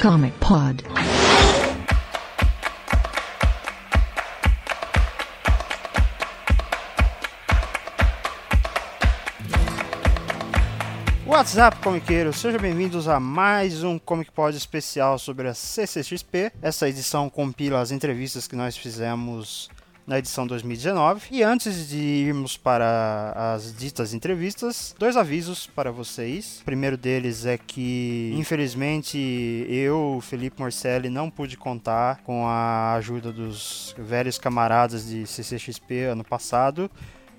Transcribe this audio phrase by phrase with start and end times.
[0.00, 0.84] Comic Pod.
[11.26, 16.52] WhatsApp Comiqueiro, sejam bem-vindos a mais um Comic Pod especial sobre a CCXP.
[16.62, 19.68] Essa edição compila as entrevistas que nós fizemos
[20.08, 21.28] na edição 2019.
[21.30, 26.60] E antes de irmos para as ditas entrevistas, dois avisos para vocês.
[26.62, 29.18] O primeiro deles é que, infelizmente,
[29.68, 36.24] eu, Felipe Morcelli, não pude contar com a ajuda dos velhos camaradas de CCXP ano
[36.24, 36.90] passado.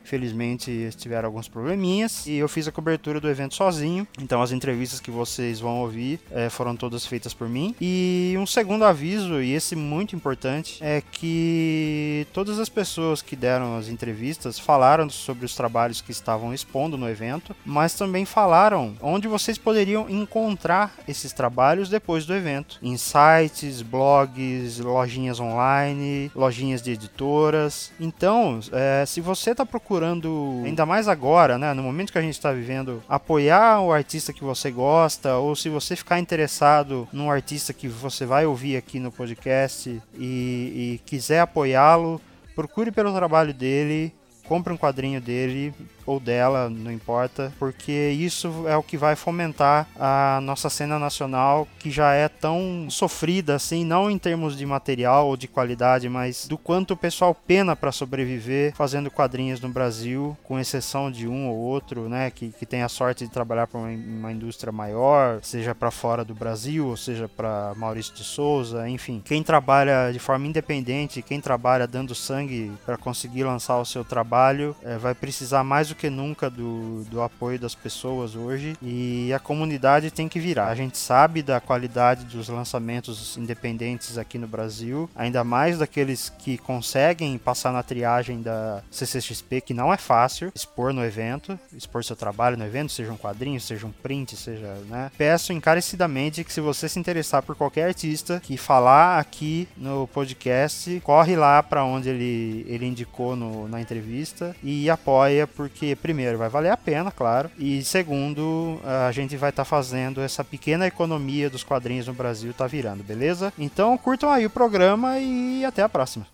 [0.03, 4.07] Infelizmente tiveram alguns probleminhas e eu fiz a cobertura do evento sozinho.
[4.19, 7.75] Então as entrevistas que vocês vão ouvir é, foram todas feitas por mim.
[7.79, 13.77] E um segundo aviso, e esse muito importante, é que todas as pessoas que deram
[13.77, 19.27] as entrevistas falaram sobre os trabalhos que estavam expondo no evento, mas também falaram onde
[19.27, 22.79] vocês poderiam encontrar esses trabalhos depois do evento.
[22.81, 27.91] Em sites, blogs, lojinhas online, lojinhas de editoras.
[27.99, 32.21] Então, é, se você está procurando procurando, ainda mais agora, né, no momento que a
[32.21, 37.29] gente está vivendo, apoiar o artista que você gosta, ou se você ficar interessado num
[37.29, 42.21] artista que você vai ouvir aqui no podcast e, e quiser apoiá-lo,
[42.55, 44.13] procure pelo trabalho dele,
[44.45, 45.73] compre um quadrinho dele
[46.09, 51.67] ou dela, não importa, porque isso é o que vai fomentar a nossa cena nacional,
[51.77, 56.47] que já é tão sofrida assim, não em termos de material ou de qualidade, mas
[56.47, 61.47] do quanto o pessoal pena para sobreviver fazendo quadrinhos no Brasil, com exceção de um
[61.47, 65.39] ou outro, né, que, que tem a sorte de trabalhar para uma, uma, indústria maior,
[65.43, 70.19] seja para fora do Brasil, ou seja para Maurício de Souza, enfim, quem trabalha de
[70.19, 75.63] forma independente, quem trabalha dando sangue para conseguir lançar o seu trabalho, é, vai precisar
[75.63, 80.39] mais do que nunca do, do apoio das pessoas hoje e a comunidade tem que
[80.39, 80.67] virar.
[80.67, 86.57] A gente sabe da qualidade dos lançamentos independentes aqui no Brasil, ainda mais daqueles que
[86.57, 92.15] conseguem passar na triagem da CCXP, que não é fácil expor no evento, expor seu
[92.15, 95.11] trabalho no evento, seja um quadrinho, seja um print, seja, né?
[95.17, 101.01] Peço encarecidamente que se você se interessar por qualquer artista que falar aqui no podcast,
[101.03, 106.49] corre lá para onde ele, ele indicou no, na entrevista e apoia porque primeiro, vai
[106.49, 111.49] valer a pena, claro, e segundo, a gente vai estar tá fazendo essa pequena economia
[111.49, 113.53] dos quadrinhos no Brasil tá virando, beleza?
[113.57, 116.25] Então curtam aí o programa e até a próxima.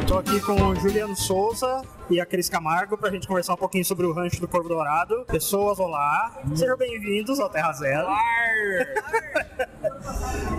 [0.00, 3.56] Estou aqui com o Juliano Souza e a Cris Camargo para a gente conversar um
[3.56, 5.24] pouquinho sobre o rancho do Corvo Dourado.
[5.26, 6.42] Pessoas, olá.
[6.54, 8.06] Sejam bem-vindos ao Terra Zero.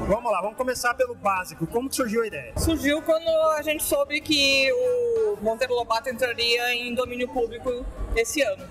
[0.08, 1.68] vamos lá, vamos começar pelo básico.
[1.68, 2.54] Como que surgiu a ideia?
[2.58, 7.86] Surgiu quando a gente soube que o Monteiro Lobato entraria em domínio público
[8.16, 8.66] esse ano.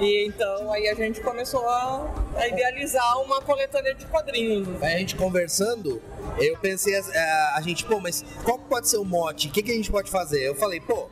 [0.00, 4.82] E então aí a gente começou a, a idealizar uma coletânea de quadrinhos.
[4.82, 6.02] A gente conversando,
[6.38, 9.48] eu pensei, a, a, a gente, pô, mas qual pode ser o mote?
[9.48, 10.46] O que, que a gente pode fazer?
[10.46, 11.08] Eu falei, pô,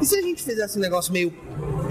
[0.00, 1.32] e se a gente fizesse um negócio meio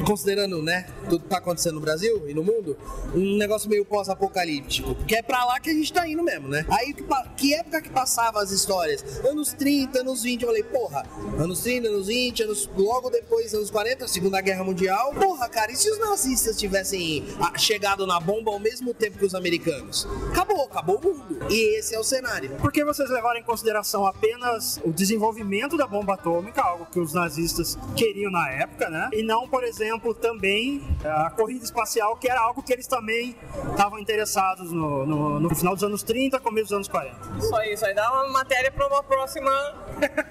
[0.05, 2.77] considerando, né, tudo que tá acontecendo no Brasil e no mundo,
[3.13, 6.65] um negócio meio pós-apocalíptico, porque é pra lá que a gente tá indo mesmo, né?
[6.69, 7.03] Aí, que,
[7.35, 9.03] que época que passava as histórias?
[9.25, 11.03] Anos 30, anos 20, eu falei, porra,
[11.39, 15.75] anos 30, anos 20, anos, logo depois, anos 40, Segunda Guerra Mundial, porra, cara, e
[15.75, 20.07] se os nazistas tivessem ah, chegado na bomba ao mesmo tempo que os americanos?
[20.29, 21.39] Acabou, acabou o mundo.
[21.49, 22.51] E esse é o cenário.
[22.57, 27.13] Por que vocês levaram em consideração apenas o desenvolvimento da bomba atômica, algo que os
[27.13, 27.64] nazistas
[27.95, 29.09] queriam na época, né?
[29.13, 33.35] E não, por exemplo, também a corrida espacial, que era algo que eles também
[33.71, 37.41] estavam interessados no, no, no, final dos anos 30, começo dos anos 40.
[37.41, 39.51] Só isso, aí dá uma matéria para uma próxima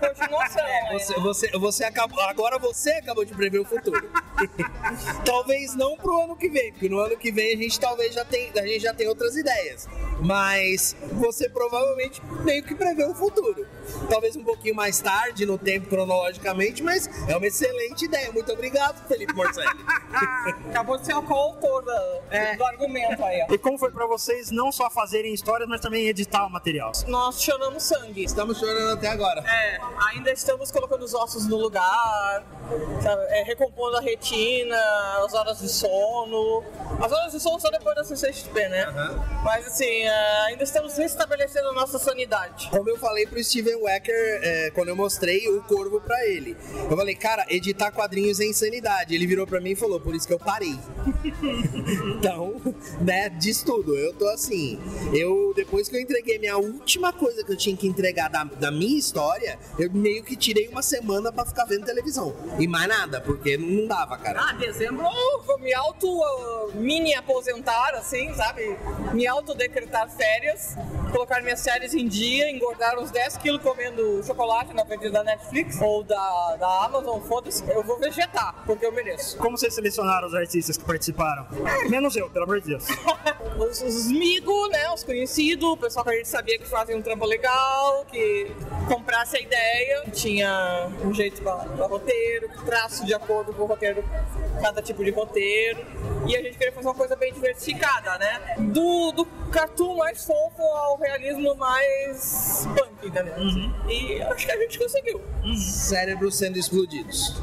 [0.00, 0.64] continuação.
[0.74, 4.08] É, você, você, você acabou, agora você acabou de prever o futuro.
[5.24, 8.24] talvez não pro ano que vem, porque no ano que vem a gente talvez já
[8.24, 9.88] tem, a gente já tem outras ideias.
[10.20, 13.66] Mas você provavelmente meio que prevê o futuro.
[14.08, 18.32] Talvez um pouquinho mais tarde no tempo cronologicamente, mas é uma excelente ideia.
[18.32, 19.68] Muito obrigado, Felipe Morcelli.
[20.70, 21.84] Acabou de ser o coautor
[22.30, 22.56] é.
[22.56, 23.46] do argumento aí.
[23.48, 23.54] Ó.
[23.54, 26.92] E como foi para vocês não só fazerem histórias, mas também editar o material?
[27.06, 28.24] Nós choramos sangue.
[28.24, 29.40] Estamos chorando até agora.
[29.40, 29.78] É,
[30.10, 32.44] ainda estamos colocando os ossos no lugar.
[33.02, 34.76] sabe, é, recompondo a retina,
[35.24, 36.64] as horas de sono.
[37.00, 38.86] As horas de sono só depois da CCXP, né?
[39.42, 42.68] Mas assim, é, ainda estamos restabelecendo a nossa sanidade.
[42.70, 46.56] Como eu falei pro Steven Wecker é, quando eu mostrei o corvo pra ele.
[46.90, 49.14] Eu falei, cara, editar quadrinhos é insanidade.
[49.14, 50.78] Ele virou pra mim e falou, por isso que eu parei.
[52.16, 52.54] então,
[53.00, 53.96] né, diz tudo.
[53.96, 54.78] Eu tô assim.
[55.12, 58.70] Eu, depois que eu entreguei minha última coisa que eu tinha que entregar da, da
[58.70, 62.34] minha história, eu meio que tirei uma semana pra ficar vendo televisão.
[62.58, 64.40] E mais nada, porque não, não dava, cara.
[64.40, 65.04] Ah, dezembro
[65.44, 68.76] vou me auto uh, mini aposentar, assim, sabe?
[69.12, 70.76] Me auto decretar férias,
[71.10, 75.80] colocar minhas séries em dia, engordar uns 10 quilos comendo chocolate na frente da Netflix
[75.80, 77.64] ou da, da Amazon, foda-se.
[77.68, 79.36] Eu vou vegetar, porque eu mereço.
[79.38, 81.46] Como vocês selecionaram os artistas que participaram?
[81.88, 82.86] Menos eu, pelo amor de Deus.
[83.54, 84.90] Os, os amigos, né?
[84.90, 88.50] Os conhecidos, o pessoal que a gente sabia que fazia um trampo legal, que
[88.88, 94.02] comprasse a ideia, tinha um jeito pra, pra roteiro, traço de acordo com o roteiro,
[94.60, 95.78] cada tipo de roteiro.
[96.26, 98.56] E a gente queria fazer uma coisa bem diversificada, né?
[98.58, 103.34] Do, do cartoon mais fofo ao realismo mais punk, entendeu?
[103.88, 105.20] E acho que a gente conseguiu.
[105.56, 107.34] cérebros sendo explodidos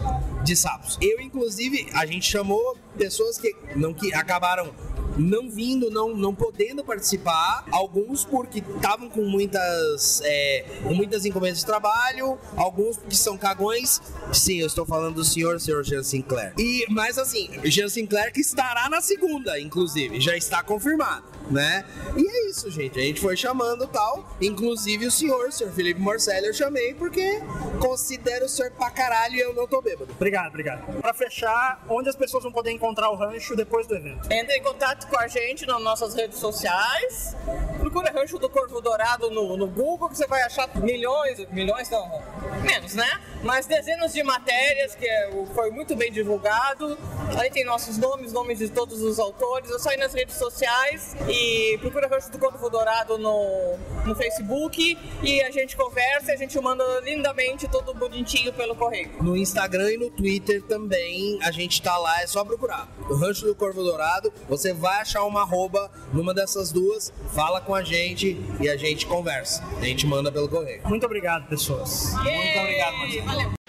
[0.43, 0.97] de sapos.
[1.01, 4.73] Eu, inclusive, a gente chamou pessoas que não que acabaram
[5.17, 11.65] não vindo, não, não podendo participar, alguns porque estavam com muitas é, muitas encomendas de
[11.65, 14.01] trabalho, alguns porque são cagões.
[14.31, 16.53] Sim, eu estou falando do senhor, senhor Jean Sinclair.
[16.57, 21.85] E mas assim, Jean Sinclair que estará na segunda, inclusive, já está confirmado, né?
[22.15, 22.97] E é isso, gente.
[22.99, 27.41] A gente foi chamando tal, inclusive o senhor, senhor Felipe Morcelli, eu chamei porque
[27.79, 30.13] considero o senhor pra caralho e eu não tô bêbado.
[30.31, 31.01] Obrigado, obrigado.
[31.01, 34.31] Pra fechar, onde as pessoas vão poder encontrar o rancho depois do evento?
[34.31, 37.35] Entre em contato com a gente nas nossas redes sociais.
[37.79, 42.21] Procura Rancho do Corvo Dourado no, no Google que você vai achar milhões, milhões não,
[42.61, 43.09] menos, né?
[43.43, 46.97] Mas dezenas de matérias que é, foi muito bem divulgado.
[47.37, 49.69] Aí tem nossos nomes, nomes de todos os autores.
[49.69, 54.97] É só ir nas redes sociais e procura Rancho do Corvo Dourado no, no Facebook
[55.21, 59.09] e a gente conversa e a gente manda lindamente tudo bonitinho pelo correio.
[59.21, 60.20] No Instagram e no Twitter
[60.67, 62.87] também a gente tá lá, é só procurar.
[63.09, 67.73] O Rancho do Corvo Dourado, você vai achar uma arroba numa dessas duas, fala com
[67.73, 69.63] a gente e a gente conversa.
[69.79, 70.81] A gente manda pelo correio.
[70.87, 72.13] Muito obrigado, pessoas.
[72.13, 73.25] Muito obrigado, Marcelo.
[73.25, 73.60] Valeu.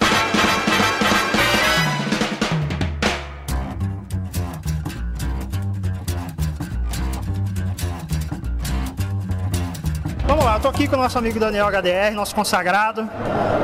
[10.32, 13.06] Vamos lá, eu tô aqui com o nosso amigo Daniel HDR, nosso consagrado.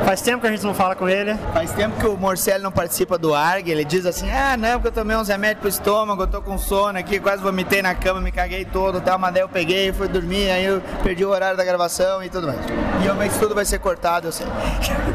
[0.05, 1.35] Faz tempo que a gente não fala com ele.
[1.51, 4.89] Faz tempo que o Morcelli não participa do ARG, ele diz assim, ah não, porque
[4.89, 8.21] eu tomei uns remédios pro estômago, eu tô com sono aqui, quase vomitei na cama,
[8.21, 11.57] me caguei todo, tal, mas daí eu peguei, fui dormir, aí eu perdi o horário
[11.57, 12.59] da gravação e tudo mais.
[13.03, 14.45] E eu vejo que tudo vai ser cortado, eu sei.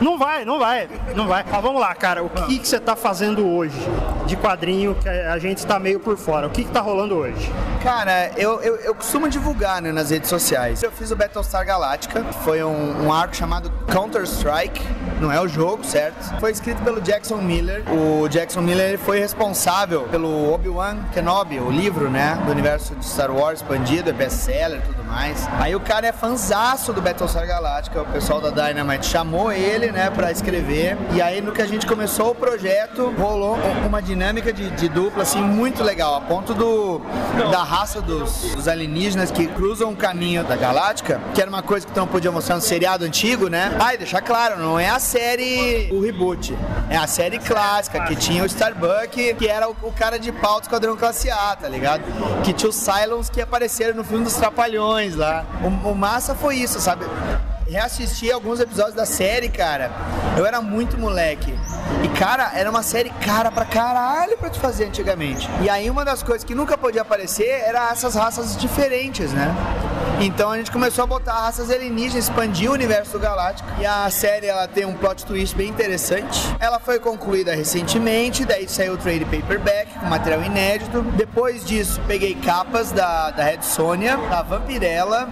[0.01, 1.45] Não vai, não vai, não vai.
[1.49, 3.79] Mas vamos lá, cara, o que, que você tá fazendo hoje
[4.27, 6.49] de quadrinho que a gente tá meio por fora?
[6.49, 7.53] O que, que tá rolando hoje?
[7.85, 10.83] Cara, eu, eu, eu costumo divulgar né, nas redes sociais.
[10.83, 14.83] Eu fiz o Battlestar Galactica, foi um, um arco chamado Counter-Strike,
[15.21, 16.41] não é o jogo, certo?
[16.41, 17.85] Foi escrito pelo Jackson Miller.
[17.93, 23.31] O Jackson Miller foi responsável pelo Obi-Wan Kenobi, o livro, né, do universo de Star
[23.31, 25.47] Wars expandido, é best-seller e tudo mais.
[25.61, 30.11] Aí o cara é fanzaço do Battlestar Galactica, o pessoal da Dynamite chamou ele, né,
[30.11, 30.97] pra escrever.
[31.13, 35.23] E aí no que a gente começou o projeto, rolou uma dinâmica de, de dupla,
[35.23, 37.03] assim, muito legal, a ponto do
[37.51, 41.85] da raça dos, dos alienígenas que cruzam o caminho da Galáctica, que era uma coisa
[41.87, 43.77] que não podia mostrar no seriado antigo, né?
[43.81, 46.57] Ah, e deixar claro, não é a série, o reboot,
[46.89, 50.61] é a série clássica, que tinha o Starbuck, que era o, o cara de pau
[50.61, 52.03] do Esquadrão Classe A, tá ligado?
[52.45, 55.45] Que tinha os Cylons que apareceram no filme dos Trapalhões lá.
[55.63, 57.05] O, o massa foi isso, sabe?
[57.69, 59.91] Reassisti alguns episódios da série, cara.
[60.37, 61.55] Eu era muito moleque.
[62.03, 65.49] E, cara, era uma série cara pra caralho pra te fazer antigamente.
[65.63, 69.55] E aí, uma das coisas que nunca podia aparecer era essas raças diferentes, né?
[70.21, 73.69] Então a gente começou a botar raças alienígenas, expandir o universo Galáctico.
[73.81, 76.41] E a série ela tem um plot twist bem interessante.
[76.61, 81.03] Ela foi concluída recentemente, daí saiu o trade paperback com material inédito.
[81.17, 85.29] Depois disso, peguei capas da, da Red Sonja, da Vampirella.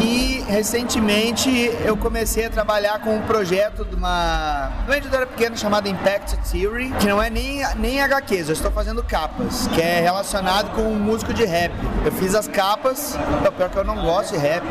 [0.00, 1.47] E recentemente
[1.84, 6.90] eu comecei a trabalhar com um projeto de uma, uma editora pequena chamada Impact Theory,
[7.00, 10.96] que não é nem, nem HQs, eu estou fazendo capas, que é relacionado com um
[10.96, 11.72] músico de rap.
[12.04, 14.62] Eu fiz as capas, é pior que eu não gosto de rap,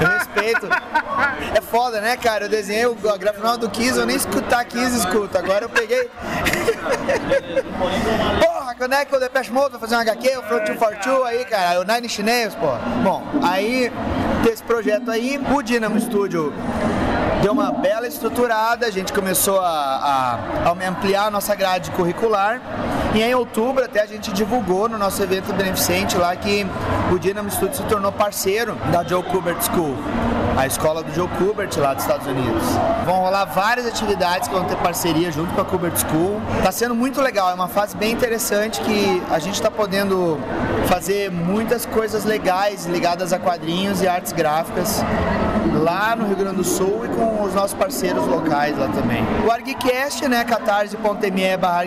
[0.00, 0.68] eu respeito.
[1.54, 2.46] É foda, né, cara?
[2.46, 5.36] Eu desenhei o a grafismo do Kiss, eu nem escutar Kiss escuto.
[5.36, 6.08] Agora eu peguei.
[8.64, 11.44] Porra, quando é que o Depeche Mode vai fazer um HQ, o Front 242 aí,
[11.44, 11.80] cara?
[11.80, 12.68] O Nine Nails, pô.
[13.02, 13.92] Bom, aí
[14.42, 16.50] desse projeto aí, o Dynamo Studio
[17.42, 22.58] deu uma bela estruturada, a gente começou a, a, a ampliar a nossa grade curricular.
[23.14, 26.66] E em outubro até a gente divulgou no nosso evento beneficente lá que
[27.12, 29.94] o Dynamo Studio se tornou parceiro da Joe Kubert School,
[30.56, 32.62] a escola do Joe Kubert lá dos Estados Unidos.
[33.04, 36.40] Vão rolar várias atividades que vão ter parceria junto com a Kubert School.
[36.58, 40.38] Está sendo muito legal, é uma fase bem interessante que a gente está podendo
[40.86, 45.02] fazer muitas coisas legais ligadas a quadrinhos e artes gráficas
[45.72, 49.22] lá no Rio Grande do Sul e com os nossos parceiros locais lá também.
[49.46, 51.84] O ArgCast, né, catarse.me barra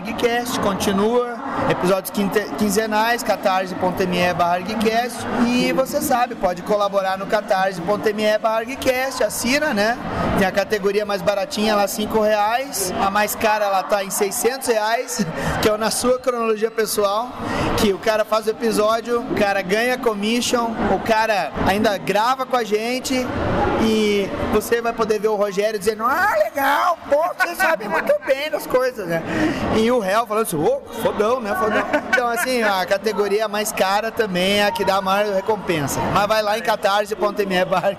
[0.62, 1.37] continua,
[1.70, 2.12] episódios
[2.58, 4.60] quinzenais, catarse.me barra
[5.46, 8.64] e você sabe, pode colaborar no catarse.me barra
[9.26, 9.98] assina, né,
[10.38, 14.68] tem a categoria mais baratinha lá, 5 reais, a mais cara ela tá em 600
[14.68, 15.26] reais,
[15.62, 17.30] que é na sua cronologia pessoal,
[17.78, 22.56] que o cara faz o episódio, o cara ganha commission, o cara ainda grava com
[22.56, 23.26] a gente.
[23.80, 28.50] E você vai poder ver o Rogério dizendo, ah, legal, pô, você sabe muito bem
[28.50, 29.22] das coisas, né?
[29.78, 31.56] E o réu falando assim, ô, oh, fodão, né?
[31.56, 31.84] Fodão.
[32.10, 36.00] Então, assim, a categoria mais cara também é a que dá a maior recompensa.
[36.14, 37.92] Mas vai lá em catarse.me barra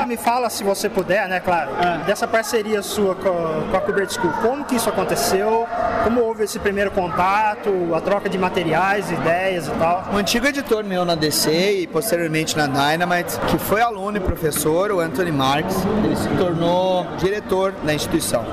[0.00, 2.02] ah, Me fala, se você puder, né, claro, ah.
[2.06, 5.66] dessa parceria sua com, com a Kubert School, como que isso aconteceu?
[6.04, 10.04] Como houve esse primeiro contato, a troca de materiais, ideias e tal?
[10.12, 14.92] Um antigo editor meu na DC e posteriormente na Dynamite, que foi aluno e professor,
[14.92, 18.44] o Anthony Marks, ele se tornou diretor da instituição.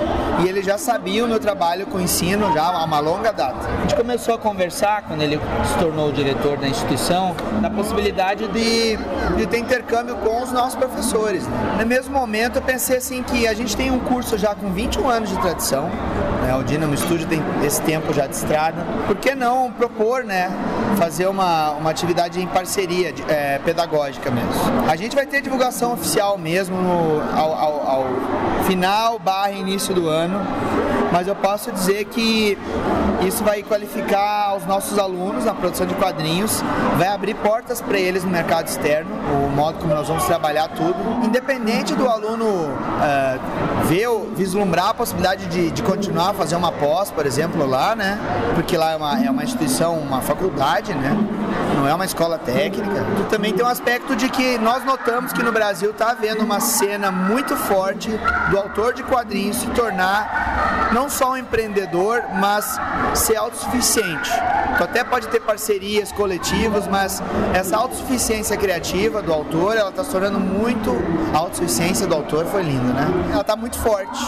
[0.43, 3.50] E ele já sabia o meu trabalho com ensino já há uma longa data.
[3.51, 8.47] A gente começou a conversar, quando ele se tornou o diretor da instituição, na possibilidade
[8.47, 8.97] de,
[9.37, 11.47] de ter intercâmbio com os nossos professores.
[11.79, 15.09] No mesmo momento, eu pensei assim que a gente tem um curso já com 21
[15.09, 15.89] anos de tradição,
[16.41, 16.55] né?
[16.55, 18.85] o Dynamo Studio tem esse tempo já de estrada.
[19.07, 20.49] Por que não propor, né,
[20.97, 24.51] fazer uma, uma atividade em parceria é, pedagógica mesmo?
[24.89, 28.05] A gente vai ter divulgação oficial mesmo no, ao, ao, ao
[28.65, 30.39] final barra início do ano,
[31.11, 32.57] mas eu posso dizer que
[33.25, 36.63] isso vai qualificar os nossos alunos na produção de quadrinhos,
[36.97, 39.11] vai abrir portas para eles no mercado externo,
[39.45, 40.95] o modo como nós vamos trabalhar tudo.
[41.23, 47.11] Independente do aluno uh, ver, vislumbrar a possibilidade de, de continuar a fazer uma pós,
[47.11, 48.17] por exemplo, lá, né?
[48.55, 51.15] Porque lá é uma, é uma instituição, uma faculdade, né?
[51.75, 53.05] Não é uma escola técnica.
[53.17, 56.59] Tu também tem um aspecto de que nós notamos que no Brasil está havendo uma
[56.59, 58.09] cena muito forte
[58.49, 62.79] do autor de quadrinhos se tornar não só um empreendedor, mas
[63.15, 64.29] ser autossuficiente.
[64.77, 67.21] Tu até pode ter parcerias coletivas, mas
[67.55, 70.91] essa autossuficiência criativa do autor, ela está se muito.
[71.33, 73.07] A autossuficiência do autor foi linda, né?
[73.31, 74.19] Ela está muito forte.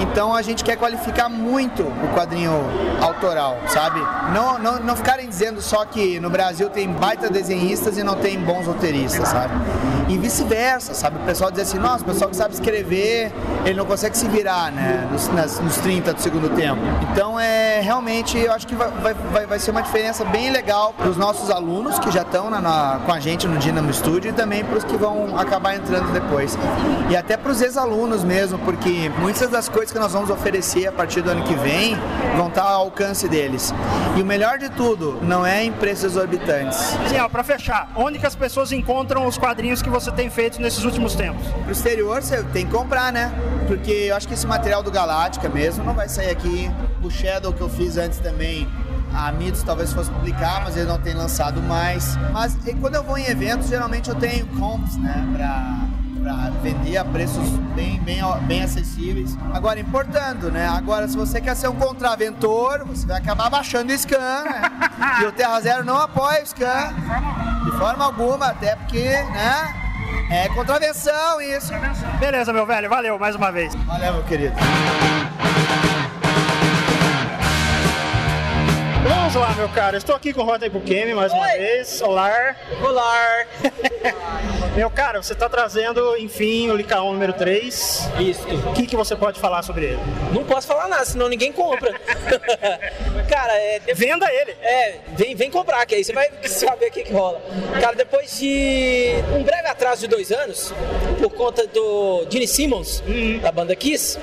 [0.00, 2.52] Então a gente quer qualificar muito o quadrinho
[3.02, 4.00] autoral, sabe?
[4.32, 8.38] Não, não, não ficarem dizendo só que no Brasil tem baita desenhistas e não tem
[8.38, 9.52] bons roteiristas, sabe?
[10.08, 11.18] E vice-versa, sabe?
[11.18, 13.30] O pessoal diz assim, nossa, o pessoal que sabe escrever,
[13.64, 15.06] ele não consegue se virar, né?
[15.12, 16.80] Nos, nas, nos 30 do segundo tempo.
[17.12, 21.08] Então é realmente, eu acho que vai, vai, vai ser uma diferença bem legal para
[21.08, 24.32] os nossos alunos que já estão na, na, com a gente no Dinamo Studio e
[24.32, 26.56] também para os que vão acabar entrando depois.
[27.10, 30.92] E até para os ex-alunos mesmo, porque muitas das coisas que nós vamos oferecer a
[30.92, 31.96] partir do ano que vem
[32.36, 33.72] vão estar ao alcance deles.
[34.16, 36.78] E o melhor de tudo, não é em preços exorbitantes.
[37.08, 40.84] Sim, para fechar, onde que as pessoas encontram os quadrinhos que você tem feito nesses
[40.84, 41.46] últimos tempos?
[41.64, 43.32] Pro exterior você tem que comprar, né?
[43.66, 46.70] Porque eu acho que esse material do Galáctica mesmo não vai sair aqui.
[47.02, 48.68] O Shadow que eu fiz antes também
[49.14, 52.16] a Mitos talvez fosse publicar, mas ele não tem lançado mais.
[52.30, 57.04] Mas quando eu vou em eventos, geralmente eu tenho comps, né, pra, pra vender a
[57.06, 59.34] preços bem, bem, bem acessíveis.
[59.54, 60.68] Agora, importando, né?
[60.68, 64.62] Agora, se você quer ser um contraventor, você vai acabar baixando o scan, né?
[65.22, 66.92] e o Terra Zero não apoia o scan.
[67.64, 69.74] De forma alguma, até porque, né?
[70.30, 71.72] É contravenção isso.
[72.20, 72.90] Beleza, meu velho.
[72.90, 73.74] Valeu mais uma vez.
[73.74, 74.54] Valeu, meu querido.
[75.68, 75.97] Thank you.
[79.08, 79.96] Vamos lá, meu cara.
[79.96, 81.58] Estou aqui com o Rota Ibukemi mais uma Oi.
[81.58, 82.02] vez.
[82.02, 82.54] Olá.
[82.82, 83.46] Olá.
[84.76, 88.10] meu cara, você está trazendo, enfim, o Licaon número 3.
[88.20, 88.46] Isso.
[88.68, 90.00] O que, que você pode falar sobre ele?
[90.30, 91.98] Não posso falar nada, senão ninguém compra.
[93.30, 93.80] cara, é.
[93.94, 94.50] Venda ele.
[94.60, 97.40] É, vem, vem comprar, que aí você vai saber o que, que rola.
[97.80, 100.74] Cara, depois de um breve atraso de dois anos,
[101.18, 103.38] por conta do Gene Simmons, uhum.
[103.38, 104.18] da banda Kiss,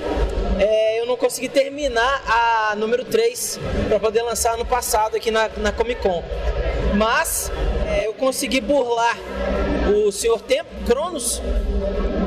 [0.60, 5.50] é, eu não consegui terminar a número 3 para poder lançar no passado aqui na,
[5.56, 6.22] na Comic Con.
[6.98, 7.50] Mas
[7.88, 9.18] é, eu consegui burlar
[9.88, 11.42] o Senhor Tempo, Cronos,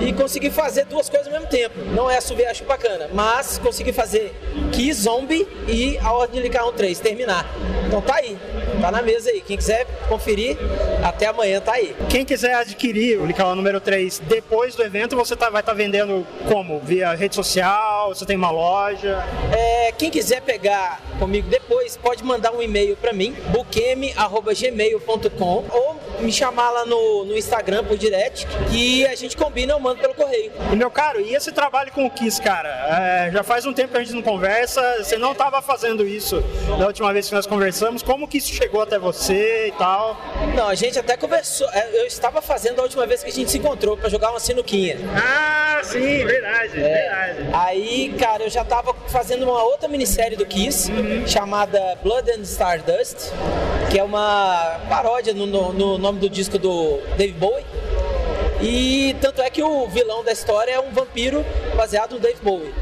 [0.01, 1.79] e consegui fazer duas coisas ao mesmo tempo.
[1.95, 4.35] Não é assoviar bacana, mas consegui fazer
[4.73, 7.45] Key Zombie e a Ordem de Licaon 3, terminar.
[7.87, 8.39] Então tá aí,
[8.81, 9.41] tá na mesa aí.
[9.41, 10.57] Quem quiser conferir,
[11.03, 11.95] até amanhã tá aí.
[12.09, 15.77] Quem quiser adquirir o Licaon número 3 depois do evento, você tá, vai estar tá
[15.77, 16.81] vendendo como?
[16.81, 18.09] Via rede social?
[18.09, 19.23] Você tem uma loja?
[19.53, 26.33] É, quem quiser pegar comigo depois, pode mandar um e-mail para mim, buqueme.gmail.com ou me
[26.33, 30.53] chamar lá no, no Instagram por direct e a gente combina, eu mando pelo correio.
[30.73, 32.69] E meu caro, e esse trabalho com o Kiss, cara?
[32.69, 36.43] É, já faz um tempo que a gente não conversa, você não estava fazendo isso
[36.79, 40.17] da última vez que nós conversamos, como que isso chegou até você e tal?
[40.55, 43.51] Não, a gente até conversou, é, eu estava fazendo a última vez que a gente
[43.51, 44.97] se encontrou para jogar uma sinuquinha.
[45.15, 47.49] Ah, sim, verdade, é, verdade.
[47.53, 51.27] Aí, cara, eu já estava fazendo uma outra minissérie do Kiss, uhum.
[51.27, 53.33] chamada Blood and Stardust,
[53.91, 57.65] que é uma paródia no, no, no nome do disco do Dave Bowie.
[58.63, 61.45] E tanto é que o vilão da história é um vampiro
[61.77, 62.73] baseado no Dave Bowie.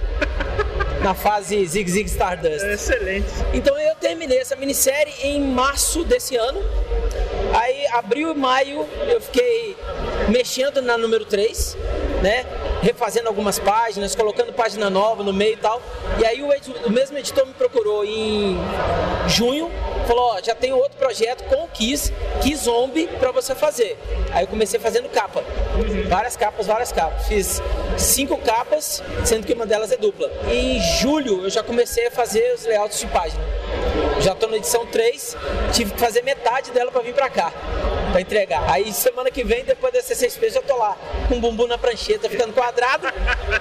[1.03, 2.65] na fase Zig Zig Stardust.
[2.65, 3.27] excelente.
[3.53, 6.61] Então eu terminei essa minissérie em março desse ano.
[7.53, 9.77] Aí, abril e maio, eu fiquei
[10.29, 11.77] mexendo na número 3,
[12.23, 12.45] né?
[12.83, 15.81] Refazendo algumas páginas, colocando página nova no meio e tal.
[16.19, 16.49] E aí o,
[16.87, 18.57] o mesmo editor me procurou em
[19.29, 19.71] junho
[20.07, 23.99] falou, ó, já tem outro projeto com o Kiss, Kiss Zombie para você fazer.
[24.33, 25.43] Aí eu comecei fazendo capa.
[26.09, 27.27] Várias capas, várias capas.
[27.27, 27.61] Fiz
[27.99, 30.31] cinco capas, sendo que uma delas é dupla.
[30.51, 33.43] E em julho eu já comecei a fazer os layouts de página.
[34.21, 35.37] Já tô na edição 3,
[35.73, 37.53] tive que fazer metade dela para vir para cá
[38.17, 38.65] para entregar.
[38.71, 40.97] Aí semana que vem, depois da CCXP, já tô lá
[41.29, 43.07] com o bumbum na prancheta, ficando quadrado,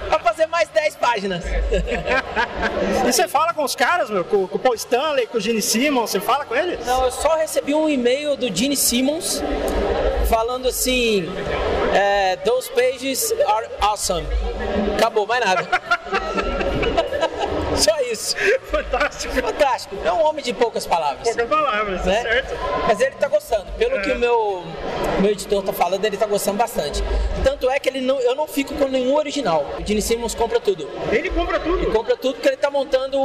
[0.08, 1.44] para fazer mais 10 páginas.
[3.06, 4.24] e você fala com os caras, meu?
[4.24, 6.84] Com, com o Paul Stanley, com o Gene Simmons, você fala com eles?
[6.86, 9.42] Não, eu só recebi um e-mail do Gene Simmons
[10.28, 11.28] falando assim:
[11.94, 14.26] é, Those pages are awesome.
[14.96, 15.66] Acabou, mais nada.
[17.74, 18.36] Só isso.
[18.70, 19.34] Fantástico.
[19.34, 19.96] Fantástico.
[20.04, 21.22] É um homem de poucas palavras.
[21.22, 22.22] Poucas palavras, né?
[22.22, 22.54] certo.
[22.86, 23.72] Mas ele tá gostando.
[23.72, 24.00] Pelo é.
[24.02, 24.64] que o meu,
[25.20, 27.02] meu editor tá falando, ele tá gostando bastante.
[27.42, 29.66] Tanto é que ele não, eu não fico com nenhum original.
[29.78, 30.88] O Gene Simmons compra tudo.
[31.10, 31.78] Ele compra tudo?
[31.78, 33.18] Ele compra tudo porque ele tá montando,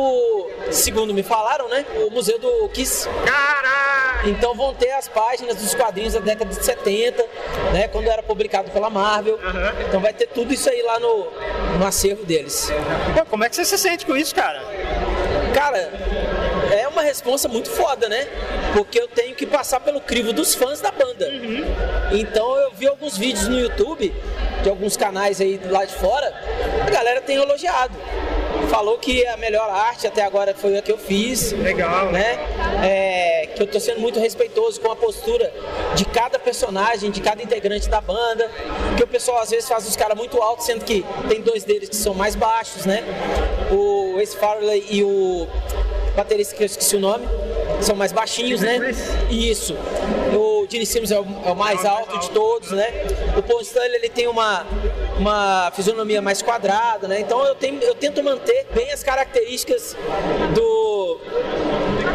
[0.71, 1.85] segundo me falaram, né?
[2.07, 3.07] O museu do Kiss.
[3.25, 4.01] Caralho!
[4.25, 7.25] Então vão ter as páginas dos quadrinhos da década de 70,
[7.73, 7.87] né?
[7.87, 9.35] Quando era publicado pela Marvel.
[9.35, 9.85] Uhum.
[9.87, 11.27] Então vai ter tudo isso aí lá no,
[11.79, 12.71] no acervo deles.
[13.17, 14.61] Pô, como é que você se sente com isso, cara?
[15.53, 15.91] Cara,
[16.71, 18.27] é uma responsa muito foda, né?
[18.73, 21.27] Porque eu tenho que passar pelo crivo dos fãs da banda.
[21.27, 21.65] Uhum.
[22.11, 24.13] Então eu vi alguns vídeos no YouTube
[24.63, 26.33] de alguns canais aí lá de fora,
[26.85, 27.95] a galera tem elogiado
[28.71, 31.51] falou que a melhor arte até agora foi a que eu fiz.
[31.51, 32.05] Legal.
[32.11, 32.39] Né?
[32.81, 35.53] É, que eu tô sendo muito respeitoso com a postura
[35.93, 38.49] de cada personagem, de cada integrante da banda.
[38.95, 41.89] Que o pessoal às vezes faz os caras muito altos, sendo que tem dois deles
[41.89, 43.03] que são mais baixos, né?
[43.69, 45.47] O Ace Farley e o
[46.15, 47.25] baterista que eu esqueci o nome,
[47.81, 48.79] são mais baixinhos, né?
[49.29, 49.75] Isso.
[50.33, 52.87] O Gene Simmons é o, é o mais alto de todos, né?
[53.37, 54.65] O Paul Stanley ele tem uma,
[55.17, 57.19] uma fisionomia mais quadrada, né?
[57.19, 59.95] Então eu, tenho, eu tento manter bem as características
[60.53, 61.19] do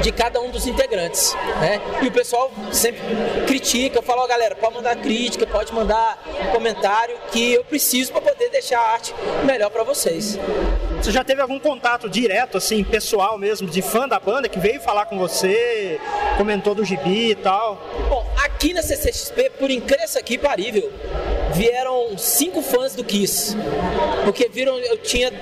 [0.03, 1.81] de cada um dos integrantes, né?
[2.03, 3.01] E o pessoal sempre
[3.47, 8.21] critica, eu falo, ó, galera, pode mandar crítica, pode mandar comentário que eu preciso para
[8.21, 10.39] poder deixar a arte melhor para vocês.
[11.03, 14.81] Você já teve algum contato direto, assim, pessoal mesmo, de fã da banda que veio
[14.81, 16.01] falar com você,
[16.37, 17.81] comentou do gibi e tal?
[18.09, 20.93] Bom, aqui na CCXP, por incrível aqui parível,
[21.53, 23.57] vieram cinco fãs do Kiss.
[24.25, 25.33] Porque viram, eu tinha,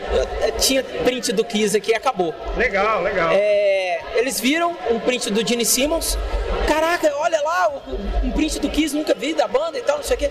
[0.47, 2.35] eu tinha print do Kiss aqui e acabou.
[2.57, 3.31] Legal, legal.
[3.33, 6.19] É, eles viram um print do Gene Simmons.
[6.69, 7.73] Caraca, olha lá,
[8.23, 10.31] um print do Kiss, nunca vi da banda e tal, não sei o quê.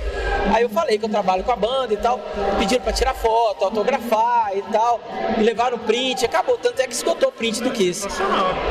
[0.54, 2.20] Aí eu falei que eu trabalho com a banda e tal.
[2.60, 5.02] Pediram pra tirar foto, autografar e tal.
[5.40, 6.60] E levaram o print, acabou.
[6.60, 8.08] Tanto é que esgotou o print do Kiss.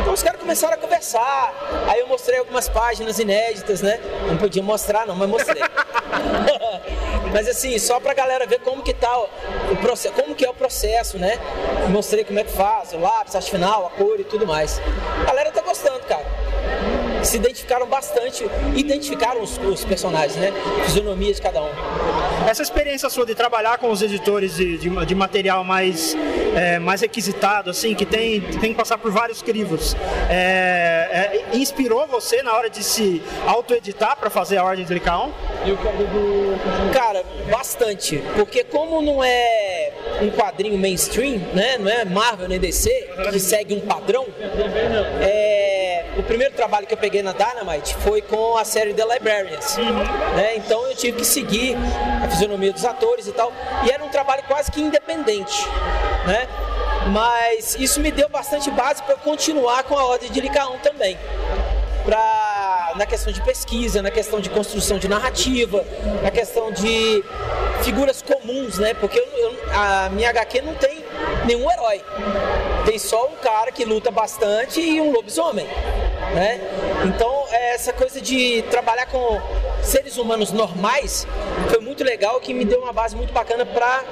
[0.01, 1.53] Então os caras começaram a conversar.
[1.89, 3.99] Aí eu mostrei algumas páginas inéditas, né?
[4.29, 5.63] Não podia mostrar, não, mas mostrei.
[7.33, 9.19] Mas assim, só pra galera ver como que tá
[9.71, 11.39] o processo, como que é o processo, né?
[11.89, 14.81] Mostrei como é que faz, o lápis, a final, a cor e tudo mais.
[15.33, 16.27] Galera tá gostando, cara
[17.25, 20.53] se identificaram bastante, identificaram os, os personagens, né?
[20.85, 21.71] Fisionomia de cada um.
[22.49, 26.17] Essa experiência sua de trabalhar com os editores de, de, de material mais,
[26.57, 29.97] é, mais requisitado, assim, que tem, tem que passar por vários crivos,
[30.29, 30.92] é,
[31.53, 35.31] inspirou você na hora de se auto-editar para fazer a Ordem de Licaon?
[36.93, 38.23] Cara, bastante.
[38.35, 41.79] Porque como não é um quadrinho mainstream, né?
[41.79, 42.91] Não é Marvel nem DC,
[43.31, 44.27] que segue um padrão,
[45.21, 45.83] é
[46.17, 49.77] o primeiro trabalho que eu peguei na Dynamite foi com a série The Librarians.
[50.37, 50.57] Né?
[50.57, 51.77] Então eu tive que seguir
[52.23, 53.53] a fisionomia dos atores e tal.
[53.85, 55.67] E era um trabalho quase que independente.
[56.27, 56.47] Né?
[57.11, 61.19] Mas isso me deu bastante base para continuar com a Ordem de Licaon também.
[62.05, 65.85] Pra, na questão de pesquisa, na questão de construção de narrativa,
[66.23, 67.25] na questão de
[67.83, 68.95] figuras comuns, né?
[68.95, 71.05] Porque eu, eu, a minha HQ não tem
[71.47, 72.03] nenhum herói.
[72.85, 75.67] Tem só um cara que luta bastante e um lobisomem,
[76.35, 76.61] né?
[77.05, 79.41] Então, essa coisa de trabalhar com
[79.83, 81.27] seres humanos normais
[81.69, 84.05] foi muito legal, que me deu uma base muito bacana para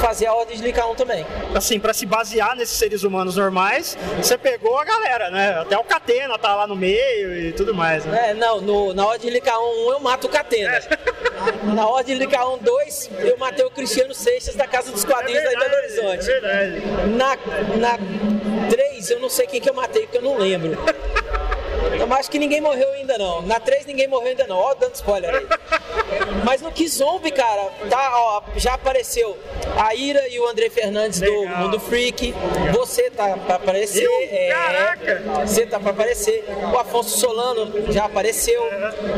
[0.00, 1.26] fazer a Ordem de Licaon também.
[1.54, 5.58] Assim, para se basear nesses seres humanos normais, você pegou a galera, né?
[5.60, 8.30] Até o Catena tá lá no meio e tudo mais, né?
[8.30, 10.76] É, não, no, na Ordem de Licaon 1 eu mato o Catena.
[10.76, 10.88] É.
[11.74, 15.48] Na Ordem de Licaon 2 eu matei o Cristiano Seixas da Casa dos Quadrinhos é
[15.48, 16.30] verdade, da Belo Horizonte.
[16.30, 16.82] É verdade.
[17.16, 17.36] Na,
[17.76, 17.98] na
[18.68, 20.76] 3 eu não sei quem que eu matei, porque eu não lembro.
[21.98, 23.42] Eu acho que ninguém morreu ainda não.
[23.42, 24.56] Na 3 ninguém morreu ainda não.
[24.56, 25.46] Ó, dando spoiler aí.
[26.44, 29.36] Mas no Kizombi, cara, tá, ó, já apareceu
[29.76, 31.40] a Ira e o André Fernandes Legal.
[31.40, 32.34] do Mundo Freak.
[32.72, 34.04] Você tá pra aparecer.
[34.04, 34.12] Eu?
[34.30, 35.22] É, Caraca!
[35.46, 36.44] Você tá pra aparecer.
[36.72, 38.62] O Afonso Solano já apareceu.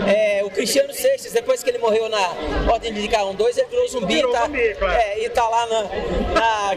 [0.07, 2.33] É, o Cristiano Seixas, depois que ele morreu na
[2.71, 4.95] Ordem de K1 2, ele virou zumbi, virou tá, zumbi claro.
[4.95, 5.83] é, e tá lá na,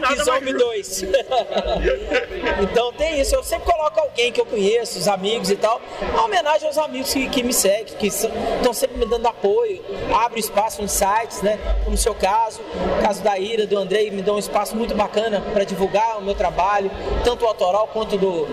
[0.08, 1.02] Kizombi 2.
[2.62, 3.34] então tem isso.
[3.34, 5.75] Eu sempre coloco alguém que eu conheço, os amigos e tal.
[6.12, 9.82] Uma homenagem aos amigos que, que me seguem, que estão sempre me dando apoio,
[10.14, 11.58] abre espaço em sites, né?
[11.84, 14.94] Como no seu caso, o caso da Ira, do Andrei, me dão um espaço muito
[14.94, 16.90] bacana para divulgar o meu trabalho,
[17.24, 18.46] tanto o autoral quanto do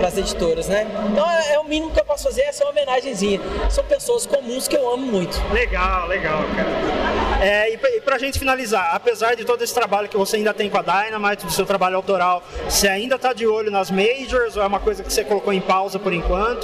[0.00, 0.86] para as editoras, né?
[1.12, 3.38] Então é, é, o mínimo que eu posso fazer, essa é uma homenagenzinha.
[3.68, 5.38] São pessoas comuns que eu amo muito.
[5.52, 7.44] Legal, legal, cara.
[7.44, 10.70] É, e, e pra gente finalizar, apesar de todo esse trabalho que você ainda tem
[10.70, 14.62] com a Dynamite, do seu trabalho autoral, você ainda tá de olho nas majors ou
[14.62, 16.59] é uma coisa que você colocou em pausa por enquanto?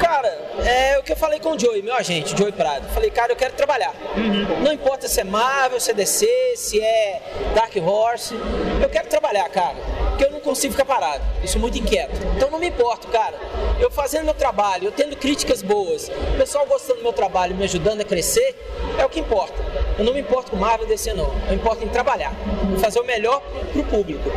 [0.00, 0.28] Cara,
[0.64, 2.88] é o que eu falei com o Joey, meu agente, Joey Prado.
[2.88, 3.94] Falei, cara, eu quero trabalhar.
[4.16, 4.62] Uhum.
[4.62, 7.22] Não importa se é Marvel, se é DC, se é
[7.54, 8.34] Dark Horse.
[8.82, 9.76] Eu quero trabalhar, cara.
[10.08, 11.22] Porque eu não consigo ficar parado.
[11.42, 12.18] Isso é muito inquieto.
[12.36, 13.34] Então não me importo, cara.
[13.78, 17.64] Eu fazendo meu trabalho, eu tendo críticas boas, o pessoal gostando do meu trabalho, me
[17.64, 18.54] ajudando a crescer,
[18.98, 19.54] é o que importa.
[19.98, 21.30] Eu não me importo com Marvel DC, não.
[21.48, 22.32] Eu importo em trabalhar.
[22.80, 24.30] Fazer o melhor pro público.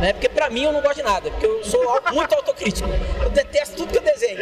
[0.00, 0.12] Né?
[0.12, 1.30] Porque pra mim eu não gosto de nada.
[1.30, 1.80] Porque eu sou
[2.12, 2.88] muito autocrítico.
[3.22, 4.35] Eu detesto tudo que eu desenho.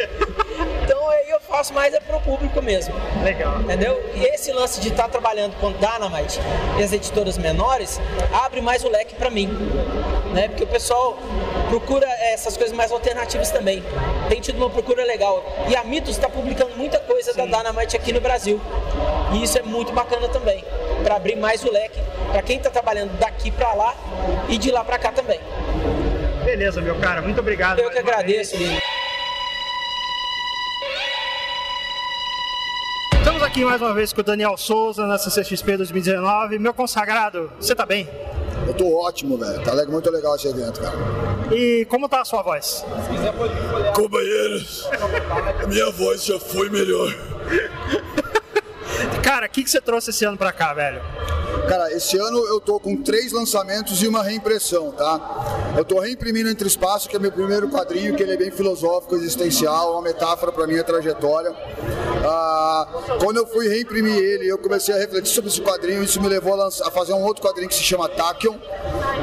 [0.83, 2.93] Então aí eu faço mais é pro público mesmo.
[3.23, 3.59] Legal.
[3.61, 4.03] Entendeu?
[4.13, 6.39] E esse lance de estar tá trabalhando com Dynamite
[6.77, 7.99] e as editoras menores
[8.31, 9.47] abre mais o leque para mim.
[10.33, 10.47] Né?
[10.49, 11.17] Porque o pessoal
[11.69, 13.83] procura essas coisas mais alternativas também.
[14.29, 15.43] Tem tido uma procura legal.
[15.67, 17.47] E a Mitos está publicando muita coisa Sim.
[17.47, 18.61] da Dynamite aqui no Brasil.
[19.33, 20.63] E isso é muito bacana também.
[21.03, 23.95] Para abrir mais o leque para quem está trabalhando daqui para lá
[24.49, 25.39] e de lá para cá também.
[26.43, 27.21] Beleza, meu cara.
[27.21, 27.79] Muito obrigado.
[27.79, 28.79] Eu que agradeço, Lili.
[33.45, 36.57] Estamos aqui mais uma vez com o Daniel Souza na CCXP 2019.
[36.57, 38.09] Meu consagrado, você tá bem?
[38.65, 39.63] Eu tô ótimo, velho.
[39.63, 40.97] Tá muito legal esse evento, cara.
[41.51, 42.83] E como tá a sua voz?
[43.95, 44.89] Companheiros,
[45.63, 47.13] a minha voz já foi melhor.
[49.23, 51.01] Cara, o que, que você trouxe esse ano pra cá, velho?
[51.67, 55.73] Cara, esse ano eu tô com três lançamentos e uma reimpressão, tá?
[55.75, 59.15] Eu tô reimprimindo Entre Espaço, que é meu primeiro quadrinho, que ele é bem filosófico,
[59.15, 61.51] existencial, uma metáfora para minha trajetória.
[62.23, 62.87] Ah,
[63.19, 66.53] quando eu fui reimprimir ele, eu comecei a refletir sobre esse quadrinho, isso me levou
[66.53, 68.57] a, lançar, a fazer um outro quadrinho que se chama Tachyon,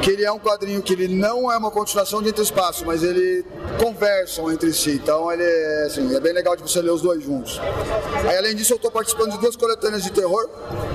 [0.01, 3.03] que ele é um quadrinho que ele não é uma continuação de Entre Espaço, mas
[3.03, 3.45] ele
[3.79, 7.23] conversam entre si, então ele é, assim, é bem legal de você ler os dois
[7.23, 7.59] juntos.
[8.27, 10.49] Aí, além disso, eu estou participando de duas coletâneas de terror,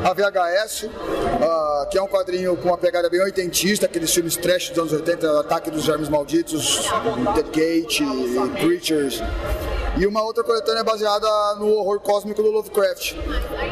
[0.05, 4.69] a VHS, uh, que é um quadrinho com uma pegada bem oitentista, aqueles filmes trash
[4.69, 6.87] dos anos 80, Ataque dos Germes Malditos,
[7.35, 8.01] The Gate,
[8.61, 9.23] Creatures.
[9.99, 11.27] E uma outra coletânea baseada
[11.59, 13.15] no horror cósmico do Lovecraft.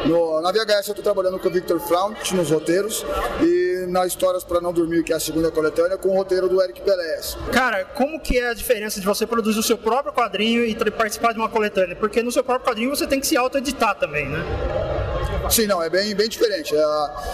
[0.07, 3.05] No, na VHS eu estou trabalhando com o Victor Frount nos roteiros
[3.39, 6.61] e na Histórias para Não Dormir, que é a segunda coletânea, com o roteiro do
[6.61, 7.37] Eric Pelés.
[7.51, 11.33] Cara, como que é a diferença de você produzir o seu próprio quadrinho e participar
[11.33, 11.95] de uma coletânea?
[11.95, 15.06] Porque no seu próprio quadrinho você tem que se auto-editar também, né?
[15.49, 16.75] Sim, não, é bem, bem diferente.
[16.75, 16.83] É,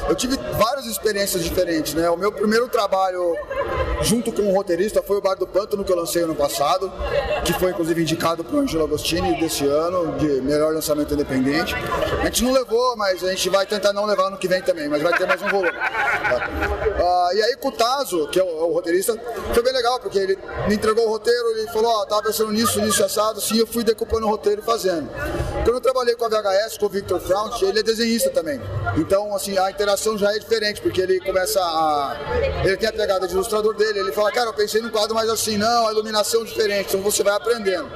[0.09, 2.09] eu tive várias experiências diferentes, né?
[2.09, 3.35] O meu primeiro trabalho
[4.01, 6.91] junto com o roteirista foi o Bar do Pântano que eu lancei ano passado,
[7.43, 11.73] que foi inclusive indicado para o Angelo Agostini desse ano, de melhor lançamento independente.
[12.21, 14.87] A gente não levou, mas a gente vai tentar não levar no que vem também,
[14.87, 15.71] mas vai ter mais um volume.
[15.71, 16.49] Tá?
[16.93, 19.17] Uh, e aí com o Tazo, que é o, é o, roteirista,
[19.53, 20.37] foi bem legal, porque ele
[20.67, 23.67] me entregou o roteiro, ele falou, ó, oh, tava pensando nisso, nisso, assado, assim, eu
[23.67, 25.09] fui decupando o roteiro e fazendo.
[25.63, 28.59] Quando eu trabalhei com a VHS, com o Victor Frount, ele é desenhista também.
[28.97, 32.17] Então, assim, a interação já é diferente, porque ele começa a...
[32.65, 35.29] Ele tem a pegada de ilustrador dele, ele fala, cara, eu pensei num quadro mais
[35.29, 37.89] assim, não, a iluminação é diferente, então você vai aprendendo.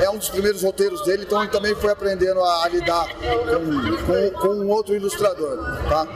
[0.00, 4.06] é um dos primeiros roteiros dele, então ele também foi aprendendo a, a lidar com,
[4.06, 5.56] com, com um outro ilustrador,
[5.88, 6.06] tá?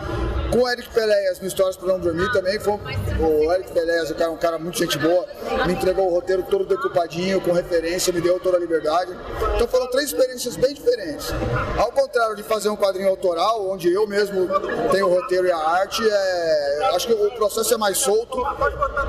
[0.52, 4.28] Com o Eric Peléas no Histórias para Não Dormir também, foi, o Eric Peléas é
[4.28, 5.26] um cara, muito gente boa,
[5.66, 9.16] me entregou o roteiro todo decupadinho, com referência, me deu toda a liberdade.
[9.56, 11.30] Então foram três experiências bem diferentes.
[11.78, 14.46] Ao contrário de fazer um quadrinho autoral, onde eu mesmo
[14.90, 18.36] tenho o roteiro e a arte, é, acho que o processo é mais solto,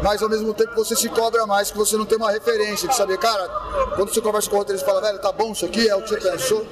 [0.02, 2.96] mas ao mesmo tempo você se cobra mais que você não tem uma referência, de
[2.96, 3.50] saber, cara,
[3.98, 6.02] quando você conversa com o roteirista e fala, velho, tá bom isso aqui, é o
[6.02, 6.66] que você pensou,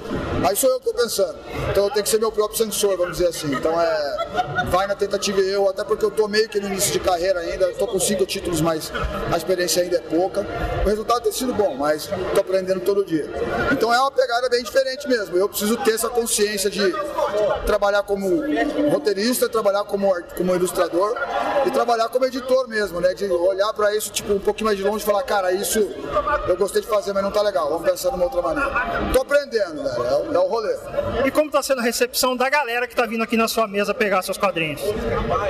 [0.48, 1.38] aí sou eu que tô pensando.
[1.70, 3.54] Então eu tenho que ser meu próprio sensor, vamos dizer assim.
[3.54, 7.00] Então é vai na tentativa eu, até porque eu tô meio que no início de
[7.00, 8.92] carreira ainda, estou com cinco títulos, mas
[9.32, 10.46] a experiência ainda é pouca.
[10.86, 13.30] O resultado tem sido bom, mas estou aprendendo todo dia.
[13.72, 15.38] Então é uma pegada bem diferente mesmo.
[15.38, 16.82] Eu preciso ter essa consciência de
[17.66, 18.42] trabalhar como
[18.92, 21.16] roteirista, trabalhar como, como ilustrador
[21.66, 23.14] e trabalhar como editor mesmo, né?
[23.14, 25.80] De olhar para isso tipo um pouquinho mais de longe e falar, cara, isso
[26.48, 27.70] eu gostei de fazer, mas não tá legal.
[27.70, 28.72] Vamos pensar numa outra maneira.
[29.14, 30.04] Tô aprendendo, velho.
[30.06, 30.76] É, o- é o rolê.
[31.26, 33.94] E como tá sendo a recepção da galera que tá vindo aqui na sua mesa
[33.94, 34.51] pegar seus quadrinhos?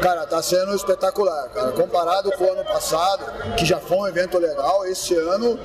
[0.01, 1.71] Cara, tá sendo espetacular, cara.
[1.71, 5.59] Comparado com o ano passado, que já foi um evento legal, esse ano,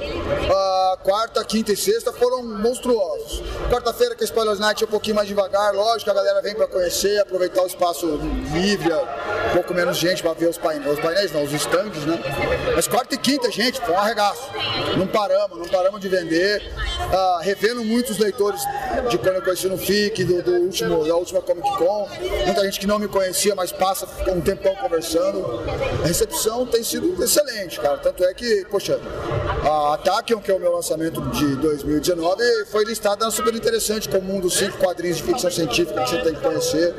[0.50, 3.42] a quarta, quinta e sexta foram monstruosos.
[3.70, 6.66] Quarta-feira, que a Spoilers Night é um pouquinho mais devagar, lógico, a galera vem pra
[6.66, 8.06] conhecer, aproveitar o espaço
[8.52, 12.18] livre, um pouco menos gente pra ver os painéis, os painéis não, os stands, né?
[12.74, 14.50] Mas quarta e quinta, gente, foi um arregaço.
[14.96, 16.62] Não paramos, não paramos de vender.
[17.12, 18.60] Ah, revendo muitos leitores
[19.08, 22.08] de quando eu conheci no FIC, do, do último, da última Comic Con.
[22.44, 25.60] Muita gente que não me conhecia, mas passa um tempão conversando.
[26.02, 27.98] A recepção tem sido excelente, cara.
[27.98, 29.00] Tanto é que, poxa,
[29.64, 34.40] a Atakion, que é o meu lançamento de 2019, foi listada Super Interessante como um
[34.40, 36.94] dos cinco quadrinhos de ficção científica que você tem que conhecer.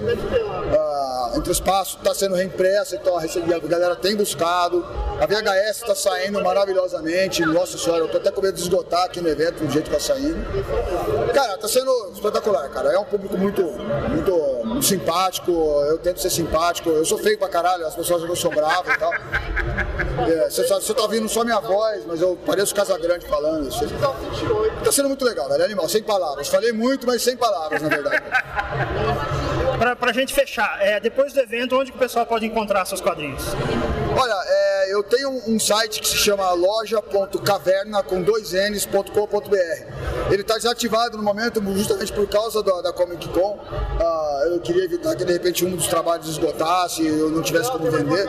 [0.74, 4.86] Ah, Entre Espaço está sendo reimpressa, então a galera tem buscado.
[5.20, 7.46] A VHS está saindo maravilhosamente.
[7.46, 9.96] Nossa senhora, eu tô até com medo de esgotar aqui no evento do jeito que
[9.96, 10.38] tá saindo.
[11.34, 12.92] Cara, tá sendo espetacular, cara.
[12.92, 15.52] É um público muito, muito simpático.
[15.88, 16.90] Eu tento ser simpático.
[16.90, 19.14] Eu sou feio pra caralho, as pessoas acham que eu sou bravo e tal.
[19.14, 23.68] É, Você tá, você tá ouvindo só minha voz, mas eu pareço Casagrande falando.
[23.70, 23.86] Isso.
[24.84, 25.62] Tá sendo muito legal, velho.
[25.62, 26.48] É animal, sem palavras.
[26.48, 28.24] Falei muito, mas sem palavras, na verdade.
[29.78, 33.00] Pra, pra gente fechar, é, depois do evento, onde que o pessoal pode encontrar seus
[33.00, 33.44] quadrinhos?
[34.20, 40.32] Olha, é, eu tenho um, site que se chama loja.caverna com dois N's.com.br.
[40.32, 43.60] Ele está desativado no momento justamente por causa da, da Comic Con.
[43.72, 47.90] Ah, eu queria evitar que de repente um dos trabalhos esgotasse, eu não tivesse como
[47.90, 48.26] vender.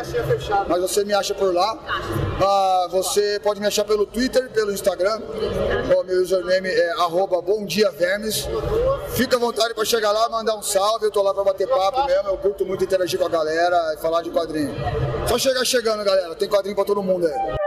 [0.69, 1.79] Mas você me acha por lá.
[2.41, 5.21] Ah, você pode me achar pelo Twitter, pelo Instagram.
[5.99, 8.49] O meu username é arroba Bom Dia Vermes.
[9.11, 11.07] Fica à vontade para chegar lá, mandar um salve.
[11.07, 12.29] Eu tô lá para bater papo mesmo.
[12.29, 14.75] Eu curto muito interagir com a galera e falar de quadrinho.
[15.29, 16.35] Só chegar chegando, galera.
[16.35, 17.58] Tem quadrinho para todo mundo aí.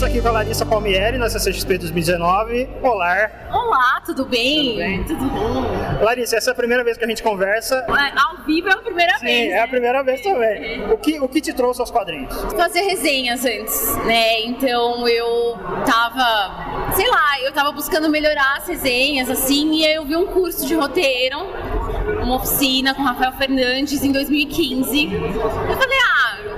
[0.00, 2.70] A está aqui com a Larissa Palmieri na CCXP 2019.
[2.82, 3.30] Olá!
[3.52, 5.04] Olá, tudo bem?
[5.04, 5.62] Tudo bom?
[6.02, 7.84] Larissa, essa é a primeira vez que a gente conversa.
[7.86, 9.50] É, Ao vivo é a primeira Sim, vez.
[9.50, 9.66] é a né?
[9.66, 10.90] primeira vez também.
[10.90, 12.34] O que, o que te trouxe aos quadrinhos?
[12.56, 14.40] Fazer resenhas antes, né?
[14.40, 20.06] Então eu tava, sei lá, eu tava buscando melhorar as resenhas, assim, e aí eu
[20.06, 21.36] vi um curso de roteiro,
[22.22, 25.12] uma oficina com Rafael Fernandes em 2015.
[25.12, 26.09] Eu falei, ah,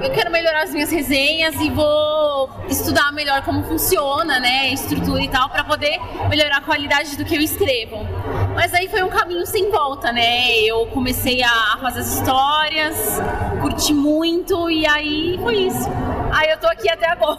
[0.03, 4.61] eu quero melhorar as minhas resenhas e vou estudar melhor como funciona, né?
[4.63, 8.07] a Estrutura e tal, pra poder melhorar a qualidade do que eu escrevo.
[8.55, 10.53] Mas aí foi um caminho sem volta, né?
[10.61, 13.21] Eu comecei a fazer as histórias,
[13.61, 15.89] curti muito e aí foi isso.
[16.35, 17.39] Aí eu tô aqui até agora.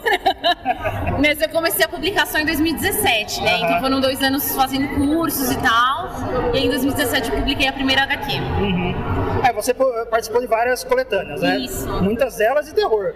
[1.20, 3.58] Mas eu comecei a publicação em 2017, né?
[3.60, 6.10] Então foram dois anos fazendo cursos e tal.
[6.54, 8.32] E em 2017 eu publiquei a primeira HQ.
[9.42, 11.58] É, você po- participou de várias coletâneas, né?
[11.58, 11.86] Isso.
[12.02, 13.12] Muitas delas de terror.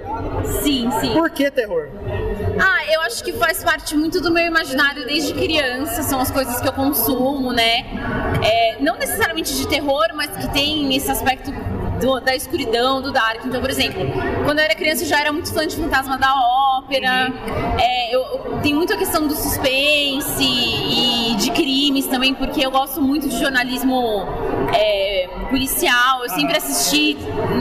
[0.63, 1.13] Sim, sim.
[1.13, 1.89] Por que terror?
[2.61, 6.61] Ah, eu acho que faz parte muito do meu imaginário desde criança, são as coisas
[6.61, 7.85] que eu consumo, né?
[8.43, 11.51] É, não necessariamente de terror, mas que tem esse aspecto
[12.01, 13.45] do- da escuridão, do dark.
[13.45, 14.01] Então, por exemplo,
[14.45, 16.33] quando eu era criança eu já era muito fã de Fantasma da
[16.79, 17.33] Ópera,
[17.79, 22.71] é, eu, eu- tem muito a questão do suspense e de crimes também, porque eu
[22.71, 24.27] gosto muito de jornalismo
[24.73, 27.17] é, policial, eu sempre assisti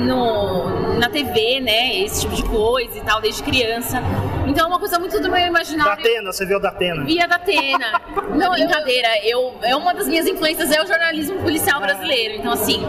[0.05, 1.95] no, na TV, né?
[2.03, 4.01] Esse tipo de coisa e tal, desde criança.
[4.47, 5.93] Então é uma coisa muito do meu Da imaginário.
[5.93, 7.03] Atena, você viu da Atena.
[7.03, 8.01] Via da Atena.
[8.35, 9.07] Não, brincadeira.
[9.23, 12.35] Eu, é uma das minhas influências é o jornalismo policial brasileiro.
[12.35, 12.85] Então, assim,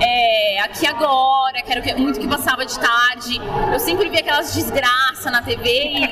[0.00, 3.40] é, aqui agora, que era o que- muito que passava de tarde.
[3.72, 6.04] Eu sempre vi aquelas desgraças na TV e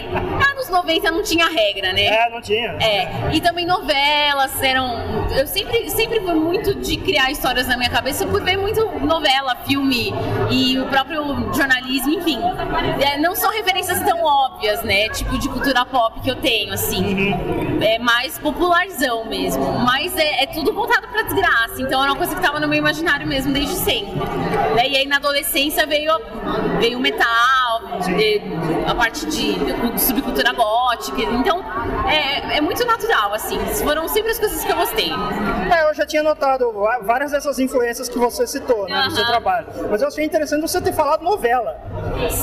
[0.51, 2.07] anos 90 não tinha regra, né?
[2.07, 2.73] É, não tinha.
[2.81, 5.27] É, e também novelas eram.
[5.37, 9.57] Eu sempre, sempre fui muito de criar histórias na minha cabeça por ver muito novela,
[9.67, 10.13] filme
[10.51, 11.23] e o próprio
[11.55, 12.39] jornalismo, enfim.
[13.01, 15.09] É, não são referências tão óbvias, né?
[15.11, 17.35] Tipo de cultura pop que eu tenho, assim.
[17.81, 19.81] É mais popularzão mesmo.
[19.81, 21.83] Mas é, é tudo voltado pra desgraça.
[21.83, 24.15] Então era uma coisa que tava no meu imaginário mesmo desde sempre.
[24.75, 24.89] Né?
[24.89, 26.13] E aí na adolescência veio,
[26.79, 27.01] veio o
[28.19, 28.43] eh,
[28.87, 31.23] a parte de, de subcultura gótica.
[31.23, 31.65] Então
[32.09, 33.59] é, é muito natural, assim.
[33.83, 35.11] Foram sempre as coisas que eu gostei.
[35.73, 39.67] É, eu já tinha notado várias dessas influências que você citou, né, no seu trabalho.
[39.91, 41.81] Mas eu achei interessante você ter falado novela.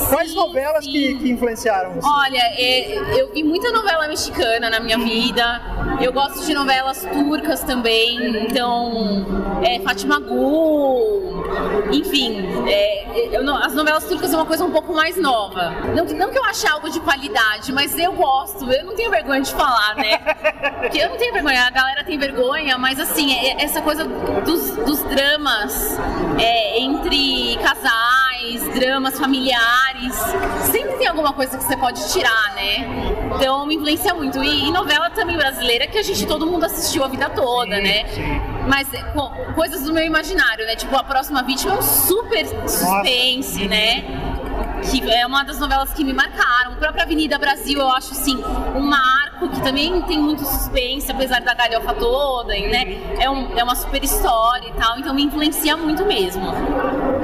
[0.08, 0.92] Quais Sim, novelas sim.
[0.92, 2.08] que, que influenciaram você?
[2.08, 5.60] Olha, é, eu vi muita novela mexicana na minha vida.
[6.00, 8.44] Eu gosto de novelas turcas também.
[8.46, 9.26] Então,
[9.62, 11.44] é, Fátima Gu,
[11.92, 15.70] enfim, é, eu as novelas turcas é uma coisa um pouco mais nova.
[15.96, 18.70] Não, que- não que eu ache algo de qualidade, mas eu gosto.
[18.70, 20.18] Eu não tenho vergonha de falar, né?
[20.82, 24.70] Porque eu não tenho vergonha, a galera tem vergonha, mas assim, é- essa coisa dos,
[24.76, 25.98] dos dramas
[26.38, 30.14] é, entre casais, dramas familiares,
[30.70, 32.86] sempre tem alguma coisa que você pode tirar, né?
[33.36, 34.42] Então me influencia muito.
[34.44, 38.04] E, e novela também brasileira que a gente todo mundo assistiu a vida toda, né?
[38.68, 40.76] Mas é, co- coisas do meu imaginário, né?
[40.76, 44.04] Tipo, a próxima vítima é um super suspense, né?
[44.90, 46.72] Que é uma das novelas que me marcaram.
[46.72, 48.36] A própria Avenida Brasil, eu acho assim,
[48.74, 52.98] um marco que também tem muito suspense, apesar da galhofa toda, né?
[53.18, 56.44] É, um- é uma super história e tal, então me influencia muito mesmo.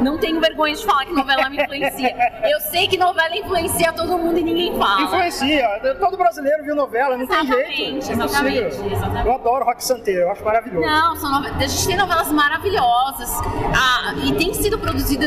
[0.03, 2.15] Não tenho vergonha de falar que novela me influencia.
[2.45, 5.03] Eu sei que novela influencia todo mundo e ninguém fala.
[5.03, 5.69] Influencia.
[6.01, 8.11] Todo brasileiro viu novela, não tem Exatamente, jeito.
[8.11, 9.27] É exatamente, exatamente.
[9.27, 10.87] Eu adoro Rock Santeiro, eu acho maravilhoso.
[10.87, 13.31] Não, são nove- a gente tem novelas maravilhosas.
[13.75, 15.27] Ah, e tem sido produzido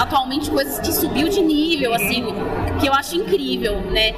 [0.00, 1.53] atualmente coisas que subiu de nível,
[1.94, 2.24] assim,
[2.80, 4.14] que eu acho incrível, né?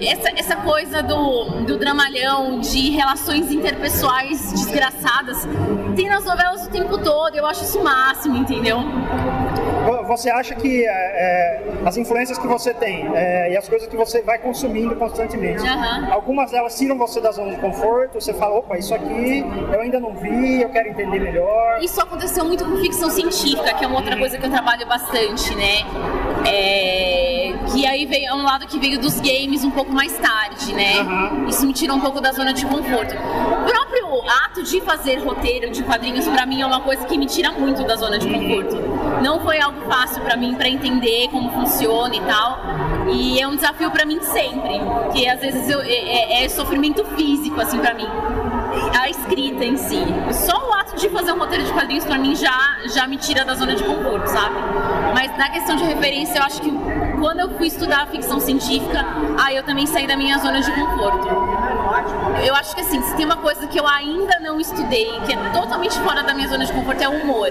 [0.00, 5.46] Essa, essa coisa do, do dramalhão, de relações interpessoais desgraçadas,
[5.96, 7.34] tem nas novelas o tempo todo.
[7.34, 8.78] Eu acho isso o máximo, entendeu?
[9.84, 13.88] Vo- Você acha que é, é, as influências que você tem é, e as coisas
[13.88, 16.08] que você vai consumindo constantemente, Aham.
[16.12, 20.00] algumas delas tiram você da zona de conforto, você fala, opa, isso aqui eu ainda
[20.00, 21.78] não vi, eu quero entender melhor.
[21.80, 25.54] Isso aconteceu muito com ficção científica, que é uma outra coisa que eu trabalho bastante,
[25.54, 25.84] né?
[26.46, 30.72] É, que aí veio é um lado que veio dos games um pouco mais tarde,
[30.74, 30.98] né?
[31.00, 31.46] Aham.
[31.48, 33.14] Isso me tirou um pouco da zona de conforto.
[33.14, 37.26] O próprio ato de fazer roteiro de quadrinhos pra mim é uma coisa que me
[37.26, 38.76] tira muito da zona de conforto.
[39.22, 42.58] Não foi algo fácil pra mim pra entender como funciona e tal.
[43.12, 44.80] E é um desafio pra mim sempre,
[45.12, 45.86] que às vezes eu- é,
[46.40, 48.06] é- é sofrimento físico assim pra mim
[48.98, 50.02] a escrita em si.
[50.32, 53.44] Só o ato de fazer um roteiro de quadrinhos pra mim já, já me tira
[53.44, 54.54] da zona de conforto, sabe?
[55.14, 56.70] Mas na questão de referência, eu acho que
[57.18, 59.04] quando eu fui estudar ficção científica,
[59.42, 61.28] aí eu também saí da minha zona de conforto.
[62.44, 65.36] Eu acho que assim, se tem uma coisa que eu ainda não estudei, que é
[65.52, 67.50] totalmente fora da minha zona de conforto, é o humor.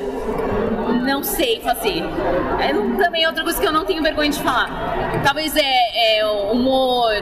[0.93, 2.03] Não sei fazer.
[2.59, 4.69] É também é outra coisa que eu não tenho vergonha de falar.
[5.23, 7.13] Talvez é, é humor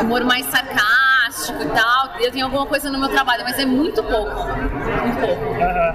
[0.00, 1.13] humor mais sarcástico
[1.52, 2.20] e tal.
[2.20, 4.30] Eu tenho alguma coisa no meu trabalho, mas é muito pouco.
[4.46, 5.54] Muito pouco.
[5.62, 5.94] Aham.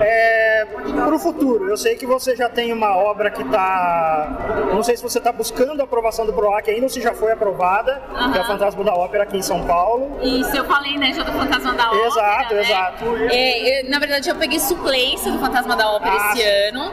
[0.00, 4.28] É, para o futuro, eu sei que você já tem uma obra que está.
[4.72, 7.32] Não sei se você está buscando a aprovação do PROAC ainda ou se já foi
[7.32, 8.02] aprovada,
[8.32, 8.52] que é o.
[8.52, 10.18] Fantasma da Ópera aqui em São Paulo.
[10.20, 12.06] Isso eu falei, né, já do Fantasma da Ópera.
[12.06, 12.60] Exato, né?
[12.60, 13.04] exato.
[13.30, 16.92] É, eu- na verdade, eu peguei suplência do Fantasma da Ópera Ah, esse ano.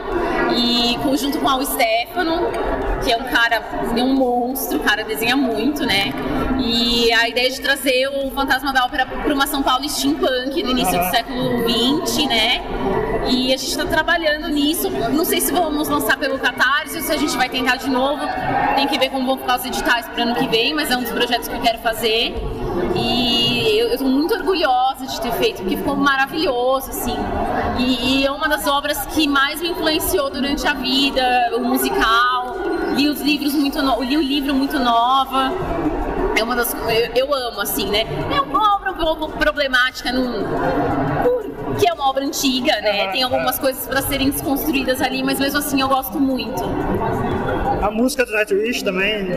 [0.56, 2.50] E junto com o Stefano,
[3.04, 3.62] que é um cara,
[3.96, 6.12] é um monstro, o cara desenha muito, né?
[6.58, 10.70] E a ideia de trazer o Fantasma da Ópera para uma São Paulo steampunk no
[10.70, 12.62] início do século XX, né?
[13.28, 14.88] E a gente está trabalhando nisso.
[14.90, 18.22] Não sei se vamos lançar pelo Catarse ou se a gente vai tentar de novo.
[18.76, 21.02] Tem que ver como vão ficar os editais para ano que vem, mas é um
[21.02, 22.34] dos projetos que eu quero fazer.
[22.94, 27.16] E eu, estou muito orgulhosa de ter feito, porque ficou maravilhoso, assim.
[27.78, 32.56] E, e é uma das obras que mais me influenciou durante a vida, o musical.
[32.94, 35.52] Li os livros muito no, li o livro muito nova.
[36.40, 38.04] É uma das eu, eu amo, assim, né?
[38.34, 40.10] É uma obra um pouco problemática
[41.22, 43.08] por que é uma obra antiga, né?
[43.08, 43.60] Tem algumas aham.
[43.60, 46.62] coisas para serem desconstruídas ali, mas mesmo assim eu gosto muito.
[47.82, 49.28] A música do Nightwish também.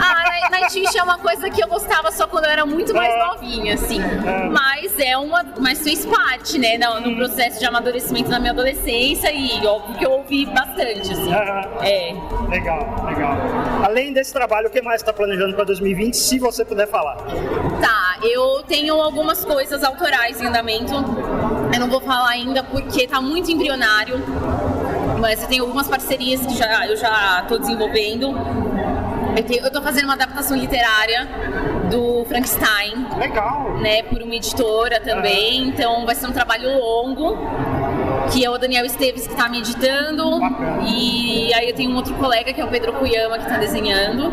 [0.00, 3.26] Ah, Nightwish é uma coisa que eu gostava só quando eu era muito mais É.
[3.26, 4.00] novinha, assim.
[4.00, 4.48] É.
[4.48, 5.44] Mas é uma.
[5.58, 6.76] Mas fez parte, né?
[6.78, 11.32] No, no processo de amadurecimento da minha adolescência e óbvio que eu ouvi bastante, assim.
[11.82, 12.14] É.
[12.48, 13.36] Legal, legal.
[13.84, 17.16] Além desse trabalho, o que mais está planejando para 2020, se você puder falar?
[17.80, 20.92] Tá, eu tenho algumas coisas autorais em andamento.
[21.72, 24.22] Eu não vou falar ainda porque tá muito embrionário.
[25.18, 28.34] Mas eu tenho algumas parcerias que já, eu já tô desenvolvendo.
[29.62, 31.28] Eu, tô fazendo uma adaptação literária
[31.90, 33.74] do Frankenstein, Legal.
[33.78, 35.68] né, por uma editora também.
[35.68, 37.36] Então vai ser um trabalho longo.
[38.32, 40.40] Que é o Daniel Esteves que tá me editando.
[40.40, 40.82] Bacana.
[40.88, 44.32] E aí eu tenho um outro colega que é o Pedro Cuyama que tá desenhando.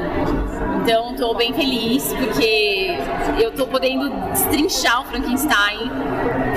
[0.82, 2.98] Então tô bem feliz porque
[3.40, 5.90] eu tô podendo destrinchar o Frankenstein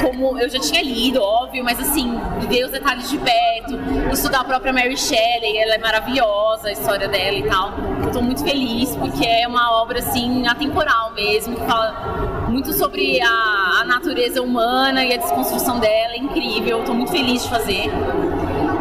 [0.03, 3.79] como eu já tinha lido, óbvio, mas assim, ver os detalhes de perto,
[4.13, 7.73] estudar a própria Mary Shelley, ela é maravilhosa, a história dela e tal.
[8.03, 13.21] Eu tô muito feliz porque é uma obra assim atemporal mesmo, que fala muito sobre
[13.21, 17.91] a, a natureza humana e a desconstrução dela, é incrível, tô muito feliz de fazer.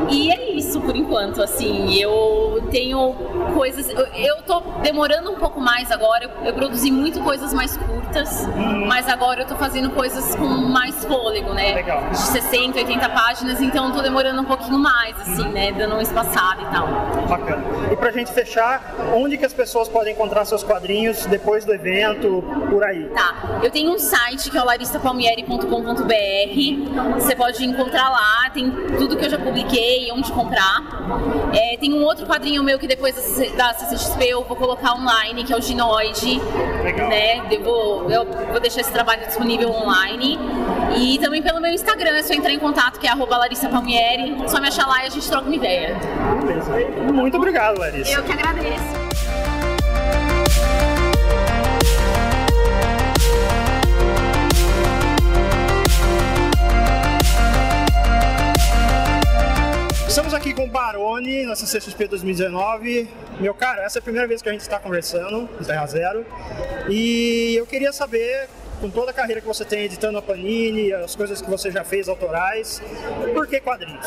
[0.10, 3.14] E é isso por enquanto, assim, eu tenho
[3.54, 3.90] coisas.
[3.90, 6.26] Eu, eu tô demorando um pouco mais agora.
[6.26, 8.48] Eu, eu produzi muito coisas mais curtas,
[8.88, 11.74] mas agora eu tô fazendo coisas com mais fôlego, né?
[11.74, 12.10] Legal.
[12.10, 15.72] De 60, 80 páginas, então eu tô demorando um pouquinho mais, assim, né?
[15.72, 16.88] Dando uma espaçada e tal.
[17.28, 17.64] Bacana.
[17.92, 22.44] E pra gente fechar, onde que as pessoas podem encontrar seus quadrinhos depois do evento,
[22.70, 23.06] por aí?
[23.10, 27.16] Tá, eu tenho um site que é o larissapalmieri.com.br.
[27.16, 30.84] Você pode encontrar lá, tem tudo que eu já publiquei, onde comprar.
[31.54, 33.16] É, tem um outro quadrinho meu que depois
[33.56, 36.40] da CCXP eu vou colocar online, que é o Ginoide.
[36.84, 37.10] Legal.
[37.10, 37.46] Né?
[37.52, 40.40] Eu vou, eu vou deixar esse trabalho disponível online.
[40.98, 44.36] E também pelo meu Instagram, é só entrar em contato, que é arroba Larissa Palmieri.
[44.48, 45.96] Só me achar lá e a gente troca uma ideia.
[46.42, 46.72] Beleza.
[47.14, 48.12] Muito obrigado, Larissa.
[48.12, 49.25] Eu que agradeço.
[60.16, 63.10] Estamos aqui com o Barone na CCXP 2019.
[63.38, 66.26] Meu cara, essa é a primeira vez que a gente está conversando no Terra Zero.
[66.90, 68.48] E eu queria saber,
[68.86, 71.84] com toda a carreira que você tem editando a Panini, as coisas que você já
[71.84, 72.80] fez autorais,
[73.34, 74.06] por que quadrinhos?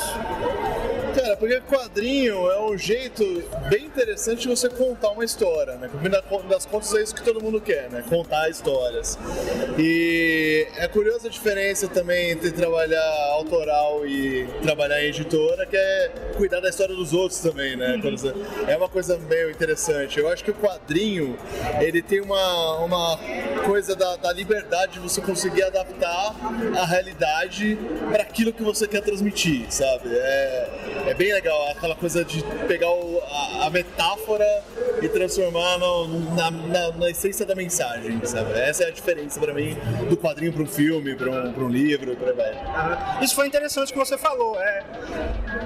[1.17, 3.25] Cara, porque quadrinho é um jeito
[3.69, 5.89] bem interessante de você contar uma história, né?
[5.91, 6.09] Porque
[6.49, 8.05] das contas é isso que todo mundo quer, né?
[8.09, 9.19] Contar histórias.
[9.77, 13.03] E é curiosa a diferença também entre trabalhar
[13.33, 17.99] autoral e trabalhar em editora, que é cuidar da história dos outros também, né?
[18.01, 18.33] Você-
[18.69, 20.21] É uma coisa meio interessante.
[20.21, 21.37] Eu acho que o quadrinho,
[21.81, 23.19] ele tem uma, uma
[23.65, 26.35] coisa da, da liberdade de você conseguir adaptar
[26.79, 27.79] a realidade
[28.11, 30.09] para aquilo que você quer transmitir, sabe?
[30.13, 30.69] É,
[31.09, 33.23] é bem legal, aquela coisa de pegar o-
[33.61, 34.47] a, a metáfora
[35.03, 38.53] e transformar no- na, na- na essência da mensagem, sabe?
[38.61, 39.77] Essa é a diferença para mim
[40.09, 42.51] do quadrinho para um filme, para um, pra um livro, vai.
[42.67, 44.61] Ah, Isso foi interessante que você falou.
[44.61, 44.85] É,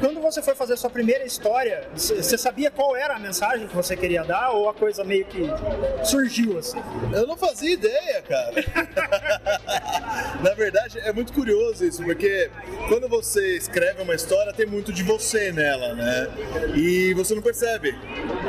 [0.00, 3.96] quando você foi fazer sua primeira história, você sabia qual era a mensagem que você
[3.96, 5.42] queria dar ou a coisa meio que
[6.05, 6.80] surgiu assim?
[7.12, 8.53] Eu não fazia ideia, cara.
[10.43, 12.51] Na verdade, é muito curioso isso, porque
[12.89, 16.28] quando você escreve uma história, tem muito de você nela, né?
[16.74, 17.97] E você não percebe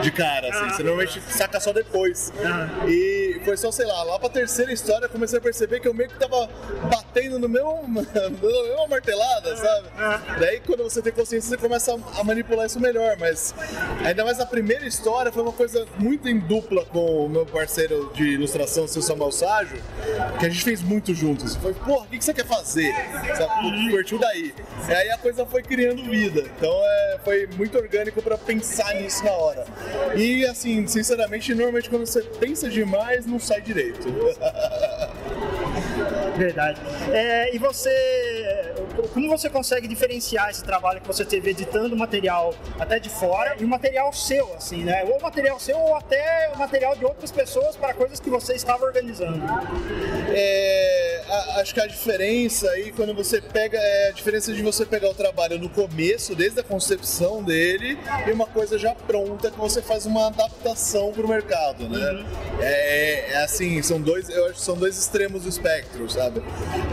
[0.02, 0.70] de cara, assim.
[0.76, 2.32] Você normalmente saca só depois.
[2.88, 5.94] E foi só, sei lá, lá pra terceira história eu comecei a perceber que eu
[5.94, 6.50] meio que tava
[6.90, 9.88] batendo no meu, na mesma martelada, sabe?
[10.40, 13.54] Daí quando você tem consciência, você começa a- manipular isso melhor, mas
[14.04, 18.12] ainda mais a primeira história foi uma coisa muito em dupla com o meu parceiro
[18.16, 19.82] de ilustração, seu Samuel Ságio,
[20.40, 21.56] que a gente fez muito juntos.
[21.56, 22.94] Foi, porra, o que que você quer fazer?
[23.36, 23.92] Sabe?
[23.92, 24.54] Curtiu daí.
[24.88, 26.42] E aí a coisa foi criando vida.
[26.58, 29.66] Então é, foi muito orgânico pra pensar nisso na hora.
[30.16, 34.08] E assim, sinceramente, normalmente quando você pensa demais, não sai direito.
[36.36, 36.82] Verdade.
[37.12, 38.74] É, e você,
[39.14, 43.64] como você consegue diferenciar esse trabalho que você teve editando material até de fora e
[43.64, 45.04] o material seu, assim, né?
[45.06, 48.86] Ou material seu ou até o material de outras pessoas para coisas que você estava
[48.86, 49.42] organizando.
[50.30, 54.86] É, a- acho que a diferença aí, quando você pega, é a diferença de você
[54.86, 59.58] pegar o trabalho no começo, desde a concepção dele, e uma coisa já pronta que
[59.58, 62.26] você faz uma adaptação pro mercado, né?
[62.62, 66.42] É, é assim, são dois, eu acho que são dois extremos do espectro, sabe?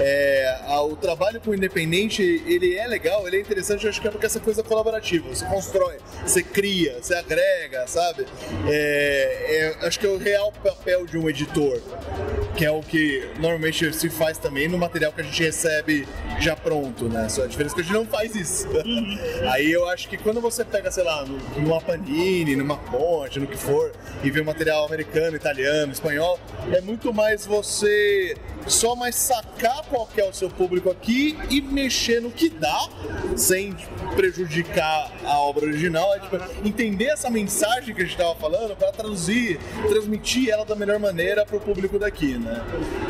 [0.00, 4.00] É, a- o trabalho com o independente, ele é legal, ele é interessante, eu acho
[4.00, 8.26] que é porque essa coisa colaborativa, você constrói, você cria, você agrega, sabe?
[8.68, 11.80] É, é, acho que é o real papel de um editor
[12.60, 16.06] que é o que normalmente se faz também no material que a gente recebe
[16.38, 17.26] já pronto, né?
[17.26, 18.68] Só a diferença é que a gente não faz isso.
[19.50, 21.24] Aí eu acho que quando você pega, sei lá,
[21.56, 23.92] numa Panini, numa Ponte, no que for,
[24.22, 26.38] e vê material americano, italiano, espanhol,
[26.70, 28.36] é muito mais você
[28.66, 32.88] só mais sacar qual que é o seu público aqui e mexer no que dá,
[33.36, 33.74] sem
[34.14, 38.92] prejudicar a obra original, é tipo, entender essa mensagem que a gente estava falando para
[38.92, 39.58] traduzir,
[39.88, 42.49] transmitir ela da melhor maneira para o público daqui, né?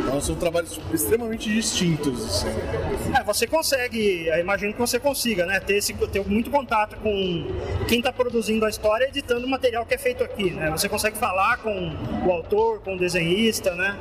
[0.00, 2.24] Então são trabalhos extremamente distintos.
[2.24, 2.48] Assim.
[3.16, 5.60] É, você consegue, imagino que você consiga, né?
[5.60, 7.46] Ter, esse, ter muito contato com
[7.88, 10.70] quem está produzindo a história, editando o material que é feito aqui, né?
[10.70, 11.92] Você consegue falar com
[12.26, 13.96] o autor, com o desenhista, né?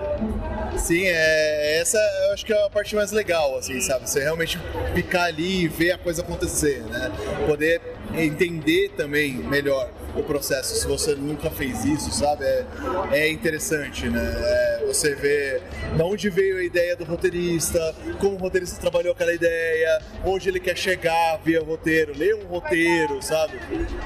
[0.77, 4.09] Sim, é, essa eu acho que é a parte mais legal, assim, sabe?
[4.09, 4.59] Você realmente
[4.93, 7.11] ficar ali e ver a coisa acontecer, né?
[7.45, 7.81] Poder
[8.15, 12.43] entender também melhor o processo, se você nunca fez isso, sabe?
[12.43, 12.65] É,
[13.11, 14.21] é interessante, né?
[14.21, 15.61] É, você vê
[15.95, 20.59] de onde veio a ideia do roteirista, como o roteirista trabalhou aquela ideia, onde ele
[20.59, 23.53] quer chegar via roteiro, ler um roteiro, sabe?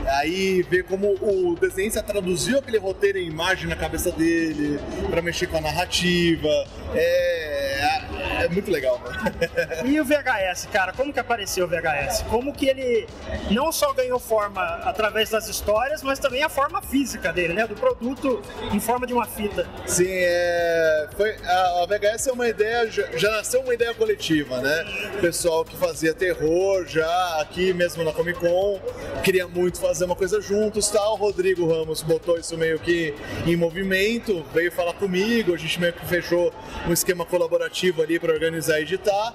[0.07, 4.79] Aí ver como o desenhista traduziu aquele roteiro em imagem na cabeça dele,
[5.09, 6.49] para mexer com a narrativa.
[6.95, 8.99] É, é muito legal.
[8.99, 9.83] Né?
[9.85, 12.23] E o VHS, cara, como que apareceu o VHS?
[12.29, 13.07] Como que ele
[13.51, 17.67] não só ganhou forma através das histórias, mas também a forma física dele, né?
[17.67, 18.41] Do produto
[18.71, 19.67] em forma de uma fita.
[19.85, 21.07] Sim, é...
[21.15, 24.85] Foi, a, VHS é uma ideia, já, nasceu uma ideia coletiva, né?
[25.21, 28.79] Pessoal que fazia terror já aqui mesmo na Comic Con,
[29.23, 31.13] queria muito fazer uma coisa juntos tal.
[31.13, 33.13] O Rodrigo Ramos botou isso meio que
[33.45, 36.53] em movimento, veio falar comigo, a gente meio que fechou
[36.87, 39.33] um esquema colaborativo ali para organizar e editar.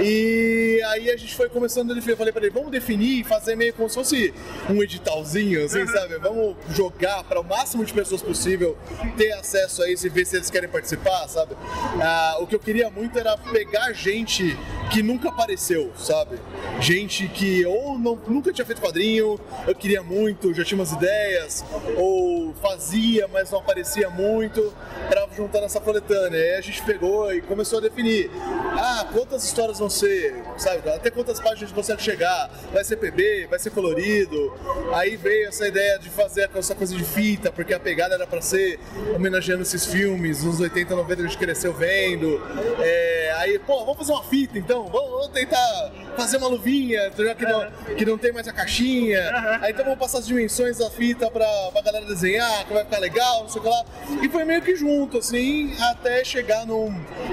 [0.00, 3.24] E aí a gente foi começando a definir, eu falei para ele, vamos definir e
[3.24, 4.34] fazer meio como se fosse
[4.68, 6.18] um editalzinho, assim, sabe?
[6.18, 8.76] Vamos jogar para o máximo de pessoas possível
[9.16, 11.54] ter acesso a isso e ver se eles querem participar, sabe?
[12.02, 14.56] Ah, o que eu queria muito era pegar gente
[14.90, 16.38] que nunca apareceu, sabe?
[16.80, 21.64] Gente que ou não, nunca tinha feito quadrinho, eu queria muito, já tinha umas ideias,
[21.96, 24.72] ou fazia, mas não aparecia muito,
[25.08, 26.40] para juntar nessa coletânea.
[26.40, 28.30] Aí a gente pegou e começou a definir.
[28.76, 30.88] Ah, quantas histórias vão ser, sabe?
[30.88, 32.50] Até quantas páginas você chegar?
[32.72, 34.52] Vai ser PB, vai ser colorido.
[34.92, 38.40] Aí veio essa ideia de fazer essa coisa de fita, porque a pegada era para
[38.40, 38.78] ser
[39.14, 42.40] homenageando esses filmes, nos 80, 90 a gente cresceu vendo.
[42.80, 47.34] É, aí, pô, vamos fazer uma fita então, vamos, vamos tentar fazer uma luvinha, já
[47.34, 49.20] que não, que não tem mais a caixinha.
[49.60, 52.98] Aí então vamos passar as dimensões da fita pra, pra galera desenhar, que vai ficar
[52.98, 53.84] legal, não sei o que lá.
[54.22, 56.90] E foi meio que junto, assim, até chegar num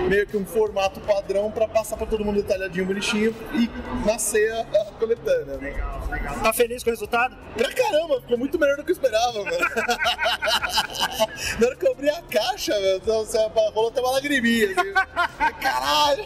[0.08, 3.70] meio que um formato padrão pra passar pra todo mundo detalhadinho, bonitinho e
[4.06, 5.58] nascer a, a coletânea.
[5.58, 5.72] Né?
[5.72, 6.40] Legal, legal.
[6.40, 7.36] Tá feliz com o resultado?
[7.56, 9.58] Pra caramba, ficou muito melhor do que eu esperava, mano.
[11.60, 13.38] Na hora que eu abri a caixa, meu, então, você
[13.74, 14.68] rolou até uma lagriminha.
[14.72, 14.94] Assim.
[15.62, 16.26] Caralho!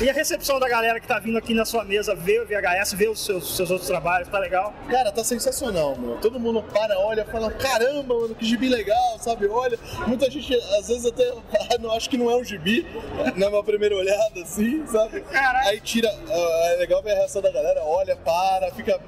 [0.00, 2.92] E a recepção da galera que tá vindo aqui na sua mesa, ver o VHS,
[2.94, 4.74] ver os seus, seus outros trabalhos, tá legal?
[4.90, 6.16] Cara, tá sensacional, meu.
[6.16, 9.46] Todo mundo para, olha, fala, caramba, mano, que gibi legal, sabe?
[9.46, 11.32] Olha, muita gente, às vezes até,
[11.78, 12.86] não, acho que não é um gibi,
[13.36, 15.20] na minha primeira olhada, assim, sabe?
[15.22, 15.68] Caralho.
[15.68, 18.98] Aí tira, é legal ver a reação da galera, olha, para, fica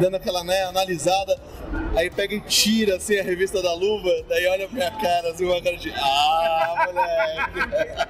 [0.00, 1.38] dando aquela, né, analisada,
[1.96, 5.44] aí pega e tira, assim, a revista da luva, daí olha pra minha cara, assim,
[5.44, 8.04] uma cara de, ah, moleque.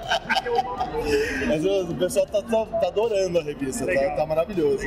[1.47, 4.83] Mas o pessoal tá, tá, tá adorando a revista, tá, tá, maravilhoso.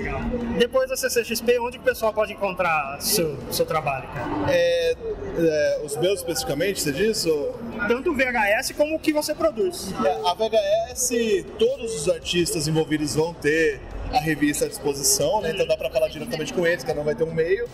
[0.58, 4.28] Depois da CCXP, onde o pessoal pode encontrar seu, seu trabalho, cara?
[4.48, 4.94] É,
[5.38, 7.28] é, os meus especificamente, você disse?
[7.86, 9.92] Tanto o VHS como o que você produz.
[10.04, 13.80] É, a VHS, todos os artistas envolvidos vão ter
[14.12, 15.50] a revista à disposição, né?
[15.52, 17.68] Então dá para falar diretamente com eles, cada um vai ter um meio.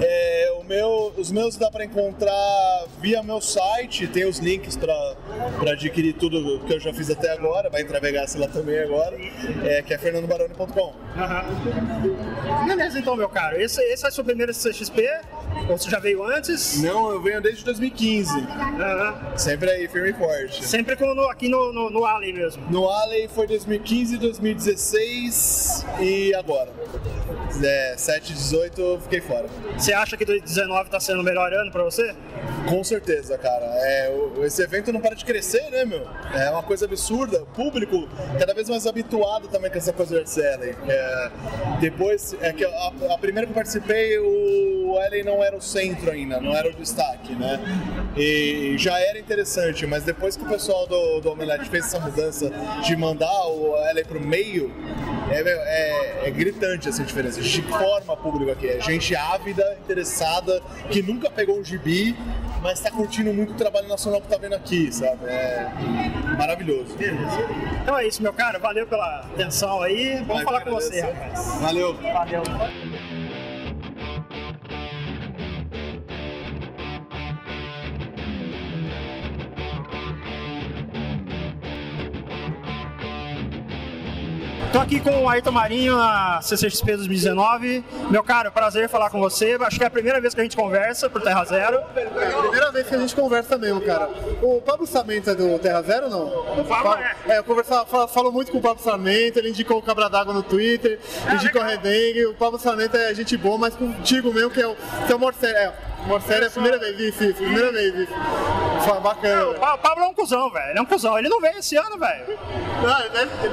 [0.00, 5.16] É, o meu, os meus dá para encontrar via meu site, tem os links para
[5.72, 9.16] adquirir tudo que eu já fiz até agora, vai entrar VHS lá também agora,
[9.64, 10.94] é, que é fernandobaroni.com.
[11.16, 12.66] Uhum.
[12.66, 13.60] Beleza, então, meu caro.
[13.60, 15.08] Esse, esse é o seu primeiro CXP?
[15.68, 16.80] Ou você já veio antes?
[16.82, 18.32] Não, eu venho desde 2015.
[18.32, 18.46] Uhum.
[19.36, 20.64] Sempre aí, firme e forte.
[20.64, 22.62] Sempre no, aqui no, no, no Alley mesmo?
[22.70, 26.70] No Alley foi 2015, 2016 e agora.
[27.62, 29.46] É, 7 18 fiquei fora.
[29.76, 32.14] Você acha que 2019 tá sendo o melhor ano pra você?
[32.68, 33.64] Com certeza, cara.
[33.64, 34.12] É,
[34.42, 36.06] esse evento não para de crescer, né, meu?
[36.34, 37.42] É uma coisa absurda.
[37.42, 38.08] O público
[38.38, 40.74] cada vez mais habituado também com essa coisa de art selling.
[40.88, 41.30] É,
[41.80, 46.10] depois, é que a, a, primeira que eu participei, o Ellen não era o centro
[46.10, 47.60] ainda, não era o destaque, né?
[48.16, 52.50] E já era interessante, mas depois que o pessoal do, do Omelete fez essa mudança
[52.82, 54.72] de mandar o Ellen pro meio,
[55.30, 57.40] é, é, é, gritante essa diferença.
[57.40, 58.68] A gente forma público aqui.
[58.68, 60.60] É gente ávida, interessada,
[60.90, 62.16] que nunca pegou um gibi
[62.62, 65.24] mas tá curtindo muito o trabalho nacional que tá vendo aqui, sabe?
[65.26, 65.70] É
[66.36, 66.94] maravilhoso.
[66.96, 67.38] Beleza.
[67.82, 68.58] Então é isso, meu cara.
[68.58, 70.22] Valeu pela atenção aí.
[70.26, 71.58] Vamos falar com você, rapaz.
[71.60, 71.94] Valeu.
[71.94, 72.42] Valeu.
[84.72, 87.84] Tô aqui com o Ayrton Marinho na CCXP 2019.
[88.08, 89.58] Meu caro, prazer falar com você.
[89.60, 91.80] Acho que é a primeira vez que a gente conversa por Terra Zero.
[91.96, 94.08] É a primeira vez que a gente conversa mesmo, cara.
[94.40, 96.60] O Pablo Samento é do Terra Zero ou não?
[96.60, 97.16] O Pablo é.
[97.34, 100.32] É, eu conversava, fa- falo muito com o Pablo Samento, ele indicou o Cabra d'Água
[100.32, 101.00] no Twitter,
[101.34, 102.26] indicou o Redengue.
[102.26, 105.30] O Pablo Samento é gente boa, mas contigo mesmo, que é o, que é o.
[105.46, 105.72] É,
[106.04, 108.12] o Morcério é a primeira vez, isso, isso, primeira vez, isso.
[108.86, 109.46] Fa- Bacana.
[109.50, 110.70] O Pa- Pablo é um cuzão, velho.
[110.70, 111.18] Ele é um cuzão.
[111.18, 112.38] Ele não veio esse ano, velho.
[112.86, 113.04] Ah,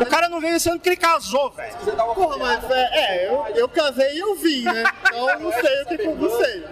[0.02, 1.74] O cara não veio esse ano porque ele casou, velho.
[2.16, 4.84] Porra, mas é, é, eu, eu casei e eu vim, né?
[5.08, 6.64] Então eu não sei o que não sei.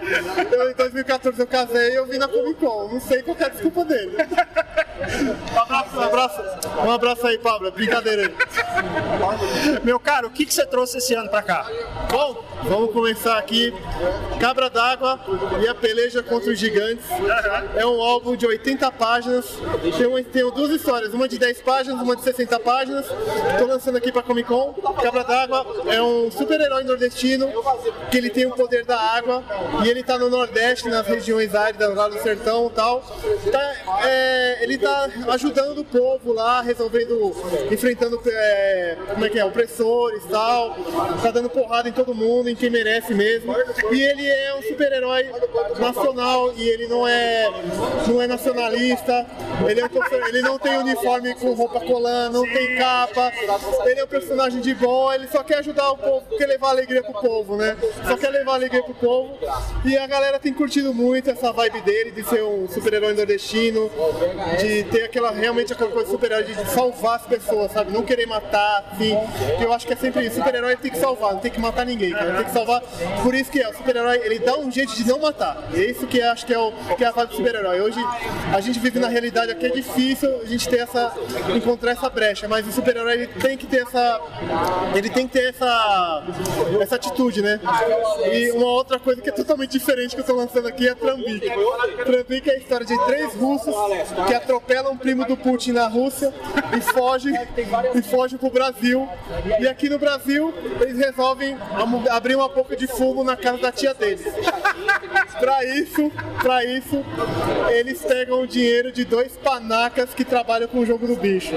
[0.52, 2.88] Eu, em 2014 eu casei e eu vim na Comic Con.
[2.92, 4.16] Não sei qual é a desculpa dele.
[5.54, 6.42] Um abraço, um abraço,
[6.86, 7.70] um abraço aí, Pablo.
[7.70, 9.80] Brincadeira aí.
[9.84, 11.66] Meu caro, o que, que você trouxe esse ano pra cá?
[12.10, 13.72] Bom, vamos começar aqui.
[14.40, 15.20] Cabra d'Água
[15.62, 17.04] e a peleja contra os gigantes.
[17.76, 19.46] É um álbum de 80 páginas.
[19.96, 23.06] Tem, uma- tem duas histórias, uma de 10 páginas, uma de 60 páginas.
[23.52, 24.72] Estou lançando aqui para Comic Con.
[25.02, 27.48] Cabra d'Água é um super-herói nordestino
[28.10, 29.42] que ele tem o poder da água
[29.84, 33.00] e ele está no Nordeste, nas regiões áridas lá do sertão e tal.
[33.50, 37.32] Tá, é, ele está ajudando o povo lá, resolvendo,
[37.70, 40.76] enfrentando é, como é que é, opressores e tal.
[41.22, 43.54] Tá dando porrada em todo mundo, em quem merece mesmo.
[43.92, 45.26] E ele é um super-herói
[45.78, 47.50] nacional e ele não é,
[48.08, 49.26] não é nacionalista.
[49.68, 53.32] Ele, é um ele não tem uniforme com roupa colando, não tem capa.
[53.84, 57.02] Ele é um personagem de bom, ele só quer ajudar o povo, quer levar alegria
[57.02, 57.76] pro povo, né?
[58.06, 59.38] Só quer levar alegria pro povo.
[59.84, 63.90] E a galera tem curtido muito essa vibe dele de ser um super-herói nordestino,
[64.58, 67.92] de ter aquela realmente aquela coisa super-herói de salvar as pessoas, sabe?
[67.92, 69.16] Não querer matar, assim.
[69.60, 70.36] Eu acho que é sempre isso.
[70.36, 72.34] Super-herói tem que salvar, não tem que matar ninguém, cara.
[72.34, 72.82] Tem que salvar.
[73.22, 75.45] Por isso que é, o super-herói, ele dá um jeito de não matar.
[75.74, 77.80] É isso que acho que é, o, que é a vibe do super-herói.
[77.80, 78.00] Hoje
[78.54, 81.12] a gente vive na realidade aqui, é difícil a gente ter essa.
[81.54, 84.20] encontrar essa brecha, mas o super-herói tem que ter essa.
[84.94, 86.24] Ele tem que ter essa.
[86.80, 87.60] essa atitude, né?
[88.32, 91.50] E uma outra coisa que é totalmente diferente que eu tô lançando aqui é Trambique.
[92.04, 93.74] Trambique é a história de três russos
[94.26, 96.32] que atropelam um primo do Putin na Rússia
[96.76, 97.34] e fogem
[97.94, 99.08] e fogem pro Brasil.
[99.60, 101.56] E aqui no Brasil eles resolvem
[102.10, 104.26] abrir uma boca de fumo na casa da tia deles.
[105.38, 106.10] Pra isso,
[106.42, 107.04] pra isso,
[107.70, 111.54] eles pegam o dinheiro de dois panacas que trabalham com o jogo do bicho.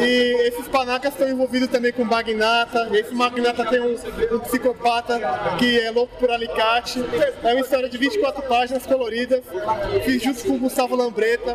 [0.00, 2.88] E esses panacas estão envolvidos também com magnata.
[2.92, 3.96] Esse magnata tem um,
[4.32, 5.20] um psicopata
[5.58, 7.04] que é louco por alicate.
[7.42, 9.42] É uma história de 24 páginas coloridas.
[10.04, 11.54] Fiz junto com o Gustavo Lambreta,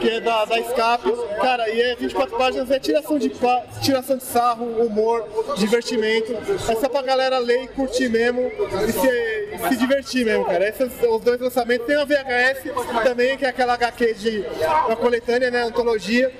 [0.00, 1.12] que é da, da Escape.
[1.40, 3.32] Cara, e é 24 páginas, é tiração de,
[3.80, 5.26] tiração de sarro, humor,
[5.56, 6.32] divertimento.
[6.68, 8.50] É só pra galera ler e curtir mesmo
[8.88, 10.69] e se, se divertir mesmo, cara.
[10.70, 11.86] Esses os dois lançamentos.
[11.86, 12.62] Tem a VHS
[13.02, 14.44] também, que é aquela HQ de
[14.86, 15.62] uma coletânea, né?
[15.62, 16.32] Antologia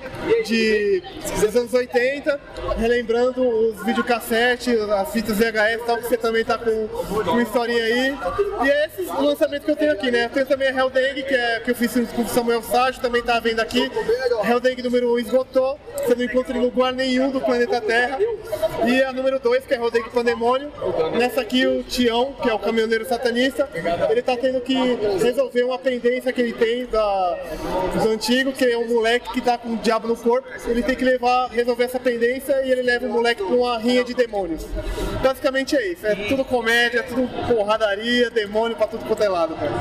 [0.45, 1.03] de,
[1.39, 2.39] dos anos 80,
[2.77, 7.83] relembrando os videocassetes, as fitas VHS e tal, que você também tá com, com historinha
[7.83, 8.17] aí.
[8.63, 10.25] E é esse lançamento que eu tenho aqui, né?
[10.25, 13.21] Eu tenho também a Helldengue, que, é, que eu fiz com o Samuel Ságio, também
[13.21, 13.91] tá vendo aqui.
[14.47, 18.17] Helldengue número 1 esgotou, você não encontra em lugar nenhum do planeta Terra.
[18.87, 20.71] E a número 2, que é Helldengue Pandemônio.
[21.17, 23.67] Nessa aqui o Tião, que é o caminhoneiro satanista,
[24.09, 24.75] ele tá tendo que
[25.21, 27.37] resolver uma pendência que ele tem da,
[28.01, 30.47] do antigo, que é um moleque que tá com o diabo no corpo.
[30.67, 34.03] Ele tem que levar, resolver essa pendência e ele leva o moleque pra uma rinha
[34.03, 34.65] de demônios.
[35.21, 39.71] Basicamente é isso, é tudo comédia, tudo porradaria, demônio pra tudo quanto é lado, cara.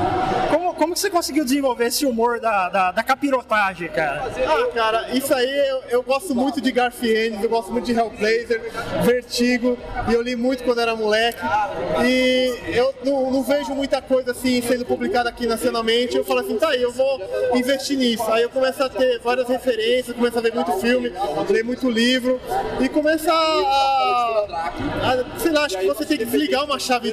[0.51, 4.31] Como, como que você conseguiu desenvolver esse humor da, da, da capirotagem, cara?
[4.47, 8.61] Ah, cara, isso aí eu, eu gosto muito de Garfiennes, eu gosto muito de Hellblazer,
[9.05, 9.79] Vertigo,
[10.09, 11.41] e eu li muito quando era moleque.
[12.05, 16.17] E eu não, não vejo muita coisa assim sendo publicada aqui nacionalmente.
[16.17, 17.21] Eu falo assim, tá aí, eu vou
[17.55, 18.25] investir nisso.
[18.31, 21.13] Aí eu começo a ter várias referências, começo a ver muito filme,
[21.49, 22.41] ler muito livro,
[22.81, 23.35] e começa a,
[25.03, 27.13] a- sei lá, acho que você tem que desligar uma chave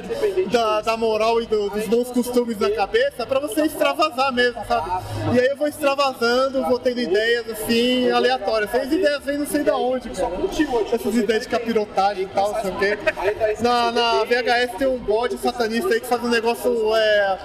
[0.50, 4.90] da, da moral e do- dos bons costumes na cabeça pra você extravasar mesmo, sabe?
[5.34, 8.72] E aí eu vou extravasando, vou tendo ideias assim, aleatórias.
[8.74, 10.32] Essas ideias vêm não sei da onde, cara.
[10.92, 12.98] Essas ideias de capirotagem e tal, sei o quê.
[13.60, 17.38] Na, na VHS tem um bode satanista aí que faz um negócio é,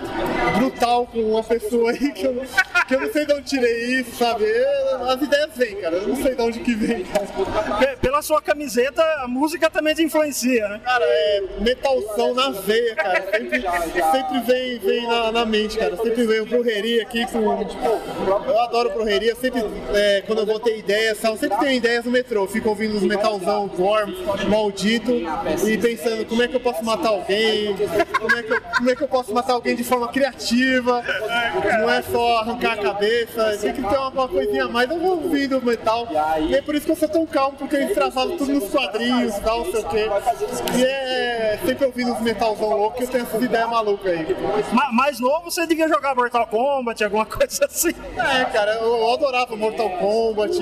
[0.57, 2.41] brutal com uma pessoa aí que eu,
[2.87, 4.43] que eu não sei de onde tirei isso, sabe?
[4.45, 5.95] Eu- As ideias vem, cara.
[5.97, 7.25] Eu não sei de onde que vem, cara.
[7.79, 10.81] Pe- Pela sua camiseta, a música também te influencia, né?
[10.83, 13.23] Cara, é metalzão na veia, cara.
[13.31, 13.61] Sempre,
[14.11, 15.95] sempre vem, vem na, na mente, cara.
[15.97, 17.39] Sempre vem brujeria aqui com.
[18.47, 19.35] Eu adoro brujeria.
[19.35, 22.47] Sempre, é, quando eu vou ter ideias, sempre tenho ideias no metrô.
[22.47, 24.15] Fico ouvindo os metalzão gore,
[24.47, 25.11] maldito,
[25.67, 27.75] e pensando como é que eu posso matar alguém,
[28.19, 31.03] como é que eu, como é que eu posso matar alguém de forma criativa.
[31.79, 34.89] Não é só arrancar a cabeça, tem que ter uma, uma coisinha a mais.
[34.89, 36.07] Eu vou ouvindo metal.
[36.47, 39.35] E é por isso que eu sou tão calmo, porque eu extravavo tudo nos quadrinhos
[39.37, 40.09] e tal, não sei o quê.
[40.77, 44.35] E é sempre ouvindo os metalzão louco que eu tenho essas ideias malucas aí.
[44.71, 47.93] Ma- mais novo, você devia jogar Mortal Kombat, alguma coisa assim.
[48.17, 50.59] É, cara, eu, eu adorava Mortal Kombat.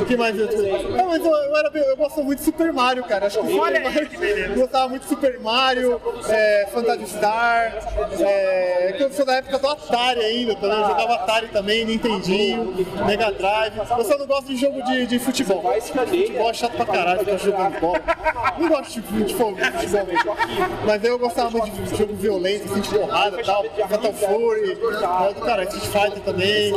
[0.00, 0.46] O que mais eu
[0.90, 3.26] Não, mas eu, eu, era, eu gosto muito de Super Mario, cara.
[3.26, 4.08] Acho que Super Olha aí, Mario,
[4.50, 7.73] eu gostava muito de Super Mario, é, Phantasy Star.
[8.20, 10.78] É, que eu sou da época do Atari ainda, também.
[10.78, 12.74] Eu jogava Atari também, Nintendinho,
[13.06, 13.78] Mega Drive.
[13.78, 15.62] Eu só não gosto de jogo de, de futebol.
[15.80, 18.00] Futebol é chato pra caralho, ficar jogando bola.
[18.58, 20.36] Não gosto de futebol, de futebol mesmo.
[20.86, 23.64] Mas eu gostava muito de jogo violento, assim, de porrada e tal.
[23.88, 26.72] Fatal Fury, é, cara, Street Fighter também.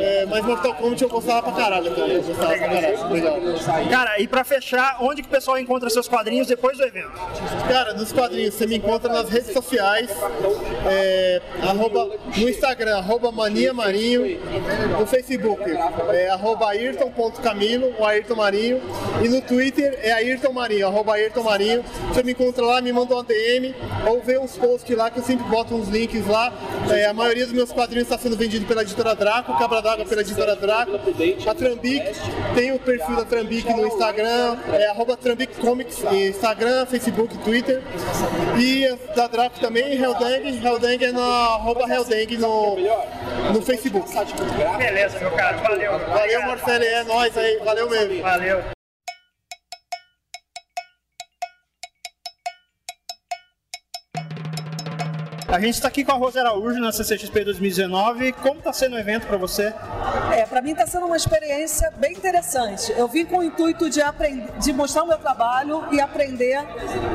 [0.00, 2.16] É, mas Mortal Kombat eu gostava pra caralho também.
[2.16, 3.08] Eu gostava pra caralho.
[3.12, 3.36] Legal.
[3.90, 7.12] Cara, e pra fechar, onde que o pessoal encontra seus quadrinhos depois do evento?
[7.68, 10.10] Cara, nos quadrinhos você me encontra nas redes sociais,
[10.86, 14.40] é, arroba, no Instagram, arroba Mania Marinho,
[14.98, 15.62] no Facebook,
[16.10, 18.80] é, arroba Ayrton.camilo, o Ayrton Marinho,
[19.22, 21.84] e no Twitter é Ayrton Marinho, arroba Ayrton Marinho.
[22.08, 23.74] Você me encontra lá, me manda uma DM,
[24.06, 26.52] ou vê uns posts lá que eu sempre boto uns links lá.
[26.90, 30.20] É, a maioria dos meus quadrinhos está sendo vendido pela editora Draco, Cabra d'Água pela
[30.20, 30.92] editora Draco,
[31.48, 32.04] a Trambic,
[32.54, 37.82] tem o perfil da Trambic no Instagram, é arroba Trambic Comics, Instagram, Facebook, Twitter.
[38.58, 41.22] E da Draco também, Helldang, Helldang é na
[41.54, 42.76] arroba Helldang no,
[43.52, 44.08] no Facebook.
[44.78, 45.98] Beleza, meu cara, valeu.
[45.98, 48.22] Valeu, Marcelo, é nóis aí, valeu mesmo.
[48.22, 48.81] Valeu.
[55.52, 58.32] A gente está aqui com a Rosa Araújo na CCXP 2019.
[58.32, 59.74] Como está sendo o evento para você?
[60.34, 62.90] É, para mim está sendo uma experiência bem interessante.
[62.96, 66.58] Eu vim com o intuito de, aprender, de mostrar o meu trabalho e aprender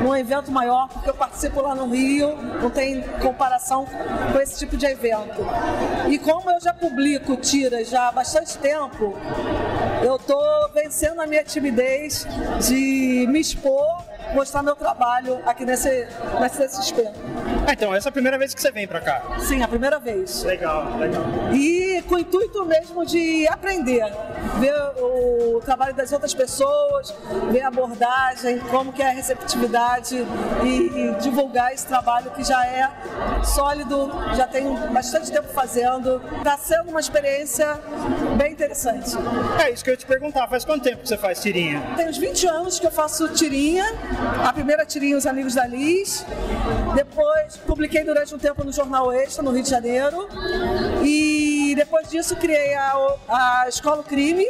[0.03, 3.87] num evento maior, porque eu participo lá no Rio, não tem comparação
[4.31, 5.43] com esse tipo de evento.
[6.07, 9.17] E como eu já publico tiras já há bastante tempo,
[10.03, 12.27] eu estou vencendo a minha timidez
[12.67, 16.07] de me expor, mostrar meu trabalho aqui nesse,
[16.39, 17.07] nesse CCXP.
[17.67, 19.21] Ah, então, essa é a primeira vez que você vem para cá.
[19.39, 20.43] Sim, a primeira vez.
[20.43, 21.23] Legal, legal.
[21.53, 24.05] E com o intuito mesmo de aprender,
[24.59, 27.13] ver o trabalho das outras pessoas,
[27.51, 30.15] ver a abordagem, como que é a receptividade
[30.63, 32.89] e, e divulgar esse trabalho que já é
[33.43, 36.21] sólido, já tem bastante tempo fazendo.
[36.37, 37.79] Está sendo uma experiência
[38.37, 39.11] bem interessante.
[39.61, 40.47] É isso que eu ia te perguntar.
[40.47, 41.81] Faz quanto tempo que você faz tirinha?
[41.95, 43.85] Tem uns 20 anos que eu faço tirinha,
[44.43, 46.25] a primeira tirinha Os Amigos da Liz,
[46.95, 50.27] depois publiquei durante um tempo no Jornal Extra, no Rio de Janeiro,
[51.03, 52.93] e depois disso criei a,
[53.27, 54.47] a Escola Crime,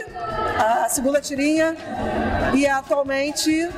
[0.58, 1.76] a segunda tirinha,
[2.54, 3.70] e atualmente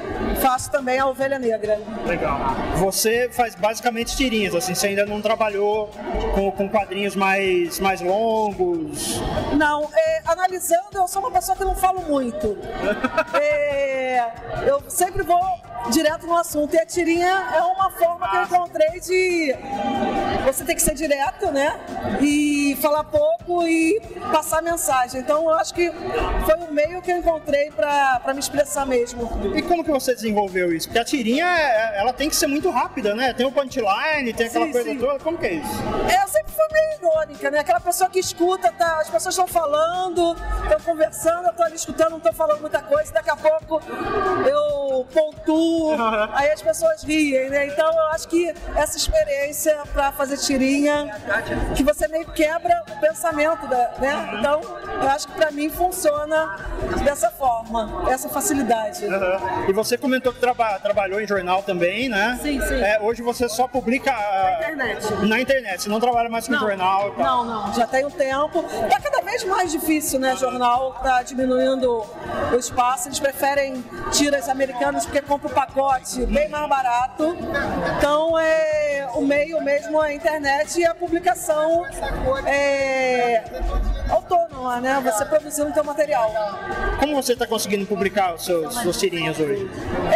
[0.41, 1.79] faço também a Ovelha Negra.
[2.05, 2.39] Legal.
[2.77, 5.89] Você faz basicamente tirinhas, assim, você ainda não trabalhou
[6.33, 9.19] com, com quadrinhos mais, mais longos.
[9.57, 12.57] Não, é, analisando, eu sou uma pessoa que não falo muito.
[13.39, 14.31] É,
[14.67, 15.39] eu sempre vou
[15.91, 16.73] direto no assunto.
[16.75, 19.55] E a tirinha é uma forma que eu encontrei de
[20.45, 21.79] você ter que ser direto, né?
[22.21, 23.99] E falar pouco e
[24.31, 25.21] passar mensagem.
[25.21, 25.91] Então eu acho que
[26.45, 29.29] foi um meio que eu encontrei para me expressar mesmo.
[29.55, 30.87] E como que você desenvolveu isso?
[30.87, 33.33] Porque a tirinha, é- ela tem que ser muito rápida, né?
[33.33, 34.97] Tem o punchline, tem aquela Sim, coisa sim.
[34.97, 35.19] toda.
[35.19, 35.71] Como que é isso?
[36.09, 37.59] É, eu sempre fui meio irônica, né?
[37.59, 42.11] Aquela pessoa que escuta, tá, as pessoas estão falando, estão conversando, eu tô ali escutando,
[42.11, 43.81] não estou falando muita coisa, daqui a pouco
[44.47, 45.68] eu pontuo,
[46.33, 47.67] aí as pessoas riem, né?
[47.67, 51.09] Então eu acho que essa experiência para fazer tirinha,
[51.75, 54.37] que você meio que quebra pensamento, da, né?
[54.39, 54.61] Então
[55.01, 56.55] eu acho que para mim funciona
[57.03, 59.05] dessa forma, essa facilidade.
[59.05, 59.65] Aham.
[59.67, 62.37] E você comentou que traba- trabalhou em jornal também, né?
[62.41, 62.75] Sim, sim.
[62.81, 65.13] É, hoje você só publica ah, internet.
[65.27, 67.25] na internet, você não trabalha mais com jornal e tal.
[67.25, 68.63] Não, não, já tem um tempo.
[68.89, 70.35] Tá cada vez mais difícil, né?
[70.35, 72.05] Jornal tá diminuindo
[72.51, 73.07] o espaço.
[73.07, 77.35] Eles preferem tiras americanas porque compra o pacote bem mais barato.
[77.97, 81.85] Então, é, o meio mesmo a internet e a publicação
[82.45, 83.43] é
[84.09, 85.01] autônoma, né?
[85.03, 86.31] Você produzindo o seu material.
[86.99, 89.69] Como você está conseguindo publicar os seus, suas tirinhas hoje?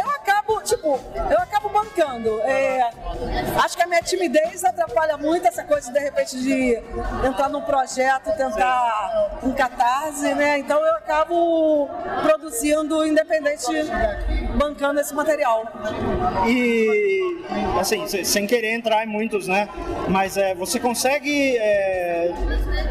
[0.06, 0.13] Eu
[0.54, 2.40] acabo, tipo, eu acabo bancando.
[2.42, 2.90] É,
[3.64, 6.82] Acho que a minha timidez atrapalha muito essa coisa, de repente, de
[7.26, 10.60] entrar num projeto, tentar um catarse, né?
[10.60, 11.90] Então eu acabo
[12.22, 13.66] produzindo independente,
[14.56, 15.66] bancando esse material.
[16.48, 17.46] E,
[17.80, 19.70] assim, sem querer entrar em muitos, né?
[20.10, 22.32] Mas é, você consegue é,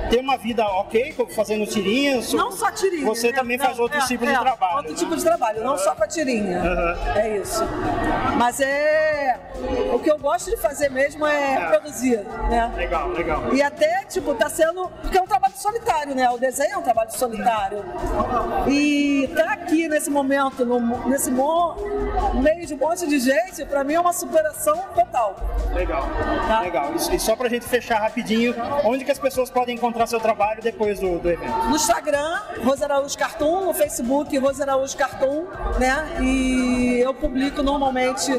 [0.09, 2.33] ter uma vida ok fazendo tirinhas?
[2.33, 3.05] Não só tirinha.
[3.05, 3.37] Você né?
[3.37, 4.77] também faz não, outros é, tipos é, de trabalho.
[4.77, 6.59] Outro tipo de trabalho, não só com a tirinha.
[6.59, 7.13] Uhum.
[7.17, 7.52] É isso.
[8.37, 9.39] Mas é.
[9.93, 11.67] O que eu gosto de fazer mesmo é, É.
[11.69, 12.19] produzir,
[12.51, 12.73] né?
[12.77, 13.55] Legal, legal.
[13.55, 14.89] E até, tipo, tá sendo.
[15.03, 16.29] Porque é um trabalho solitário, né?
[16.31, 17.85] O desenho é um trabalho solitário.
[18.69, 21.77] E tá aqui nesse momento, no, nesse mo-
[22.35, 25.37] meio de um monte de gente, pra mim é uma superação total.
[25.73, 26.09] Legal,
[26.49, 26.61] Tá.
[26.61, 26.93] legal.
[27.11, 30.61] E, e só pra gente fechar rapidinho, onde que as pessoas podem encontrar seu trabalho
[30.63, 31.53] depois do, do evento?
[31.69, 35.45] No Instagram, Rosa Araújo Cartoon, no Facebook, Rosa Araújo Cartoon,
[35.79, 36.09] né?
[36.21, 38.33] E eu publico normalmente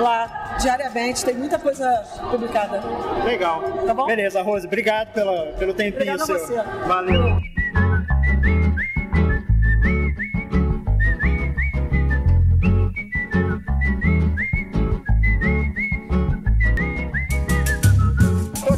[0.00, 1.86] lá, diariamente, tem muita coisa
[2.30, 2.80] publicada.
[3.24, 3.62] Legal.
[3.86, 4.06] Tá bom?
[4.06, 6.64] Beleza, Rose, obrigado pela, pelo tempinho Obrigada a seu.
[6.86, 7.51] Valeu.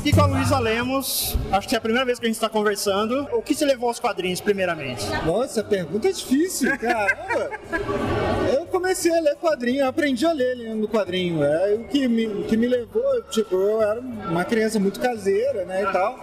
[0.04, 2.50] Aqui com a Luísa Lemos, acho que é a primeira vez que a gente está
[2.50, 3.26] conversando.
[3.32, 5.02] O que te levou aos quadrinhos, primeiramente?
[5.24, 7.50] Nossa, a pergunta é difícil, caramba.
[8.52, 11.42] Eu comecei a ler quadrinho, eu aprendi a ler lendo quadrinho.
[11.42, 15.82] É o que me, que me levou, tipo, eu era uma criança muito caseira, né,
[15.82, 16.18] e tal.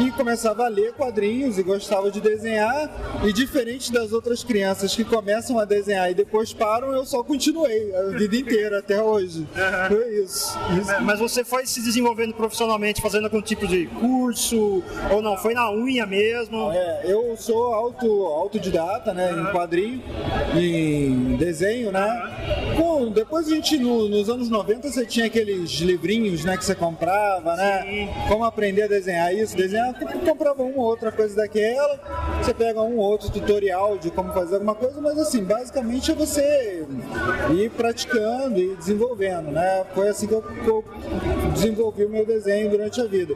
[0.00, 2.90] E começava a ler quadrinhos e gostava de desenhar.
[3.22, 7.94] E diferente das outras crianças que começam a desenhar e depois param, eu só continuei
[7.94, 9.46] a vida inteira até hoje.
[9.88, 10.58] Foi isso.
[10.80, 10.90] isso.
[10.90, 14.82] É, Mas você foi se desenvolvendo profissionalmente, fazendo algum tipo de curso,
[15.12, 15.36] ou não?
[15.36, 16.72] Foi na unha mesmo?
[16.72, 20.02] É, eu sou auto, autodidata, né, em quadrinho,
[20.56, 22.74] em desenho, né.
[22.78, 26.74] Com, depois a gente, no- nos anos 90, você tinha aqueles livrinhos, né, que você
[26.74, 29.92] comprava, né, como aprender a desenhar isso, desenhar,
[30.24, 32.00] comprava uma ou outra coisa daquela,
[32.42, 36.14] você pega um ou outro tutorial de como fazer alguma coisa, mas assim, basicamente é
[36.14, 36.86] você
[37.54, 40.82] ir praticando e desenvolvendo, né, foi assim que eu, que eu
[41.52, 43.34] desenvolvi o meu desenho durante a vida.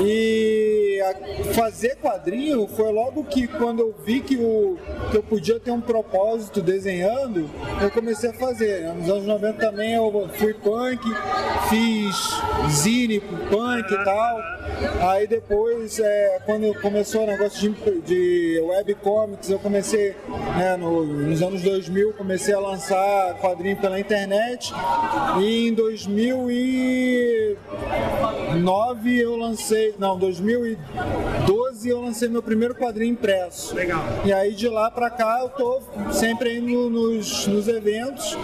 [0.00, 4.76] E a- fazer quadrinho foi logo que quando eu vi que, o,
[5.10, 7.48] que eu podia ter um propósito desenhando,
[7.80, 8.82] eu comecei a fazer.
[8.94, 11.00] Nos anos 90 também eu fui punk,
[11.68, 12.16] fiz
[12.70, 14.38] zine punk e tal.
[15.10, 20.14] Aí depois, é, quando começou o negócio de, de webcomics, eu comecei,
[20.56, 24.72] né, no- nos anos 2000, comecei a lançar quadrinho pela internet.
[25.40, 25.74] E em
[28.62, 33.74] 2009 eu lancei, não, 2012 eu lancei meu primeiro quadrinho impresso.
[33.74, 34.02] Legal.
[34.24, 35.82] E aí de lá pra cá eu tô
[36.12, 38.36] sempre indo nos, nos eventos.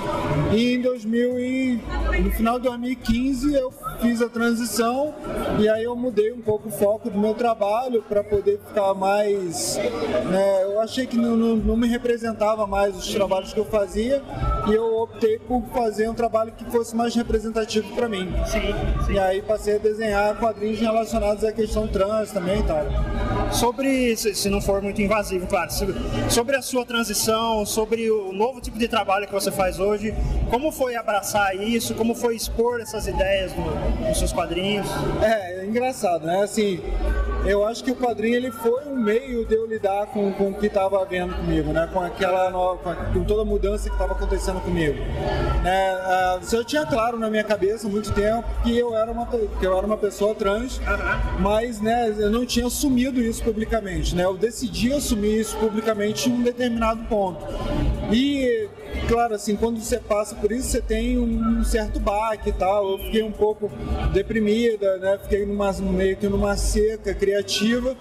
[0.53, 1.81] E em 2000 e,
[2.23, 5.15] no final de 2015 eu fiz a transição
[5.59, 9.77] e aí eu mudei um pouco o foco do meu trabalho para poder ficar mais.
[10.31, 14.23] né, eu achei que não, não, não me representava mais os trabalhos que eu fazia
[14.69, 18.33] e eu optei por fazer um trabalho que fosse mais representativo para mim.
[18.47, 20.08] Sim, E aí passei a desenhar
[20.39, 22.85] quadrinhos relacionados à questão trans também e tal.
[23.53, 25.71] Sobre, se não for muito invasivo, claro,
[26.29, 30.15] sobre a sua transição, sobre o novo tipo de trabalho que você faz hoje,
[30.51, 34.87] como foi abraçar isso, como foi expor essas ideias no- nos seus quadrinhos?
[35.23, 36.43] É, é engraçado, né?
[36.43, 36.81] Assim,
[37.47, 40.55] eu acho que o quadrinho ele foi um meio de eu lidar com, com o
[40.55, 41.89] que estava havendo comigo, né?
[41.93, 44.99] Com aquela nova, com, toda a mudança que estava acontecendo comigo.
[45.63, 45.91] Né?
[46.03, 49.65] Ah, eu tinha claro na minha cabeça há muito tempo que eu era uma, que
[49.65, 50.81] eu era uma pessoa trans,
[51.41, 54.25] mas né, eu não tinha assumido isso publicamente, né?
[54.25, 57.45] Eu decidi assumir isso publicamente em um determinado ponto.
[58.13, 58.69] E
[59.07, 62.93] claro, assim, quando você passa por isso, você tem um certo baque e tal.
[62.93, 63.71] Eu fiquei um pouco
[64.13, 65.19] deprimida, né?
[65.23, 67.97] Fiquei numa, meio que numa seca criativa.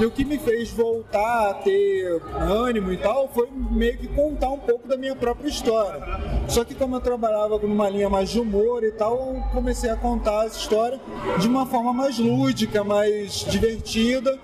[0.00, 4.50] E o que me fez voltar a ter ânimo e tal foi meio que contar
[4.50, 6.00] um pouco da minha própria história.
[6.48, 9.96] Só que como eu trabalhava numa linha mais de humor e tal, eu comecei a
[9.96, 11.00] contar essa história
[11.38, 14.38] de uma forma mais lúdica, mais divertida.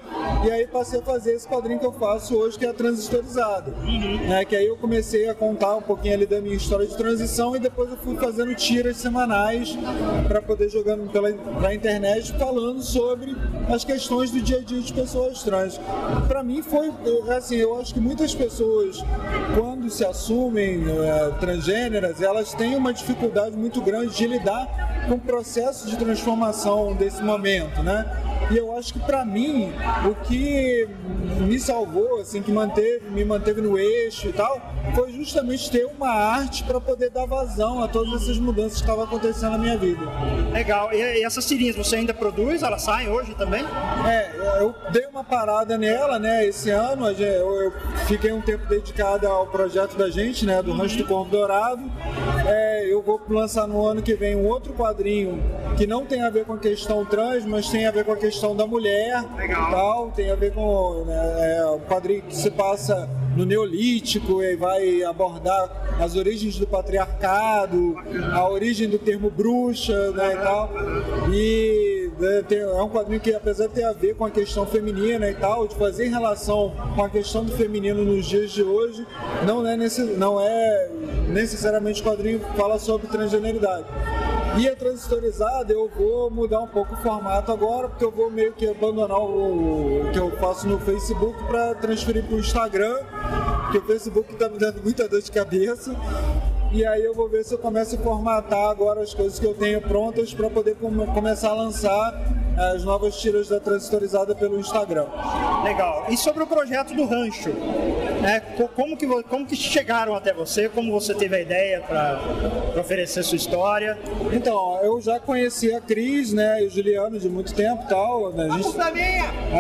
[0.44, 3.70] E aí passei a fazer esse quadrinho que eu faço hoje, que é a Transistorizada.
[4.28, 4.44] Né?
[4.44, 7.60] Que aí eu comecei a contar um pouquinho ali da minha história de transição e
[7.60, 9.76] depois eu fui fazendo tiras semanais
[10.26, 13.34] para poder jogando pela, pela internet falando sobre
[13.72, 15.80] as questões do dia a dia de pessoas trans.
[16.26, 16.92] Para mim foi
[17.36, 19.04] assim, eu acho que muitas pessoas
[19.56, 25.20] quando se assumem é, transgêneras, elas têm uma dificuldade muito grande de lidar com o
[25.20, 28.04] processo de transformação desse momento, né?
[28.50, 29.72] E eu acho que para mim
[30.10, 30.88] o que
[31.40, 34.60] me salvou, assim, que manteve, me manteve no eixo e tal,
[34.94, 39.04] foi justamente ter uma arte para poder dar vazão a todas essas mudanças que estavam
[39.04, 40.02] acontecendo na minha vida.
[40.52, 40.92] Legal.
[40.92, 42.62] E, e essas tirinhas você ainda produz?
[42.62, 43.64] Elas saem hoje também?
[44.06, 46.46] É, eu dei uma parada nela, né?
[46.46, 47.72] Esse ano eu, eu
[48.06, 50.62] fiquei um tempo dedicado ao projeto da gente, né?
[50.62, 51.82] Do Rancho do Corvo Dourado.
[52.46, 55.42] É, eu vou lançar no ano que vem um outro quadrinho
[55.76, 58.16] que não tem a ver com a questão trans, mas tem a ver com a
[58.16, 59.70] questão da mulher Legal.
[59.70, 60.10] tal.
[60.10, 65.02] Tem a ver com né, é, um quadrinho que se passa no Neolítico e vai
[65.02, 65.63] abordar
[65.98, 67.96] as origens do patriarcado,
[68.32, 70.70] a origem do termo bruxa né, e tal.
[71.32, 75.28] E né, é um quadrinho que, apesar de ter a ver com a questão feminina
[75.28, 79.06] e tal, de fazer relação com a questão do feminino nos dias de hoje,
[79.46, 79.76] não é,
[80.16, 80.90] não é
[81.28, 83.86] necessariamente o quadrinho que fala sobre transgeneridade.
[84.56, 88.52] E a transistorizada eu vou mudar um pouco o formato agora, porque eu vou meio
[88.52, 92.96] que abandonar o, o que eu faço no Facebook para transferir para o Instagram,
[93.62, 95.94] porque o Facebook está me dando muita dor de cabeça.
[96.74, 99.54] E aí eu vou ver se eu começo a formatar agora as coisas que eu
[99.54, 102.20] tenho prontas para poder com começar a lançar
[102.56, 105.06] as novas tiras da transistorizada pelo Instagram.
[105.62, 106.06] Legal.
[106.08, 107.50] E sobre o projeto do rancho,
[108.20, 108.40] né?
[108.74, 110.68] Como que, como que chegaram até você?
[110.68, 112.20] Como você teve a ideia para
[112.80, 113.98] oferecer sua história?
[114.32, 118.32] Então, eu já conheci a Cris, né, e o Juliano de muito tempo, tal.
[118.32, 118.48] Né?
[118.50, 118.80] A gente,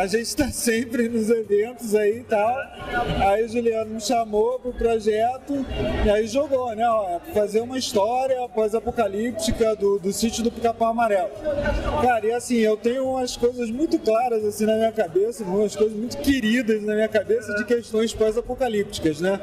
[0.00, 2.56] a gente está sempre nos eventos aí e tal.
[3.28, 5.64] Aí o Juliano me chamou pro projeto
[6.04, 6.88] e aí jogou, né?
[6.88, 11.30] Ó, fazer uma história pós-apocalíptica do, do sítio do Pica-Pau Amarelo.
[12.02, 15.96] Cara, e assim, eu tenho umas coisas muito claras assim na minha cabeça, umas coisas
[15.96, 19.40] muito queridas na minha cabeça de questões pós-apocalípticas, né?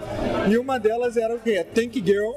[0.49, 1.63] E uma delas era o quê?
[1.63, 2.33] Tank Girl,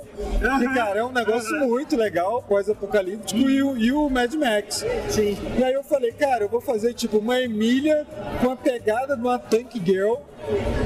[0.59, 4.85] que, cara, é um negócio muito legal, pós-apocalíptico, e, o, e o Mad Max.
[5.09, 5.37] Sim.
[5.59, 8.07] E aí eu falei, cara, eu vou fazer tipo uma Emília
[8.41, 10.17] com a pegada de uma Tank Girl,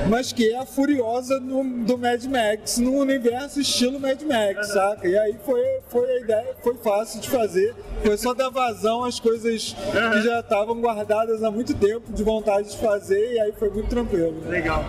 [0.09, 5.09] mas que é a Furiosa no, do Mad Max, no universo estilo Mad Max, saca?
[5.09, 7.75] E aí foi, foi a ideia, foi fácil de fazer,
[8.05, 12.71] foi só dar vazão às coisas que já estavam guardadas há muito tempo, de vontade
[12.71, 14.43] de fazer, e aí foi muito tranquilo.
[14.47, 14.85] Legal.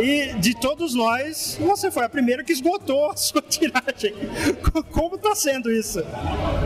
[0.00, 4.14] E de todos nós, você foi a primeira que esgotou a sua tiragem.
[4.92, 6.00] Como tá sendo isso?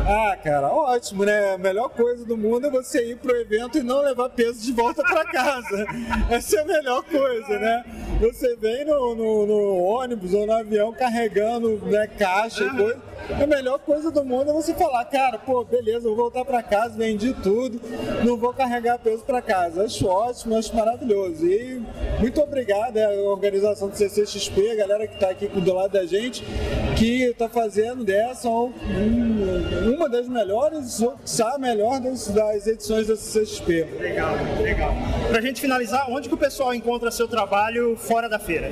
[0.07, 1.55] Ah, cara, ótimo, né?
[1.55, 4.72] A melhor coisa do mundo é você ir pro evento e não levar peso de
[4.72, 5.87] volta para casa.
[6.31, 7.85] Essa é a melhor coisa, né?
[8.20, 13.47] Você vem no, no, no ônibus ou no avião carregando né, caixa e coisa a
[13.47, 17.35] melhor coisa do mundo é você falar, cara, pô, beleza, vou voltar para casa, vendi
[17.35, 17.81] tudo,
[18.25, 19.85] não vou carregar peso para casa.
[19.85, 21.47] Acho ótimo, acho maravilhoso.
[21.47, 21.83] E
[22.21, 26.07] muito obrigado à é, organização do CCXP, a galera que está aqui do lado da
[26.07, 26.43] gente,
[26.97, 28.73] que está fazendo dessa um,
[29.95, 31.19] uma das melhores, ou
[31.55, 33.89] a melhor das, das edições da CCXP.
[34.01, 34.95] Legal, legal.
[35.29, 38.71] Pra gente finalizar, onde que o pessoal encontra seu trabalho fora da feira?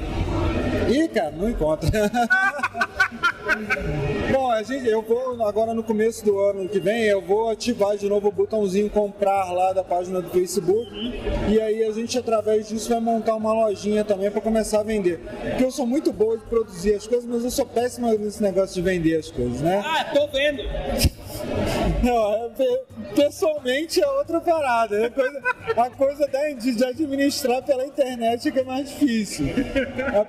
[0.89, 1.91] Ih, cara, não encontra.
[4.33, 7.97] Bom, a gente, eu vou agora no começo do ano que vem, eu vou ativar
[7.97, 10.91] de novo o botãozinho comprar lá da página do Facebook.
[11.49, 15.21] E aí a gente através disso vai montar uma lojinha também para começar a vender.
[15.51, 18.75] Porque eu sou muito boa de produzir as coisas, mas eu sou péssima nesse negócio
[18.75, 19.83] de vender as coisas, né?
[19.85, 20.63] Ah, tô vendo.
[22.03, 22.51] Não, é,
[23.15, 25.07] pessoalmente é outra parada.
[25.07, 25.43] A coisa,
[25.77, 29.47] a coisa de administrar pela internet é que é mais difícil.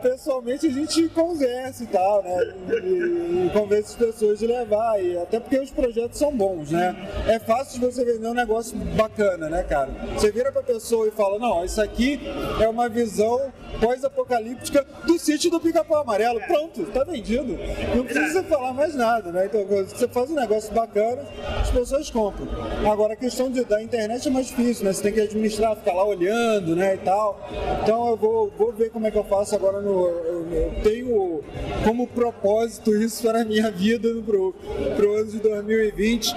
[0.01, 2.55] pessoalmente a gente conversa e tal, né?
[2.83, 3.06] E,
[3.53, 5.01] convence as pessoas de levar.
[5.03, 6.95] E até porque os projetos são bons, né?
[7.27, 9.89] É fácil de você vender um negócio bacana, né, cara?
[10.15, 12.19] Você vira pra pessoa e fala, não, isso aqui
[12.61, 16.39] é uma visão pós-apocalíptica do sítio do Pica-Pau Amarelo.
[16.41, 17.57] Pronto, tá vendido.
[17.95, 19.45] Não precisa falar mais nada, né?
[19.45, 21.23] Então, você faz um negócio bacana,
[21.61, 22.47] as pessoas compram.
[22.89, 24.93] Agora, a questão de, da internet é mais difícil, né?
[24.93, 27.39] Você tem que administrar, ficar lá olhando, né, e tal.
[27.83, 30.07] Então, eu vou, vou ver como é que eu faço agora no...
[30.07, 31.43] Eu, eu tenho
[31.83, 34.53] como propósito isso para a minha vida pro,
[34.95, 36.33] pro ano de 2020.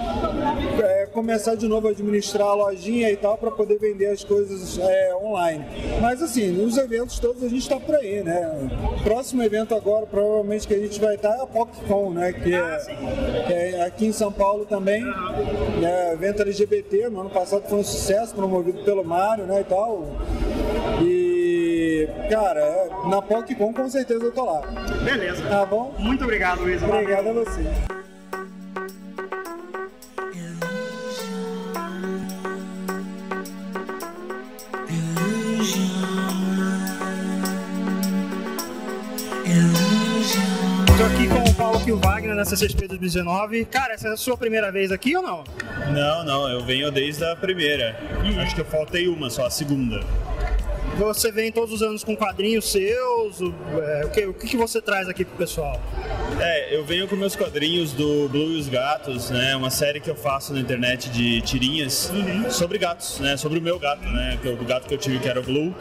[0.83, 4.77] É, começar de novo a administrar a lojinha e tal, para poder vender as coisas
[4.79, 5.65] é, online.
[6.01, 8.69] Mas, assim, nos eventos todos a gente está por aí, né?
[9.03, 12.33] Próximo evento agora, provavelmente que a gente vai estar é a PocCon, né?
[12.33, 12.77] Que é,
[13.47, 15.03] que é aqui em São Paulo também.
[15.83, 19.61] É, evento LGBT, no ano passado foi um sucesso, promovido pelo Mário, né?
[19.61, 20.05] E tal.
[22.29, 24.61] Cara, é, na PocCon com certeza eu tô lá.
[25.03, 25.43] Beleza.
[25.47, 25.93] Tá bom?
[25.99, 26.81] Muito obrigado, Luiz.
[26.81, 27.61] Obrigado a você.
[41.01, 43.65] Estou aqui com o Paulo Kio Wagner na CCXP 2019.
[43.65, 45.43] Cara, essa é a sua primeira vez aqui ou não?
[45.91, 47.99] Não, não, eu venho desde a primeira.
[48.23, 48.39] Hum.
[48.39, 49.99] Acho que eu faltei uma só, a segunda.
[51.01, 53.41] Você vem todos os anos com quadrinhos seus?
[53.41, 55.81] o- é, o, que, o que você traz aqui pro pessoal?
[56.39, 59.55] É, eu venho com meus quadrinhos do Blue e os Gatos, né?
[59.55, 62.11] Uma série que eu faço na internet de tirinhas
[62.49, 63.35] sobre gatos, né?
[63.35, 64.37] Sobre o meu gato, né?
[64.41, 65.73] que O gato que eu tive que era o Blue.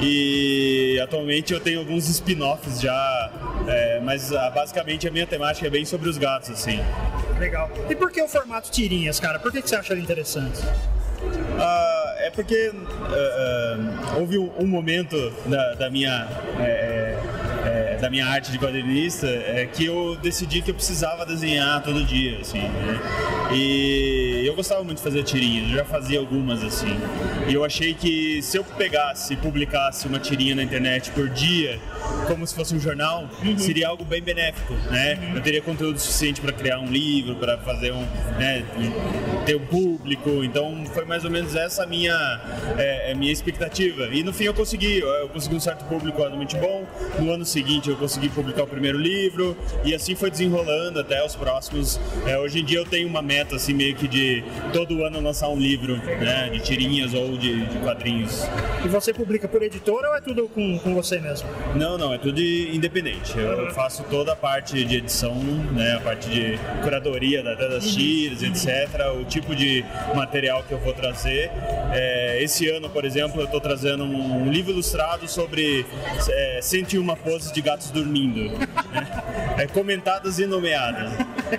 [0.00, 3.30] E atualmente eu tenho alguns spin-offs já,
[3.66, 6.78] é, mas ah, basicamente a minha temática é bem sobre os gatos, assim.
[7.38, 7.70] Legal.
[7.88, 9.38] E por que o formato tirinhas, cara?
[9.38, 10.60] Por que, que você acha ele interessante?
[11.58, 11.85] Ah,
[12.26, 15.16] é porque ah, ah, houve um, momento
[15.46, 16.28] da, da minha
[17.96, 22.04] é, da minha arte de quadrinista é, que eu decidi que eu precisava desenhar todo
[22.04, 23.00] dia, assim, né?
[23.52, 26.96] E eu gostava muito de fazer tirinhas, eu já fazia algumas assim.
[27.48, 31.78] E eu achei que se eu pegasse e publicasse uma tirinha na internet por dia,
[32.26, 35.32] como se fosse um jornal, seria algo bem benéfico, né?
[35.34, 38.04] Eu teria conteúdo suficiente para criar um livro, para fazer um,
[38.38, 38.64] né,
[39.44, 40.44] ter um público.
[40.44, 42.40] Então foi mais ou menos essa a minha
[42.76, 44.08] é, é, minha expectativa.
[44.12, 46.84] E no fim eu consegui, eu consegui um certo público realmente bom.
[47.18, 51.34] No ano seguinte eu consegui publicar o primeiro livro e assim foi desenrolando até os
[51.36, 52.00] próximos.
[52.26, 55.48] É, hoje em dia eu tenho uma meta assim meio que de todo ano lançar
[55.48, 58.44] um livro, né, de tirinhas ou de, de quadrinhos.
[58.84, 61.48] E você publica por editora ou é tudo com, com você mesmo?
[61.74, 63.36] Não, não, é tudo independente.
[63.38, 65.34] Eu faço toda a parte de edição,
[65.72, 69.00] né, a parte de curadoria da- das tiras, etc.
[69.20, 69.84] O tipo de
[70.14, 71.50] material que eu vou trazer.
[71.92, 75.84] É, esse ano, por exemplo, eu estou trazendo um, um livro ilustrado sobre
[76.28, 78.66] é, 101 poses de gatos dormindo, né?
[79.58, 81.12] É, comentadas e nomeadas.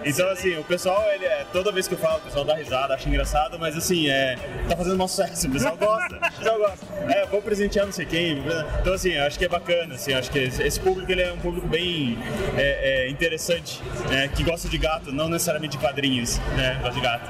[0.03, 2.93] Então, assim, o pessoal, ele, é, toda vez que eu falo, o pessoal dá risada,
[2.93, 4.37] acha engraçado, mas assim, é,
[4.67, 6.15] tá fazendo mau sucesso, o pessoal gosta.
[6.15, 6.85] O pessoal gosta.
[7.07, 8.43] É, vou presentear não sei quem.
[8.81, 11.67] Então, assim, acho que é bacana, assim, acho que esse público ele é um público
[11.67, 12.17] bem
[12.57, 17.01] é, é, interessante, né, que gosta de gato, não necessariamente de quadrinhos, né, gosta de
[17.01, 17.29] gato.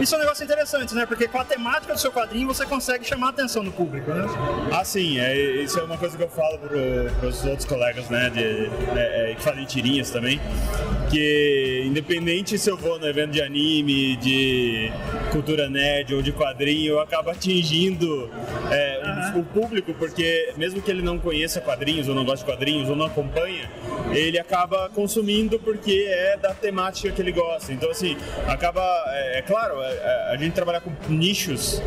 [0.00, 1.06] Isso é um negócio interessante, né?
[1.06, 4.24] Porque com a temática do seu quadrinho você consegue chamar a atenção do público, né?
[4.72, 8.21] Ah, sim, é, isso é uma coisa que eu falo para os outros colegas, né,
[8.28, 10.40] de, é, é, que fazem tirinhas também,
[11.10, 14.90] que independente se eu vou no evento de anime, de
[15.30, 18.30] cultura nerd ou de quadrinho, eu acabo atingindo
[18.70, 22.50] é, o, o público, porque mesmo que ele não conheça quadrinhos, ou não goste de
[22.50, 23.68] quadrinhos, ou não acompanha,
[24.10, 27.72] ele acaba consumindo porque é da temática que ele gosta.
[27.72, 28.16] Então, assim,
[28.46, 31.82] acaba, é, é claro, é, é, a gente trabalhar com nichos,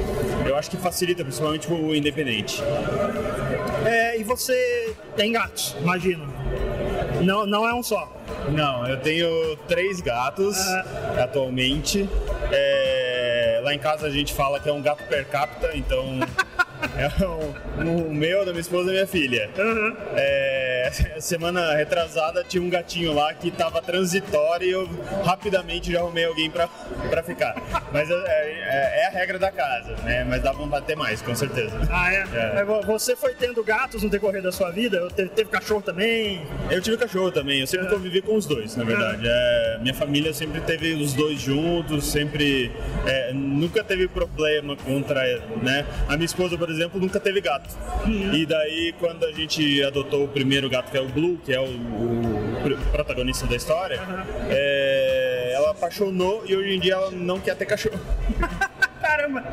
[0.46, 2.62] eu acho que facilita, principalmente o independente.
[3.86, 6.28] É, e você tem gatos, imagino.
[7.22, 8.12] Não, não é um só.
[8.50, 10.58] Não, eu tenho três gatos
[11.22, 12.10] atualmente.
[12.52, 16.20] É, lá em casa a gente fala que é um gato per capita, então
[16.98, 17.28] é
[17.84, 19.50] um, o meu, da minha esposa e da minha filha.
[20.16, 20.90] É,
[21.20, 24.90] semana retrasada tinha um gatinho lá que tava transitório e eu
[25.24, 26.68] rapidamente já arrumei alguém pra,
[27.10, 27.56] pra ficar.
[27.92, 30.24] Mas é, é- é a regra da casa, né?
[30.28, 31.78] Mas dá vontade de ter mais, com certeza.
[31.92, 32.26] Ah, é?
[32.34, 32.60] É.
[32.60, 35.08] É, vo- Você foi tendo gatos no decorrer da sua vida?
[35.16, 36.46] Teve, teve cachorro também?
[36.70, 39.24] Eu tive cachorro também, eu sempre convivi com os dois, na verdade.
[39.26, 42.72] É, minha família sempre teve os dois juntos, sempre.
[43.06, 45.16] é, nunca teve problema contra.
[45.62, 45.86] Né?
[46.08, 47.70] A minha esposa, por exemplo, nunca teve gato.
[48.34, 51.60] E daí, quando a gente adotou o primeiro gato, que é o Blue, que é
[51.60, 54.00] o, o pr- protagonista da história,
[54.50, 58.00] é, ela apaixonou e hoje em dia ela não quer ter cachorro.
[59.16, 59.44] Caramba!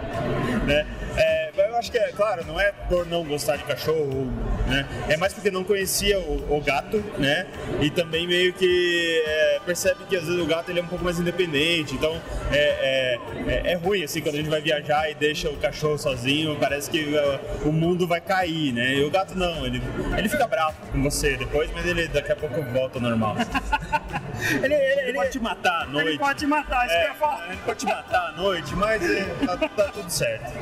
[0.66, 0.86] né?
[1.16, 4.26] É, eu acho que é claro, não é por não gostar de cachorro,
[4.66, 4.86] né?
[5.08, 7.46] É mais porque não conhecia o, o gato, né?
[7.80, 11.04] E também meio que é, percebe que às vezes o gato ele é um pouco
[11.04, 15.14] mais independente, então é, é, é, é ruim assim quando a gente vai viajar e
[15.14, 18.94] deixa o cachorro sozinho, parece que é, o mundo vai cair, né?
[18.94, 19.82] E o gato não, ele,
[20.16, 23.36] ele fica bravo com você depois, mas ele daqui a pouco volta ao normal.
[24.62, 26.08] Ele, ele, ele pode te matar à noite.
[26.08, 27.48] Ele pode te matar, isso É, que eu ia falar.
[27.48, 30.52] Ele pode te matar à noite, mas é, tá, tá tudo certo.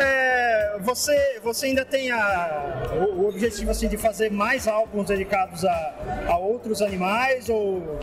[0.00, 5.64] É, você, você ainda tem a, o, o objetivo assim, de fazer mais álbuns dedicados
[5.64, 5.94] a,
[6.28, 7.48] a outros animais?
[7.48, 7.98] Ou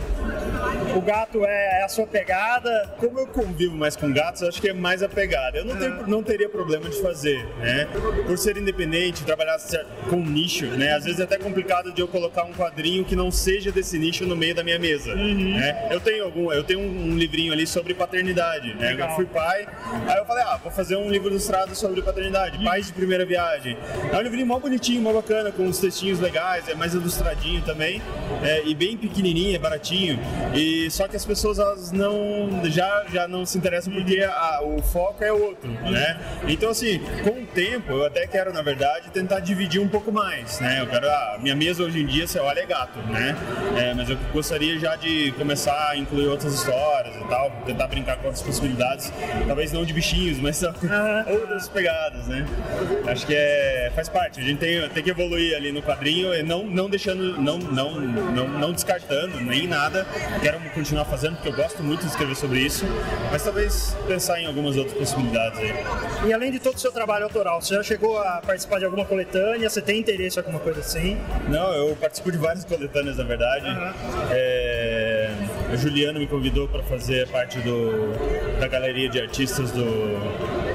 [0.96, 2.94] o gato é, é a sua pegada?
[2.98, 5.58] Como eu convivo mais com gatos, acho que é mais a pegada.
[5.58, 7.86] Eu não, tenho- não teria problema de fazer, né?
[8.26, 9.56] Por ser independente, trabalhar
[10.08, 10.94] com nicho, né?
[10.94, 14.24] Às vezes é até complicado de eu colocar um quadrinho que não seja desse nicho
[14.26, 15.88] no meio da minha mesa, né?
[15.90, 18.96] Eu tenho algum, eu tenho um, livrinho ali sobre paternidade, né?
[18.98, 19.66] Eu fui pai,
[20.08, 23.76] aí eu falei, ah, vou fazer um livro ilustrado sobre paternidade, pais de primeira viagem.
[24.12, 28.00] É um livrinho mó bonitinho, mó bacana, com uns textinhos legais, é mais ilustradinho também,
[28.42, 30.18] é, e bem pequenininho, é baratinho.
[30.54, 34.60] E, E só que as pessoas elas não já, já não se interessam porque a,
[34.62, 36.20] o foco é outro, né?
[36.46, 40.60] Então assim, com o tempo eu até quero na verdade tentar dividir um pouco mais,
[40.60, 40.80] né?
[40.80, 43.34] Eu quero a minha mesa hoje em dia você olha é gato, né?
[43.78, 48.16] É, mas eu gostaria já de começar a incluir outras histórias e tal, tentar brincar
[48.16, 49.10] com outras possibilidades,
[49.46, 52.46] talvez não de bichinhos, mas outras pegadas, né?
[53.06, 54.40] Acho que é faz parte.
[54.40, 58.00] A gente tem, tem que evoluir ali no quadrinho e não não deixando não não
[58.00, 60.06] não, não descartando nem nada.
[60.50, 62.84] Quero continuar fazendo porque eu gosto muito de escrever sobre isso,
[63.30, 65.72] mas talvez pensar em algumas outras possibilidades aí.
[66.26, 69.04] E além de todo o seu trabalho autoral, você já chegou a participar de alguma
[69.04, 69.70] coletânea?
[69.70, 71.16] Você tem interesse em alguma coisa assim?
[71.48, 73.64] Não, eu participo de várias coletâneas, na verdade.
[73.64, 73.92] Uhum.
[74.32, 75.30] É...
[75.72, 78.12] A Juliana me convidou para fazer parte do...
[78.58, 79.84] da galeria de artistas do,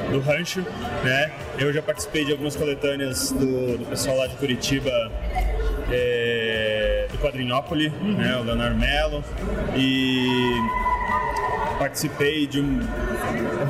[0.09, 0.65] do Rancho,
[1.03, 1.33] né?
[1.59, 5.11] Eu já participei de algumas coletâneas do, do pessoal lá de Curitiba.
[5.91, 6.94] É...
[7.11, 8.13] do Quadrinhópolis, uhum.
[8.13, 8.37] né?
[8.37, 9.23] O Leonardo Mello.
[9.75, 10.55] E
[11.77, 12.79] participei de um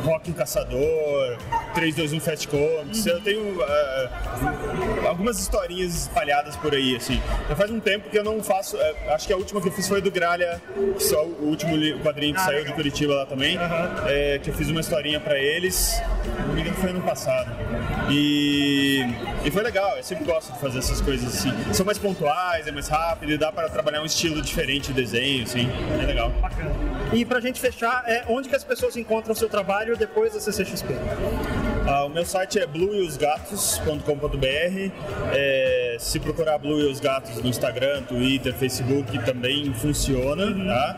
[0.03, 1.37] Rock Caçador,
[1.73, 3.05] 321 Fast Comics.
[3.05, 3.11] Uhum.
[3.11, 7.21] Eu tenho uh, algumas historinhas espalhadas por aí, assim.
[7.49, 8.77] Já faz um tempo que eu não faço.
[8.77, 10.61] Uh, acho que a última que eu fiz foi do Gralha,
[10.99, 12.71] só o último quadrinho que ah, saiu legal.
[12.71, 13.57] de Curitiba lá também.
[13.57, 13.63] Uhum.
[14.07, 16.01] É, que eu fiz uma historinha pra eles.
[16.47, 17.51] Não me engano, foi ano passado.
[18.09, 19.01] E,
[19.43, 21.51] e foi legal, eu sempre gosto de fazer essas coisas assim.
[21.73, 25.43] São mais pontuais, é mais rápido e dá para trabalhar um estilo diferente de desenho,
[25.43, 25.67] assim.
[26.01, 26.29] É legal.
[26.41, 26.71] Bacana.
[27.13, 30.39] E pra gente fechar, é onde que as pessoas encontram o seu trabalho depois da
[30.39, 30.93] CCXP?
[31.87, 34.91] Ah, o meu site é blueosgatos.com.br.
[35.33, 40.53] É, se procurar Blue e os Gatos no Instagram, Twitter, Facebook também funciona.
[40.65, 40.97] Tá?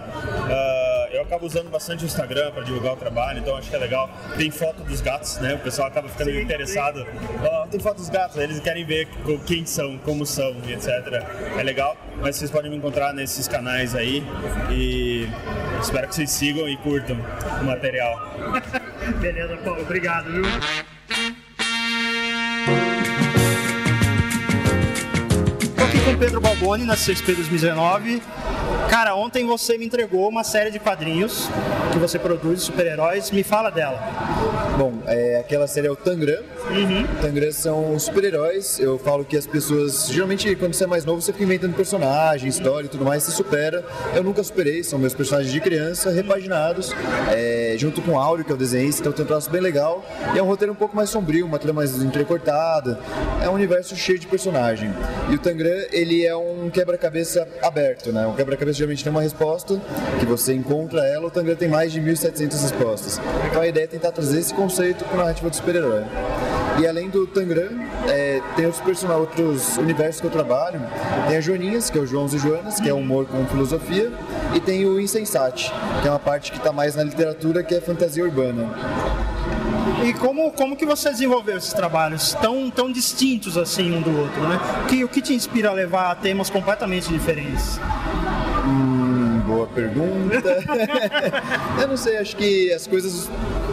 [0.50, 3.80] Ah, eu acabo usando bastante o Instagram para divulgar o trabalho, então acho que é
[3.80, 4.10] legal.
[4.38, 5.56] Tem foto dos gatos, né?
[5.56, 7.06] O pessoal acaba ficando sim, interessado.
[7.44, 9.08] Oh, tem foto dos gatos, eles querem ver
[9.46, 10.90] quem são, como são, etc.
[11.58, 14.24] É legal, mas vocês podem me encontrar nesses canais aí
[14.70, 15.28] e
[15.82, 17.18] espero que vocês sigam e curtam
[17.62, 18.34] o material.
[19.20, 20.97] Beleza, Paulo, obrigado, viu?
[26.20, 28.22] Pedro Balboni na CXP 2019
[28.90, 31.50] Cara, ontem você me entregou uma série de quadrinhos
[31.92, 33.32] que você produz, super-heróis.
[33.32, 34.00] Me fala dela.
[34.78, 36.42] Bom, é, aquela série é o Tangram.
[36.70, 37.06] Uhum.
[37.22, 38.80] Tangram são super-heróis.
[38.80, 42.48] Eu falo que as pessoas, geralmente, quando você é mais novo, você fica inventando personagem,
[42.48, 43.84] história e tudo mais, você supera.
[44.16, 46.94] Eu nunca superei, são meus personagens de criança, repaginados,
[47.32, 50.06] é, junto com o Áureo, que é o desenhista, então tem um traço bem legal.
[50.34, 53.00] E é um roteiro um pouco mais sombrio, uma trilha mais entrecortada.
[53.44, 54.94] É um universo cheio de personagem.
[55.30, 58.26] E o Tangram, ele é um quebra-cabeça aberto, né?
[58.28, 59.80] Um quebra-cabeça geralmente tem uma resposta,
[60.20, 63.22] que você encontra ela, o Tangram tem mais de 1.700 respostas.
[63.50, 66.04] Então a ideia é tentar trazer esse conceito para a narrativa do super-herói.
[66.80, 67.70] E além do Tangram,
[68.08, 70.80] é, tem outros personagens, outros universos que eu trabalho.
[71.28, 74.12] Tem a Joaninhas, que é o Joãos e Joanas, que é humor com filosofia.
[74.56, 77.82] E tem o Insensate, que é uma parte que está mais na literatura, que é
[77.82, 78.70] fantasia urbana.
[80.04, 84.42] E como, como que você desenvolveu esses trabalhos tão, tão distintos assim um do outro,
[84.48, 84.60] né?
[84.88, 87.80] Que, o que te inspira a levar a temas completamente diferentes?
[89.58, 90.64] Boa pergunta.
[91.82, 93.28] eu não sei, acho que as coisas.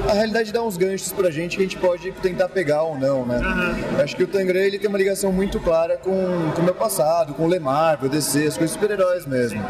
[0.08, 3.26] A realidade dá uns ganchos pra gente que a gente pode tentar pegar ou não,
[3.26, 3.38] né?
[3.38, 4.02] Uhum.
[4.02, 7.44] Acho que o Tangram ele tem uma ligação muito clara com o meu passado, com
[7.44, 9.62] o Lemar, o DC, as coisas super-heróis mesmo.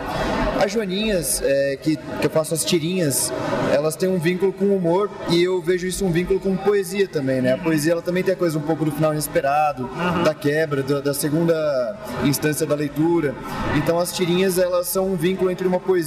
[0.62, 3.32] As Joaninhas, é, que, que eu faço as tirinhas,
[3.73, 7.09] elas têm um vínculo com o humor e eu vejo isso um vínculo com poesia
[7.09, 7.55] também, né?
[7.55, 10.23] A poesia ela também tem a coisa um pouco do final inesperado, uhum.
[10.23, 13.35] da quebra, da, da segunda instância da leitura.
[13.77, 16.03] Então as tirinhas elas são um vínculo entre uma poesia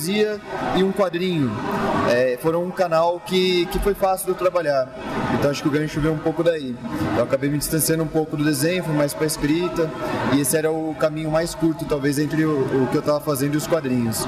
[0.75, 1.51] e um quadrinho.
[2.09, 4.87] É, foram um canal que, que foi fácil de eu trabalhar.
[5.33, 6.75] Então acho que o gancho veio um pouco daí.
[7.17, 9.89] Eu acabei me distanciando um pouco do desenho, fui mais para escrita,
[10.33, 13.55] e esse era o caminho mais curto, talvez, entre o, o que eu estava fazendo
[13.55, 14.25] e os quadrinhos.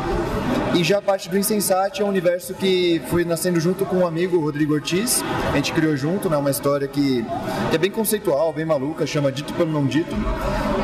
[0.76, 4.08] E já a parte do Insensate é um universo que foi nascendo junto com um
[4.08, 5.24] amigo, Rodrigo Ortiz.
[5.52, 7.26] A gente criou junto, né, uma história que,
[7.70, 10.16] que é bem conceitual, bem maluca, chama Dito pelo Não Dito.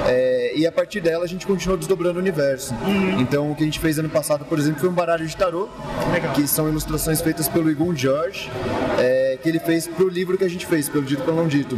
[0.07, 2.73] É, e a partir dela a gente continuou desdobrando o universo.
[2.73, 3.19] Uhum.
[3.19, 5.67] Então o que a gente fez ano passado, por exemplo, foi um baralho de tarô,
[6.11, 6.33] Legal.
[6.33, 8.49] que são ilustrações feitas pelo Igun George,
[8.97, 11.77] é, que ele fez pro livro que a gente fez, pelo Dito pelo Não Dito.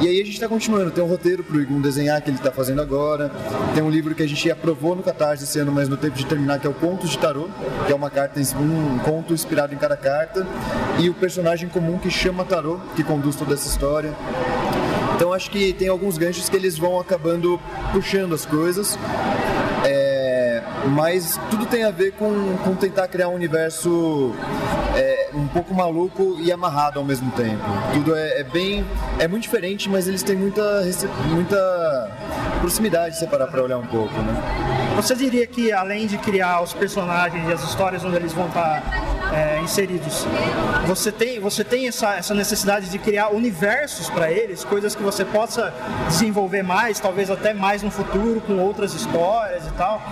[0.00, 2.50] E aí a gente está continuando, tem um roteiro pro Igun desenhar que ele está
[2.50, 3.30] fazendo agora,
[3.74, 6.24] tem um livro que a gente aprovou no Catarse esse ano, mas no tempo de
[6.24, 7.48] terminar, que é o Contos de Tarô,
[7.86, 10.46] que é uma carta, um conto inspirado em cada carta,
[10.98, 14.14] e o personagem comum que chama Tarô, que conduz toda essa história.
[15.18, 18.96] Então acho que tem alguns ganchos que eles vão acabando puxando as coisas.
[19.84, 20.62] É,
[20.94, 24.32] mas tudo tem a ver com, com tentar criar um universo
[24.94, 27.60] é, um pouco maluco e amarrado ao mesmo tempo.
[27.94, 28.86] Tudo é, é, bem.
[29.18, 30.84] é muito diferente, mas eles têm muita,
[31.30, 32.16] muita
[32.60, 34.94] proximidade se separar para olhar um pouco, né?
[34.94, 38.84] Você diria que além de criar os personagens e as histórias onde eles vão estar
[39.32, 40.26] é, inseridos,
[40.86, 45.24] você tem, você tem essa, essa necessidade de criar universos para eles, coisas que você
[45.24, 45.72] possa
[46.08, 50.02] desenvolver mais, talvez até mais no futuro, com outras histórias e tal?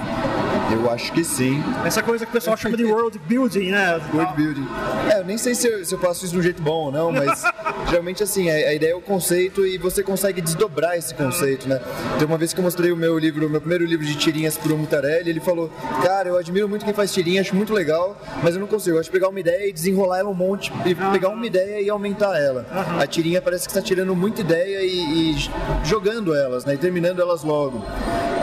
[0.72, 1.62] Eu acho que sim.
[1.84, 4.00] Essa coisa que o pessoal chama de world building, né?
[4.12, 4.66] World building.
[5.12, 6.92] É, eu nem sei se eu, se eu faço isso de um jeito bom ou
[6.92, 7.42] não, mas
[7.88, 11.80] geralmente assim, a, a, ideia é o conceito e você consegue desdobrar esse conceito, né?
[12.18, 14.58] Tem uma vez que eu mostrei o meu livro, o meu primeiro livro de tirinhas
[14.58, 15.70] pro Mutarelli, ele falou,
[16.02, 18.96] cara, eu admiro muito quem faz tirinha, acho muito legal, mas eu não consigo.
[18.96, 21.88] Eu acho pegar uma ideia e desenrolar ela um monte, e pegar uma ideia e
[21.88, 22.66] aumentar ela.
[23.00, 25.50] A tirinha parece que está tirando muita ideia e, e
[25.84, 26.74] jogando elas, né?
[26.74, 27.84] E terminando elas logo.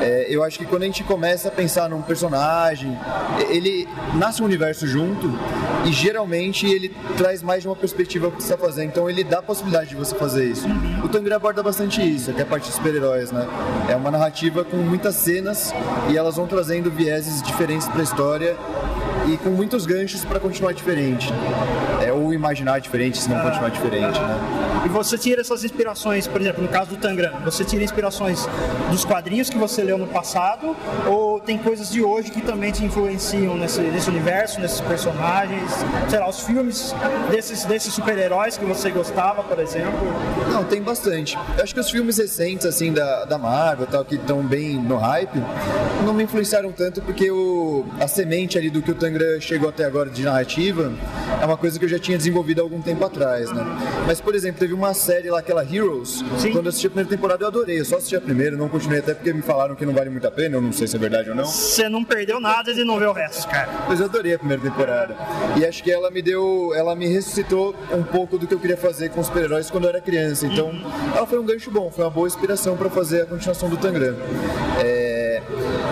[0.01, 2.95] É, eu acho que quando a gente começa a pensar num personagem,
[3.49, 5.33] ele nasce um universo junto
[5.83, 8.89] e geralmente ele traz mais de uma perspectiva que você está fazendo.
[8.89, 10.67] Então ele dá a possibilidade de você fazer isso.
[11.03, 13.47] O Tangra aborda bastante isso, até a parte de super-heróis, né?
[13.89, 15.73] É uma narrativa com muitas cenas
[16.07, 18.55] e elas vão trazendo vieses diferentes para a história
[19.27, 21.31] e com muitos ganchos para continuar diferente.
[22.01, 24.83] É, ou imaginar diferente, se não continuar diferente, né?
[24.85, 28.47] E você tira essas inspirações, por exemplo, no caso do Tangram, você tira inspirações
[28.89, 30.75] dos quadrinhos que você leu no passado,
[31.07, 35.71] ou tem coisas de hoje que também te influenciam nesse, nesse universo, nesses personagens,
[36.09, 36.93] sei lá, os filmes
[37.31, 39.99] desses, desses super-heróis que você gostava, por exemplo?
[40.51, 41.37] Não, tem bastante.
[41.57, 44.97] Eu acho que os filmes recentes, assim, da, da Marvel tal, que estão bem no
[44.97, 45.41] hype,
[46.05, 49.85] não me influenciaram tanto porque o, a semente ali do que o Tangram chegou até
[49.85, 50.91] agora de narrativa
[51.41, 53.63] é uma coisa que eu já tinha desenvolvido há algum tempo atrás, né?
[54.05, 56.51] Mas, por exemplo, teve uma série lá, aquela Heroes, Sim.
[56.51, 58.99] quando eu assisti a primeira temporada eu adorei, eu só assisti a primeira, não continuei
[58.99, 60.99] até porque me falaram que não vale muito a pena, eu não sei se é
[60.99, 61.45] verdade ou não.
[61.45, 63.69] Você não perdeu nada e não vê o resto, cara.
[63.87, 65.15] Mas eu adorei a primeira temporada.
[65.57, 68.77] E acho que ela me deu, ela me ressuscitou um pouco do que eu queria
[68.77, 70.45] fazer com super-heróis quando eu era criança.
[70.45, 70.81] Então, uhum.
[71.15, 74.15] ela foi um gancho bom, foi uma boa inspiração para fazer a continuação do Tangram.
[74.81, 75.12] É...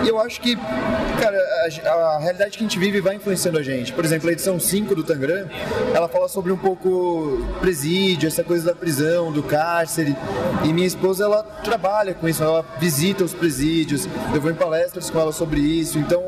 [0.04, 1.38] E eu acho que, cara,
[1.84, 3.92] a, a, realidade que a gente vive vai influenciando a gente.
[3.92, 5.48] Por exemplo, a edição 5 do Tangram,
[5.94, 10.16] ela fala sobre um pouco presídio, essa coisa da prisão, do cárcere.
[10.64, 15.10] E minha esposa, ela trabalha com isso, ela visita os presídios, eu vou em palestras
[15.10, 15.98] com ela sobre isso.
[15.98, 16.22] Então,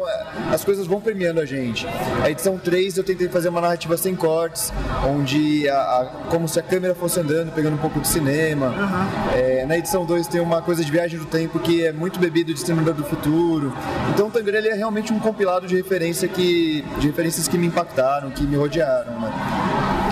[0.52, 1.86] as coisas vão permeando a gente.
[2.22, 4.72] A edição 3 eu tentei fazer uma narrativa sem cortes,
[5.06, 8.68] onde a, a como se a câmera fosse andando, pegando um pouco de cinema.
[8.68, 9.34] Uhum.
[9.34, 12.52] É, na edição 2 tem uma coisa de viagem do tempo que é muito bebido
[12.52, 13.72] de Exterminador do Futuro.
[14.10, 17.66] Então o Tangra ele é realmente um compilado de referência que de referências que me
[17.66, 19.32] impactaram, que me rodearam, né?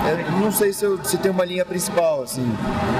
[0.05, 2.45] Eu não sei se, eu, se tem uma linha principal, assim,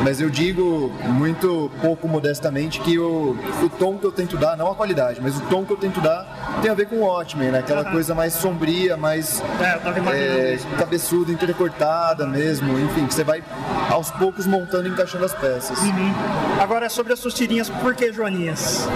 [0.04, 4.72] mas eu digo muito pouco modestamente que o, o tom que eu tento dar, não
[4.72, 7.52] a qualidade, mas o tom que eu tento dar tem a ver com o Watchmen,
[7.52, 7.60] né?
[7.60, 7.92] Aquela uhum.
[7.92, 13.44] coisa mais sombria, mais é, é, cabeçuda, entrecortada mesmo, enfim, que você vai
[13.90, 15.80] aos poucos montando e encaixando as peças.
[15.80, 16.14] Uhum.
[16.62, 18.88] Agora, sobre as suas tirinhas, por que Joaninhas?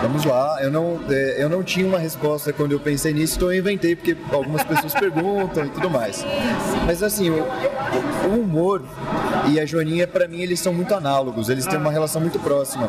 [0.00, 3.52] Vamos lá, eu não, é, eu não tinha uma resposta quando eu pensei nisso, então
[3.52, 6.24] eu inventei, porque algumas pessoas perguntam e tudo mais.
[6.86, 7.44] Mas assim, o,
[8.26, 8.82] o humor
[9.48, 12.88] e a Joaninha, para mim, eles são muito análogos, eles têm uma relação muito próxima.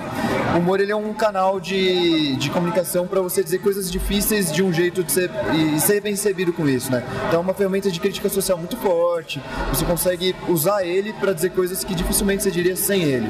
[0.56, 4.62] O humor ele é um canal de, de comunicação para você dizer coisas difíceis de
[4.62, 7.04] um jeito de ser, e ser bem recebido com isso, né?
[7.28, 11.52] Então é uma ferramenta de crítica social muito forte, você consegue usar ele para dizer
[11.52, 13.30] coisas que dificilmente você diria sem ele.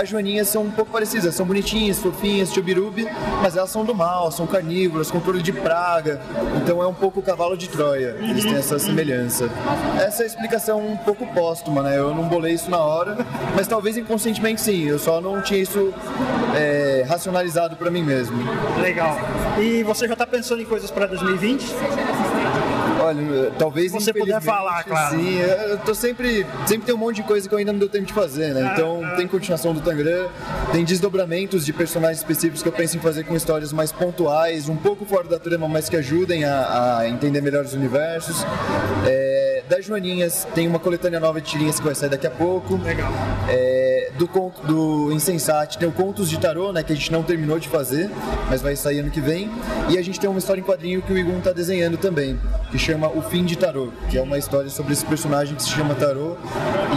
[0.00, 3.08] As Joaninhas são um pouco parecidas, são bonitinhas, fofinhas, chubirubi,
[3.42, 6.20] mas elas são do mal, são carnívoras, controle de praga,
[6.56, 9.50] então é um pouco o cavalo de Troia, eles têm essa semelhança.
[9.98, 11.98] Essa é a explicação um pouco póstuma, né?
[11.98, 13.16] Eu não bolei isso na hora,
[13.56, 15.92] mas talvez inconscientemente sim, eu só não tinha isso
[16.54, 18.36] é, racionalizado para mim mesmo.
[18.80, 19.16] Legal.
[19.58, 21.64] E você já está pensando em coisas para 2020?
[23.02, 25.16] Olha, talvez você puder falar, claro.
[25.16, 27.88] Sim, eu tô sempre, sempre tem um monte de coisa que eu ainda não deu
[27.88, 28.72] tempo de fazer, né?
[28.72, 30.28] Então tem continuação do Tangram,
[30.70, 34.76] tem desdobramentos de personagens específicos que eu penso em fazer com histórias mais pontuais, um
[34.76, 38.44] pouco fora da trama, mas que ajudem a, a entender melhor os universos.
[39.06, 39.29] É,
[39.70, 42.76] das Joaninhas tem uma coletânea nova de tirinhas que vai sair daqui a pouco.
[42.82, 43.12] Legal.
[43.48, 47.22] É, do conto do Insensate tem o Contos de Tarô, né, que a gente não
[47.22, 48.10] terminou de fazer,
[48.48, 49.48] mas vai sair ano que vem.
[49.88, 52.38] E a gente tem uma história em quadrinho que o Igun tá desenhando também,
[52.72, 55.70] que chama O Fim de Tarô, que é uma história sobre esse personagem que se
[55.70, 56.36] chama Tarô.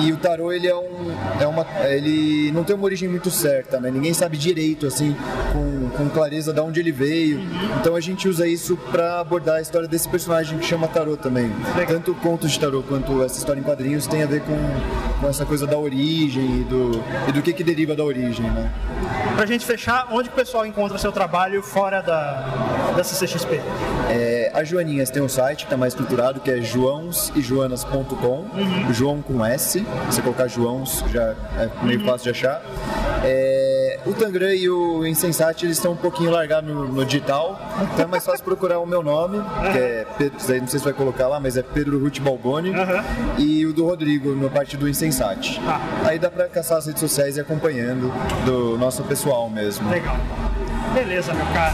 [0.04, 3.80] E o Tarô ele é um é uma ele não tem uma origem muito certa,
[3.80, 3.92] né?
[3.92, 5.16] Ninguém sabe direito assim
[5.52, 7.42] com, com clareza de onde ele veio.
[7.80, 11.52] Então a gente usa isso para abordar a história desse personagem que chama Tarô também.
[11.88, 14.58] Tanto contos de tarô quanto essa história em quadrinhos tem a ver com,
[15.22, 18.72] com essa coisa da origem e do, e do que, que deriva da origem, né?
[19.36, 23.60] Pra gente fechar, onde o pessoal encontra seu trabalho fora da, da CCXP?
[24.10, 27.36] É, a Joaninhas tem um site que está mais estruturado, que é joãos.com,
[28.26, 28.94] uhum.
[28.94, 32.06] João com S, você colocar Joãos já é meio uhum.
[32.06, 32.62] fácil de achar.
[33.24, 33.73] É,
[34.06, 37.60] o Tangram e o Insensate eles estão um pouquinho largados no, no digital,
[37.94, 40.94] então é mais fácil procurar o meu nome, que é Pedro, não sei se vai
[40.94, 42.72] colocar lá, mas é Pedro Ruth Balboni,
[43.38, 45.60] e o do Rodrigo no parte do Insensate.
[46.06, 48.12] Aí dá pra caçar as redes sociais e acompanhando
[48.46, 49.90] do nosso pessoal mesmo.
[49.90, 50.18] Legal.
[50.94, 51.74] Beleza, meu cara.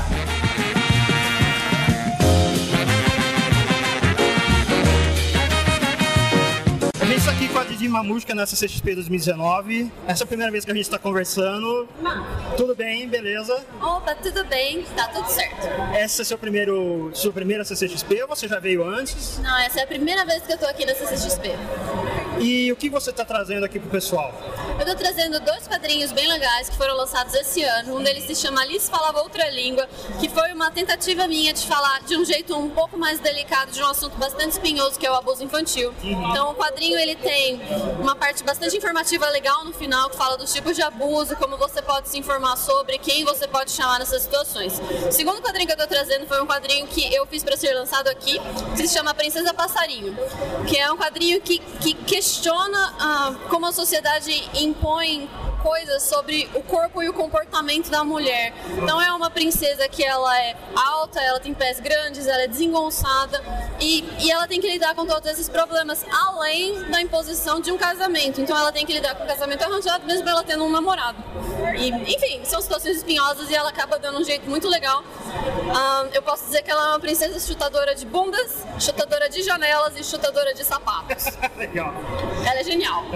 [7.79, 9.91] Está aqui com a Didi Mamusca nessa CXP 2019.
[10.07, 11.87] Essa é a primeira vez que a gente está conversando.
[12.57, 13.65] Tudo bem, beleza?
[13.81, 15.67] Opa, tudo bem, tá tudo certo.
[15.93, 19.39] Essa é seu primeiro, sua primeira CCXP ou você já veio antes?
[19.39, 21.51] Não, essa é a primeira vez que eu tô aqui na CCXP.
[22.39, 24.33] E o que você está trazendo aqui pro pessoal?
[24.79, 27.97] Eu tô trazendo dois quadrinhos bem legais que foram lançados esse ano.
[27.97, 29.87] Um deles se chama Alice Falava Outra Língua,
[30.19, 33.83] que foi uma tentativa minha de falar de um jeito um pouco mais delicado de
[33.83, 35.93] um assunto bastante espinhoso que é o abuso infantil.
[36.01, 37.59] Então o quadrinho ele tem
[37.99, 41.81] uma parte bastante informativa legal no final que fala dos tipos de abuso, como você
[41.81, 44.79] pode se informar sobre, quem você pode chamar nessas situações.
[45.07, 47.73] O segundo quadrinho que eu tô trazendo foi um quadrinho que eu fiz para ser
[47.73, 48.39] lançado aqui,
[48.75, 50.15] que se chama Princesa Passarinho,
[50.67, 55.29] que é um quadrinho que, que questiona ah, como a sociedade impõe
[55.61, 58.53] coisas sobre o corpo e o comportamento da mulher.
[58.77, 63.43] Então é uma princesa que ela é alta, ela tem pés grandes, ela é desengonçada
[63.79, 67.77] e, e ela tem que lidar com todos esses problemas, além da imposição de um
[67.77, 68.41] casamento.
[68.41, 71.17] Então ela tem que lidar com o casamento arranjado, mesmo ela tendo um namorado.
[71.77, 75.03] E, enfim, são situações espinhosas e ela acaba dando um jeito muito legal.
[75.73, 79.97] Ah, eu posso dizer que ela é uma princesa chutadora de bundas, chutadora de janelas
[79.97, 81.25] e chutadora de sapatos.
[81.57, 81.93] Legal.
[82.45, 83.03] Ela é genial.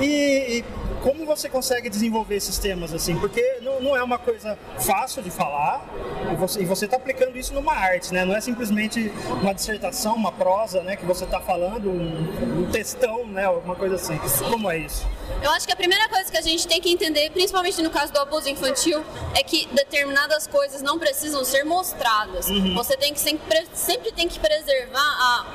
[0.00, 0.64] E, e
[1.04, 3.14] como você consegue desenvolver esses temas assim?
[3.18, 5.84] Porque não, não é uma coisa fácil de falar
[6.32, 8.24] e você, e você tá aplicando isso numa arte, né?
[8.24, 9.12] Não é simplesmente
[9.42, 10.96] uma dissertação, uma prosa, né?
[10.96, 13.44] Que você tá falando, um, um textão, né?
[13.44, 14.18] Alguma coisa assim.
[14.50, 15.06] Como é isso?
[15.42, 18.10] Eu acho que a primeira coisa que a gente tem que entender, principalmente no caso
[18.10, 19.04] do abuso infantil,
[19.34, 22.46] é que determinadas coisas não precisam ser mostradas.
[22.74, 25.46] Você tem que sempre, sempre tem que preservar a,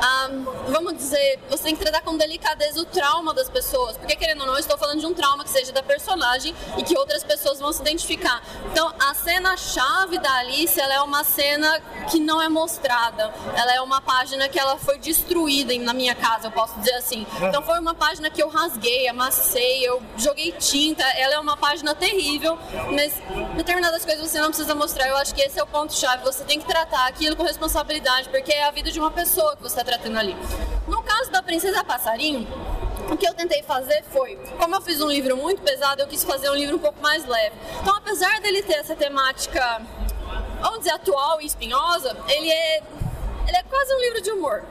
[0.00, 0.30] a,
[0.68, 4.46] vamos dizer, você tem que tratar com delicadeza o trauma das pessoas, porque querendo ou
[4.46, 7.72] não, estou falando de um trauma que seja da personagem e que outras pessoas vão
[7.72, 8.42] se identificar.
[8.70, 11.80] Então, a cena chave da Alice, ela é uma cena
[12.10, 13.32] que não é mostrada.
[13.54, 17.26] Ela é uma página que ela foi destruída na minha casa, eu posso dizer assim.
[17.40, 21.04] Então, foi uma página que eu rasguei, amassei, eu joguei tinta.
[21.16, 22.58] Ela é uma página terrível,
[22.90, 23.14] mas
[23.56, 25.08] determinadas coisas você não precisa mostrar.
[25.08, 26.24] Eu acho que esse é o ponto chave.
[26.24, 29.62] Você tem que tratar aquilo com responsabilidade, porque é a vida de uma pessoa que
[29.62, 30.36] você está tratando ali.
[30.86, 32.46] No caso da Princesa Passarinho,
[33.10, 36.24] o que eu tentei fazer foi, como eu fiz um livro muito pesado, eu quis
[36.24, 37.56] fazer um livro um pouco mais leve.
[37.80, 39.82] Então, apesar dele ter essa temática,
[40.60, 42.82] vamos dizer, atual e espinhosa, ele é,
[43.46, 44.62] ele é quase um livro de humor.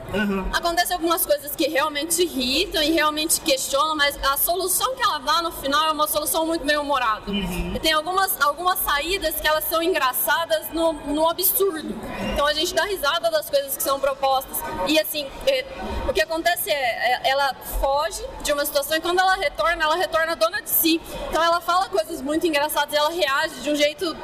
[0.52, 5.42] Acontecem algumas coisas que realmente irritam e realmente questionam, mas a solução que ela dá
[5.42, 7.30] no final é uma solução muito bem humorada.
[7.30, 11.94] E tem algumas, algumas saídas que elas são engraçadas no, no absurdo.
[12.32, 14.58] Então a gente dá risada das coisas que são propostas.
[14.86, 15.64] E assim, é,
[16.08, 19.96] o que acontece é, é, ela foge de uma situação e quando ela retorna, ela
[19.96, 21.00] retorna dona de si.
[21.28, 24.16] Então ela fala coisas muito engraçadas e ela reage de um jeito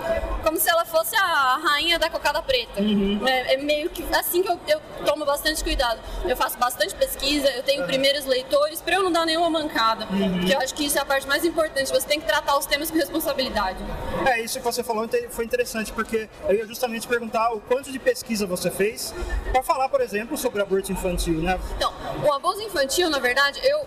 [0.43, 2.81] como se ela fosse a rainha da cocada preta.
[3.27, 6.01] É, é meio que assim que eu, eu tomo bastante cuidado.
[6.25, 10.07] Eu faço bastante pesquisa, eu tenho primeiros leitores para eu não dar nenhuma mancada.
[10.07, 11.93] Porque eu acho que isso é a parte mais importante.
[11.93, 13.79] Você tem que tratar os temas com responsabilidade.
[14.27, 17.99] É, isso que você falou foi interessante, porque eu ia justamente perguntar o quanto de
[17.99, 19.15] pesquisa você fez
[19.53, 21.59] para falar, por exemplo, sobre aborto infantil, né?
[21.77, 21.93] Então,
[22.25, 23.87] o abuso infantil, na verdade, eu.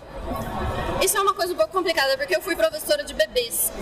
[1.02, 3.72] Isso é uma coisa um pouco complicada, porque eu fui professora de bebês.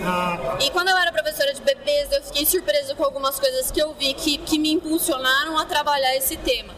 [0.59, 3.93] E quando eu era professora de bebês, eu fiquei surpresa com algumas coisas que eu
[3.93, 6.73] vi que, que me impulsionaram a trabalhar esse tema.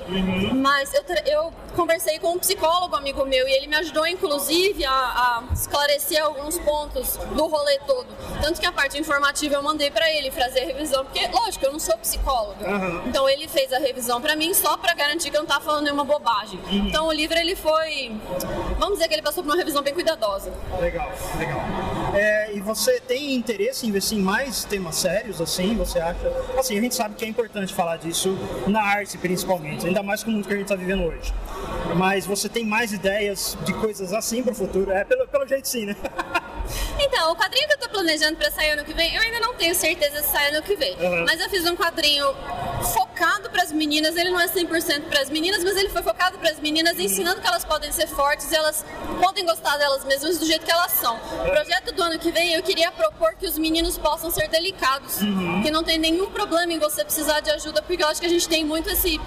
[0.53, 4.91] Mas eu, eu conversei com um psicólogo amigo meu e ele me ajudou, inclusive, a,
[4.91, 8.07] a esclarecer alguns pontos do rolê todo.
[8.41, 11.71] Tanto que a parte informativa eu mandei pra ele fazer a revisão, porque, lógico, eu
[11.71, 12.65] não sou psicóloga.
[12.67, 13.03] Aham.
[13.07, 15.83] Então ele fez a revisão pra mim só pra garantir que eu não tava falando
[15.83, 16.59] nenhuma bobagem.
[16.71, 18.11] Então o livro ele foi,
[18.77, 20.53] vamos dizer que ele passou por uma revisão bem cuidadosa.
[20.79, 22.02] Legal, legal.
[22.13, 26.27] É, e você tem interesse em investir em mais temas sérios, assim, você acha?
[26.57, 28.37] Assim, a gente sabe que é importante falar disso
[28.67, 31.33] na arte, principalmente, ainda mais com o mundo que a gente está vivendo hoje.
[31.95, 34.91] Mas você tem mais ideias de coisas assim para o futuro?
[34.91, 35.95] É, pelo, pelo jeito sim, né?
[36.99, 39.53] Então, o quadrinho que eu tô planejando pra sair ano que vem, eu ainda não
[39.53, 40.95] tenho certeza se sai ano que vem.
[40.97, 41.25] Uhum.
[41.25, 42.25] Mas eu fiz um quadrinho
[42.93, 46.01] focado focado para as meninas, ele não é 100% para as meninas, mas ele foi
[46.01, 48.83] focado para as meninas, ensinando que elas podem ser fortes e elas
[49.21, 51.15] podem gostar delas mesmas do jeito que elas são.
[51.15, 55.19] O projeto do ano que vem, eu queria propor que os meninos possam ser delicados,
[55.61, 58.29] que não tem nenhum problema em você precisar de ajuda, porque eu acho que a
[58.29, 59.19] gente tem muito esse,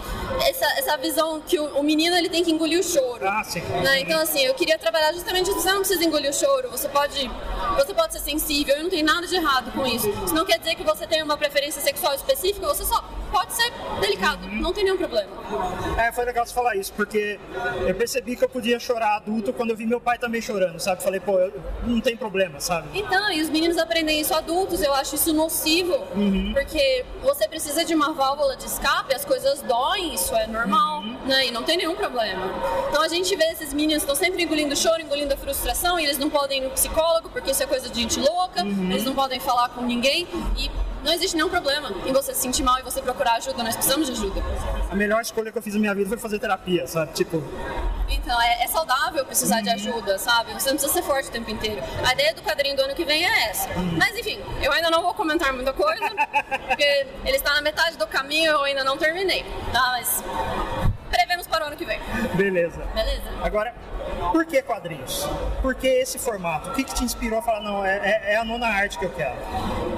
[0.47, 3.27] essa, essa visão que o, o menino ele tem que engolir o choro.
[3.27, 3.61] Ah, sim.
[3.61, 4.01] né?
[4.01, 5.61] Então, assim, eu queria trabalhar justamente isso.
[5.61, 7.26] Você não precisa engolir o choro, você pode,
[7.77, 10.09] você pode ser sensível, e não tem nada de errado com isso.
[10.25, 13.71] Isso não quer dizer que você tem uma preferência sexual específica, você só pode ser
[14.01, 15.29] delicado, não tem nenhum problema.
[15.99, 17.39] É, foi legal você falar isso, porque
[17.87, 21.03] eu percebi que eu podia chorar adulto quando eu vi meu pai também chorando, sabe?
[21.03, 21.53] Falei, pô, eu-
[21.85, 22.89] não tem problema, sabe?
[22.95, 25.95] Então, e os meninos aprendem isso adultos, eu acho isso nocivo,
[26.53, 31.47] porque você precisa de uma válvula de escape, as coisas doem, isso é normal, né?
[31.47, 32.43] E não tem nenhum problema.
[32.89, 36.19] Então a gente vê esses meninos estão sempre engolindo choro, engolindo a frustração, e eles
[36.19, 39.41] não podem ir no psicólogo, porque isso é coisa de gente louca, eles não podem
[39.41, 40.27] falar com ninguém,
[40.57, 40.71] e
[41.05, 44.07] não existe nenhum problema em você se sentir mal e você procurar ajuda, nós precisamos
[44.07, 44.43] de ajuda.
[44.91, 47.13] A melhor escolha que eu fiz na minha vida foi fazer terapia, sabe?
[47.13, 47.43] Tipo,
[48.09, 50.53] Então, é, é saudável precisar de ajuda, sabe?
[50.55, 51.83] Você não precisa ser forte o tempo inteiro.
[52.05, 53.69] A ideia do quadrinho do ano que vem é essa.
[53.97, 56.09] Mas, enfim, eu ainda não vou comentar muita coisa,
[56.67, 59.93] porque ele está na metade do caminho e eu ainda não terminei, tá?
[59.93, 60.25] Mas
[61.17, 61.99] prevemos para o ano que vem.
[62.35, 62.81] beleza.
[62.95, 63.23] Beleza?
[63.43, 63.75] Agora,
[64.33, 65.27] por que quadrinhos?
[65.63, 66.71] Por que esse formato?
[66.71, 69.05] O que, que te inspirou a falar, não, é, é- é a nona arte que
[69.05, 69.35] eu quero?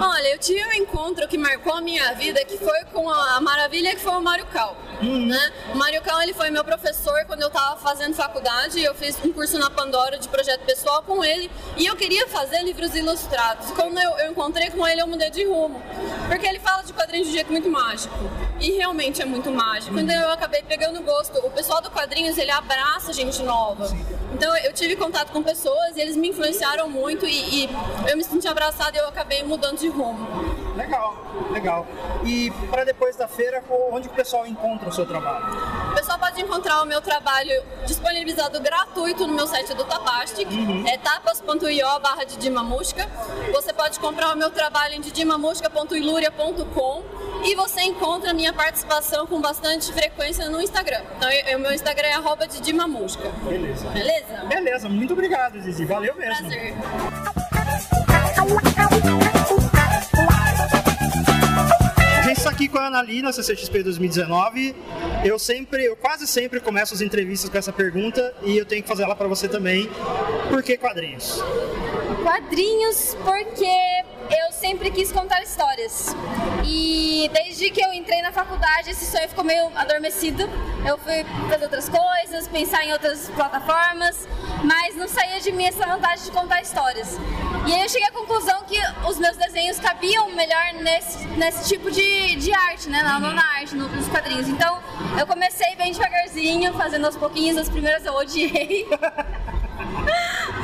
[0.01, 3.91] Olha, eu tive um encontro que marcou a minha vida, que foi com a maravilha
[3.95, 4.77] que foi o Mário Cal.
[5.03, 5.53] Né?
[5.73, 8.83] O Mário Cal ele foi meu professor quando eu estava fazendo faculdade.
[8.83, 12.63] Eu fiz um curso na Pandora de projeto pessoal com ele e eu queria fazer
[12.63, 13.71] livros ilustrados.
[13.73, 15.81] Quando eu, eu encontrei com ele, eu mudei de rumo,
[16.29, 18.15] porque ele fala de quadrinhos de um jeito muito mágico
[18.61, 19.99] e realmente é muito mágico.
[19.99, 21.39] Então eu acabei pegando gosto.
[21.39, 23.89] O pessoal do quadrinhos ele abraça gente nova.
[24.35, 27.71] Então eu tive contato com pessoas e eles me influenciaram muito e, e
[28.07, 30.29] eu me senti abraçada e eu acabei mudando de rumo.
[30.77, 31.17] Legal,
[31.51, 31.87] legal.
[32.25, 35.47] E para depois da feira, onde o pessoal encontra o seu trabalho?
[35.91, 40.49] O pessoal pode encontrar o meu trabalho disponibilizado gratuito no meu site do Tapastic,
[40.87, 43.09] é tapas.io barra didimamusca.
[43.53, 49.41] Você pode comprar o meu trabalho em didimamusca.iluria.com e você encontra a minha participação com
[49.41, 50.88] bastante frequência no Instagram.
[51.17, 53.29] Então, eu- o meu Instagram é arroba didimamusca.
[53.49, 53.89] Beleza.
[53.91, 54.45] Beleza?
[54.49, 55.85] Beleza, muito obrigado, Zizi.
[55.85, 56.49] Valeu mesmo.
[56.49, 56.75] Prazer.
[62.19, 64.75] A gente está aqui com a Ana Lee na CCXP 2019.
[65.25, 68.89] Eu sempre, eu quase sempre começo as entrevistas com essa pergunta e eu tenho que
[68.89, 69.89] fazer ela para você também.
[70.49, 71.43] Por que quadrinhos?
[72.23, 73.71] Quadrinhos porque
[74.31, 76.15] eu sempre quis contar histórias.
[76.65, 80.49] E desde que eu entrei na faculdade, esse sonho ficou meio adormecido.
[80.85, 84.29] Eu fui fazer outras coisas, pensar em outras plataformas,
[84.65, 87.17] mas não saía de mim essa vontade de contar histórias.
[87.67, 91.91] E aí eu cheguei à conclusão que os meus desenhos cabiam melhor nesse, nesse tipo
[91.91, 93.03] de, de arte, né?
[93.03, 94.49] Na, na arte, no- nos quadrinhos.
[94.49, 94.81] Então
[95.19, 97.57] eu comecei bem devagarzinho, fazendo aos pouquinhos.
[97.59, 98.87] As primeiras eu odiei.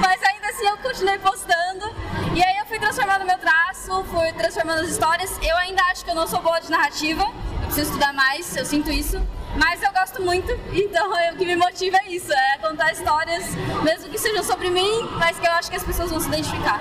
[0.00, 1.94] Mas ainda assim eu continuei postando.
[2.34, 5.39] E aí eu fui transformando meu traço, fui transformando as histórias.
[5.40, 7.22] Eu ainda acho que eu não sou boa de narrativa.
[7.22, 9.20] Eu preciso estudar mais, eu sinto isso.
[9.56, 13.44] Mas eu gosto muito, então o que me motiva é isso, é contar histórias,
[13.82, 16.81] mesmo que sejam sobre mim, mas que eu acho que as pessoas vão se identificar.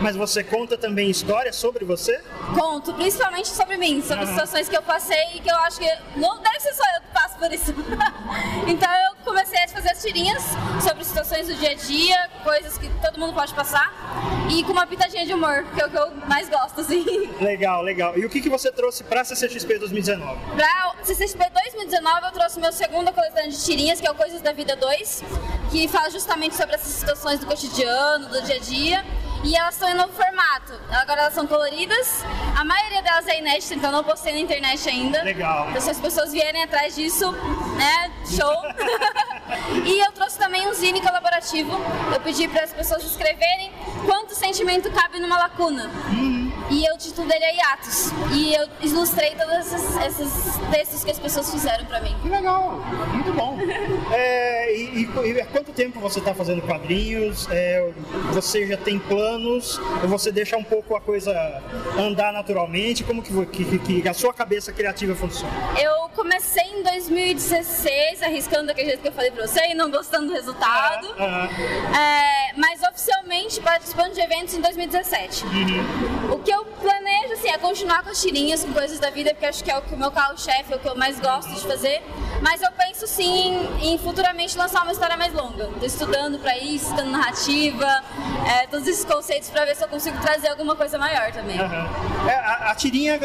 [0.00, 2.20] Mas você conta também histórias sobre você?
[2.54, 4.32] Conto, principalmente sobre mim, sobre Aham.
[4.32, 7.08] situações que eu passei e que eu acho que não deve ser só eu que
[7.14, 7.72] passo por isso.
[8.66, 10.42] então eu comecei a fazer as tirinhas
[10.82, 13.92] sobre situações do dia a dia, coisas que todo mundo pode passar,
[14.50, 17.04] e com uma pitadinha de humor, que é o que eu mais gosto, assim.
[17.40, 18.18] Legal, legal.
[18.18, 20.56] E o que, que você trouxe para a CCXP 2019?
[20.56, 24.52] Pra CCXP 2019 eu trouxe meu segunda coletânea de tirinhas, que é o Coisas da
[24.52, 25.22] Vida 2,
[25.70, 29.04] que fala justamente sobre essas situações do cotidiano, do dia a dia.
[29.44, 30.72] E elas estão em novo formato.
[30.90, 32.24] Agora elas são coloridas.
[32.56, 35.22] A maioria delas é inédita, então não postei na internet ainda.
[35.22, 35.68] Legal.
[35.70, 38.62] Então se as pessoas vierem atrás disso, né, show.
[39.84, 41.72] e eu trouxe também um zine colaborativo.
[42.12, 43.72] Eu pedi para as pessoas escreverem
[44.06, 45.90] quanto sentimento cabe numa lacuna.
[46.72, 48.10] E o título dele é Hiatos.
[48.32, 52.16] E eu ilustrei todos esses, esses textos que as pessoas fizeram pra mim.
[52.22, 52.80] Que legal,
[53.12, 53.58] muito bom.
[54.10, 57.46] É, e, e- há quanto tempo você está fazendo quadrinhos?
[57.50, 57.90] É,
[58.32, 59.78] você já tem planos?
[60.02, 61.32] Ou você deixa um pouco a coisa
[61.98, 63.04] andar naturalmente?
[63.04, 65.52] Como que, que- que- a sua cabeça criativa funciona?
[65.78, 70.28] Eu comecei em 2016, arriscando daquele jeito que eu falei pra você e não gostando
[70.28, 71.06] do resultado.
[71.20, 75.44] É, mas oficialmente participando de eventos em 2017.
[76.32, 79.46] O que eu planejo assim, é continuar com as tirinhas, com coisas da vida, porque
[79.46, 81.60] acho que é o que o meu carro-chefe, é o que eu mais gosto de
[81.60, 82.02] fazer.
[82.40, 85.70] Mas eu penso sim em futuramente lançar uma história mais longa.
[85.78, 88.02] Tô estudando pra isso, estudando narrativa,
[88.46, 91.58] é, todos esses conceitos pra ver se eu consigo trazer alguma coisa maior também.
[91.58, 93.18] É, a, a tirinha,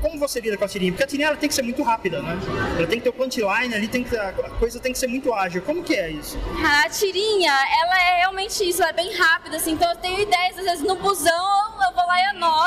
[0.00, 0.92] como você lida com a tirinha?
[0.92, 2.38] Porque a tirinha ela tem que ser muito rápida, né?
[2.76, 5.32] Ela tem que ter o punchline ali, tem que, a coisa tem que ser muito
[5.32, 5.62] ágil.
[5.62, 6.38] Como que é isso?
[6.84, 7.52] A tirinha,
[7.82, 10.82] ela é realmente isso, ela é bem rápida, assim, então eu tenho ideias, às vezes
[10.82, 12.59] no busão eu vou lá e anoto,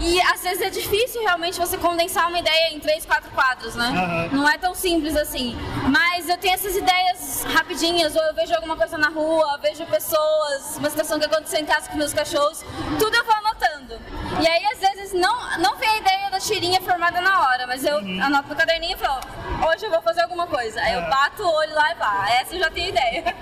[0.00, 3.86] e às vezes é difícil realmente você condensar uma ideia em três, quatro quadros, né?
[3.86, 4.28] Aham.
[4.36, 5.56] Não é tão simples assim.
[5.88, 10.76] Mas eu tenho essas ideias rapidinhas, ou eu vejo alguma coisa na rua, vejo pessoas,
[10.78, 12.64] uma situação que aconteceu em casa com meus cachorros,
[12.98, 13.98] tudo eu vou anotando.
[14.42, 17.84] E aí, às vezes, não, não vem a ideia da tirinha formada na hora, mas
[17.84, 19.20] eu anoto no caderninho e falo,
[19.68, 20.80] hoje eu vou fazer alguma coisa.
[20.80, 23.24] Aí eu bato o olho lá e pá, essa eu já tenho ideia.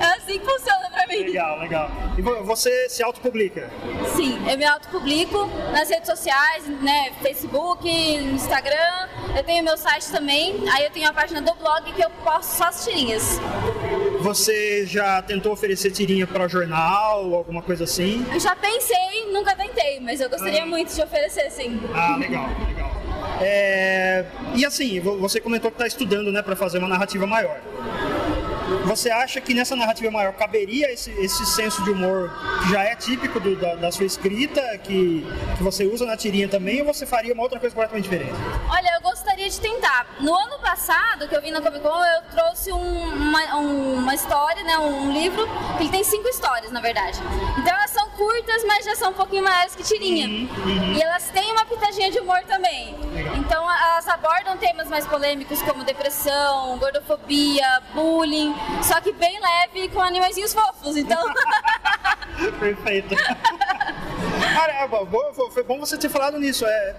[0.00, 1.18] é assim que funciona pra mim.
[1.24, 1.90] Legal, legal.
[2.18, 3.70] E vo- você se autopublica?
[4.16, 9.08] Sim, eu me autopublico nas redes sociais, né, Facebook, Instagram.
[9.36, 10.68] Eu tenho meu site também.
[10.72, 13.40] Aí eu tenho a página do blog que eu posto só as tirinhas.
[14.20, 18.24] Você já tentou oferecer tirinha para jornal ou alguma coisa assim?
[18.32, 20.66] Eu já pensei, nunca tentei, mas eu gostaria Ah.
[20.66, 21.80] muito de oferecer, sim.
[21.94, 23.02] Ah, legal, legal.
[23.40, 24.24] É,
[24.54, 27.58] E assim, vo- você comentou que está estudando né, para fazer uma narrativa maior.
[28.86, 32.30] Você acha que nessa narrativa maior caberia esse, esse senso de humor
[32.62, 35.24] que já é típico do- da, da sua escrita, que,
[35.56, 38.32] que você usa na tirinha também, ou você faria uma outra coisa completamente diferente?
[38.68, 40.06] Olha, eu gostaria de tentar.
[40.20, 44.14] No ano passado, que eu vim na Comic Con, eu trouxe um- uma, um- uma
[44.14, 45.46] história, né, um livro,
[45.76, 47.18] que ele tem cinco histórias, na verdade.
[47.58, 50.26] Então elas são curtas, mas já são um pouquinho maiores que tirinha.
[50.96, 52.94] E elas têm uma pitadinha de humor também.
[53.36, 60.00] Então elas abordam temas mais polêmicos como depressão, gordofobia, bullying, só que bem leve com
[60.00, 60.96] animaizinhos fofos.
[60.96, 61.22] Então
[62.58, 63.14] Perfeito.
[64.54, 64.88] Cara, é,
[65.50, 66.66] foi bom você ter falado nisso.
[66.66, 66.96] É,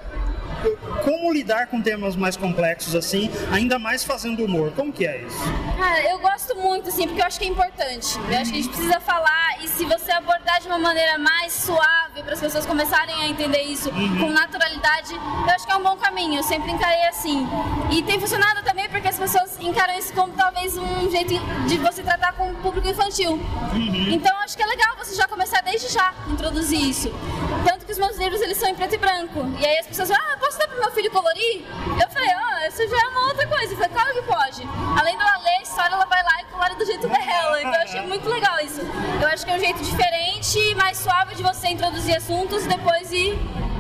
[1.04, 4.72] como lidar com temas mais complexos assim, ainda mais fazendo humor?
[4.76, 5.38] Como que é isso?
[5.78, 8.18] Cara, eu gosto muito, assim, porque eu acho que é importante.
[8.30, 11.52] Eu acho que a gente precisa falar e se você abordar de uma maneira mais
[11.54, 14.20] suave para as pessoas começarem a entender isso Uhum.
[14.20, 16.40] com naturalidade, eu acho que é um bom caminho.
[16.40, 17.48] Eu sempre encarei assim.
[17.92, 21.34] E tem funcionado também porque as pessoas encaram isso como talvez um jeito
[21.68, 23.32] de você tratar com o público infantil.
[23.32, 24.10] Uhum.
[24.12, 27.12] Então acho que é legal você já começar desde já a introduzir isso.
[27.66, 29.46] Tanto que os meus livros eles são em preto e branco.
[29.60, 31.66] E aí as pessoas falam, ah, posso dar pro meu filho colorir?
[32.02, 33.74] Eu falei, ah, isso já é uma outra coisa.
[33.74, 34.70] Eu falei, claro que pode.
[35.00, 37.62] Além dela ler a história, ela vai lá e colore do jeito dela.
[37.62, 38.82] Então eu achei muito legal isso.
[39.22, 42.68] Eu acho que é um jeito diferente e mais suave de você introduzir assuntos e
[42.68, 43.38] depois ir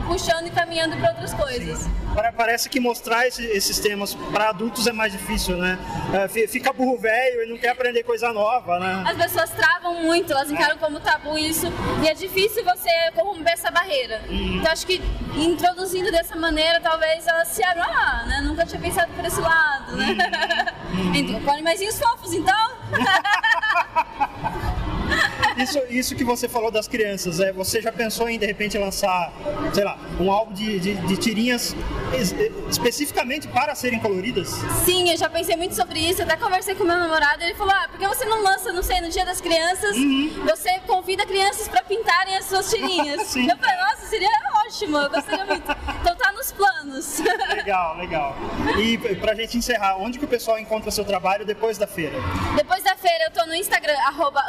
[0.07, 1.87] puxando e caminhando para outras coisas.
[2.13, 5.77] Pare- Parece que mostrar esse- esses temas para adultos é mais difícil, né?
[6.13, 9.03] É, fi- fica burro velho e não quer aprender coisa nova, né?
[9.07, 11.67] As pessoas travam muito, elas encaram como tabu isso,
[12.03, 14.21] e é difícil você corromper essa barreira.
[14.29, 15.01] Então acho que
[15.35, 18.41] introduzindo dessa maneira, talvez elas se abram, ah, né?
[18.43, 20.15] Nunca tinha pensado por esse lado, né?
[21.15, 22.71] Então, com animaizinhos fofos, então.
[25.57, 29.31] Isso, isso que você falou das crianças, é, você já pensou em de repente lançar,
[29.73, 31.75] sei lá, um álbum de, de, de tirinhas
[32.19, 32.33] es-
[32.69, 34.49] especificamente para serem coloridas?
[34.85, 37.87] Sim, eu já pensei muito sobre isso, até conversei com meu namorado, ele falou, ah,
[37.89, 39.95] por que você não lança, não sei, no dia das crianças,
[40.43, 43.35] você convida crianças para pintarem as suas tirinhas.
[43.53, 44.29] Eu falei, nossa, seria
[44.65, 45.71] ótimo, eu gostaria muito.
[46.01, 47.19] Então tá nos planos.
[47.55, 48.35] Legal, legal.
[48.77, 52.15] E pra gente encerrar, onde que o pessoal encontra seu trabalho depois da feira?
[52.55, 54.41] Depois da feira eu tô no Instagram, arroba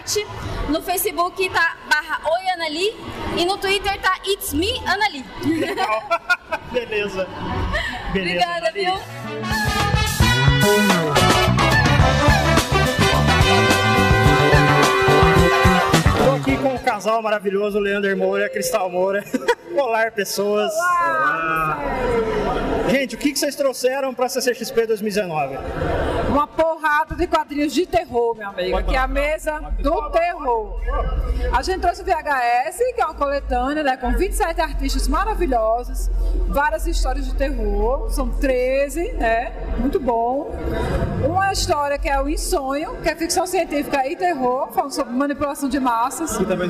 [0.00, 0.26] anali.arte,
[0.68, 2.96] no Facebook tá barra oianali
[3.36, 5.24] e no Twitter tá it's me, Anali.
[6.72, 7.28] Beleza.
[8.10, 8.94] Obrigada, viu?
[17.00, 19.24] Casal maravilhoso, Leander Moura e Cristal Moura.
[19.74, 20.70] Olá, pessoas.
[20.74, 21.78] Olá.
[22.90, 25.56] Gente, o que vocês trouxeram para a CCXP 2019?
[26.28, 28.76] Uma porrada de quadrinhos de terror, meu amigo.
[28.76, 30.80] Aqui é a mesa do terror.
[31.52, 36.10] A gente trouxe o VHS, que é uma coletânea, né, com 27 artistas maravilhosos,
[36.48, 39.52] várias histórias de terror, são 13, né?
[39.78, 40.54] Muito bom.
[41.24, 45.68] Uma história que é o Insonho, que é ficção científica e terror, falando sobre manipulação
[45.68, 46.38] de massas.
[46.38, 46.68] E também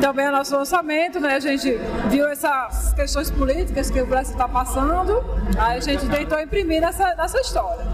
[0.00, 1.34] Também é nosso lançamento, né?
[1.34, 1.78] A gente
[2.08, 5.22] viu essas questões políticas que o Brasil está passando,
[5.58, 7.84] aí a gente tentou imprimir nessa, nessa história.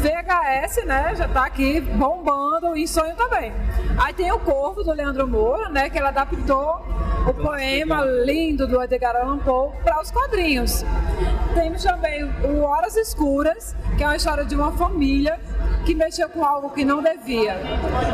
[0.00, 1.14] VHS, né?
[1.16, 3.52] Já tá aqui bombando, em sonho também.
[3.98, 5.90] Aí tem o Corvo, do Leandro Moura, né?
[5.90, 6.84] Que ele adaptou
[7.28, 10.84] o poema lindo do Edgar Allan Poe para os quadrinhos.
[11.54, 15.38] Temos também o Horas Escuras, que é uma história de uma família
[15.84, 17.56] que mexeu com algo que não devia.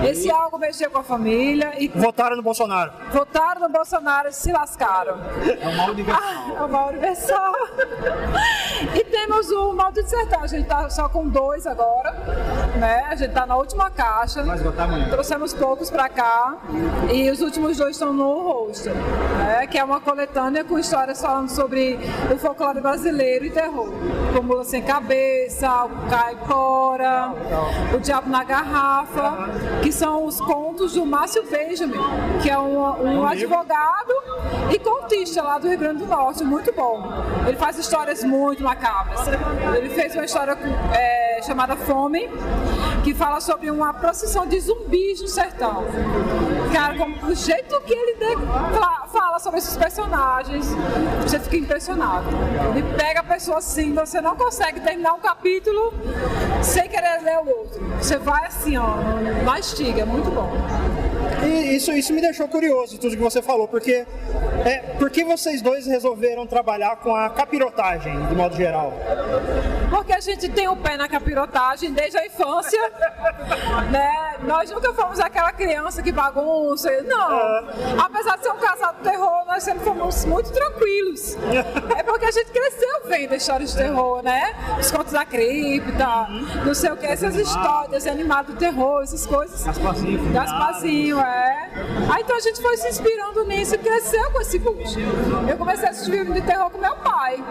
[0.08, 2.92] Esse algo mexeu com a família e Votaram no Bolsonaro.
[3.12, 5.18] votaram no Bolsonaro e se lascaram.
[5.60, 6.22] É o mal universal.
[6.22, 7.52] Ah, é o mal universal.
[8.94, 12.12] E temos o Maldito Sertão, a gente tá só com dois agora,
[12.76, 13.04] né?
[13.08, 14.42] A gente tá na última caixa.
[14.42, 15.08] Vai esgotar amanhã.
[15.10, 16.56] Trouxemos poucos pra cá
[17.12, 19.66] e os últimos dois estão no rosto, né?
[19.66, 21.98] Que é uma coletânea com histórias falando sobre
[22.32, 23.88] o folclore brasileiro e terror.
[24.34, 27.32] Como Mula Sem Cabeça, o Caipora,
[27.94, 29.48] o Diabo na Garrafa,
[29.82, 31.98] que são os contos do Márcio Benjamin,
[32.42, 34.12] que é um, um advogado
[34.72, 37.02] e contista lá do Rio Grande do Norte, muito bom.
[37.46, 39.20] Ele faz histórias muito macabras.
[39.76, 40.56] Ele fez uma história
[40.94, 42.28] é, chamada Fome,
[43.02, 45.84] que fala sobre uma procissão de zumbis no sertão.
[46.72, 48.46] Cara, como, do jeito que ele de-
[48.78, 50.66] fala- fala sobre esses personagens,
[51.22, 52.26] você fica impressionado.
[52.76, 55.92] Ele pega a pessoa assim, você não consegue terminar um capítulo
[56.62, 57.80] sem querer ler o outro.
[58.00, 58.94] Você vai assim, ó,
[59.44, 60.50] mastiga, é muito bom.
[61.44, 64.06] E isso, isso me deixou curioso, tudo que você falou, porque
[64.64, 68.92] é, por que vocês dois resolveram trabalhar com a capirotagem, de modo geral?
[69.90, 72.80] Porque a gente tem o pé na capirotagem desde a infância,
[73.90, 74.36] né?
[74.42, 77.68] Nós nunca fomos aquela criança que bagunça, não.
[77.98, 81.36] Apesar de ser um casal de terror, nós sempre fomos muito tranquilos.
[81.96, 84.54] É porque a gente cresceu vendo histórias de terror, né?
[84.78, 86.28] Os contos da cripta,
[86.64, 89.64] não sei o que, essas histórias, animado do terror, essas coisas.
[89.64, 91.27] Gasparzinho, Gasparzinho, é.
[91.28, 94.98] Aí então a gente foi se inspirando nisso e cresceu com esse gosto.
[95.48, 97.42] Eu comecei a assistir filme de terror com meu pai.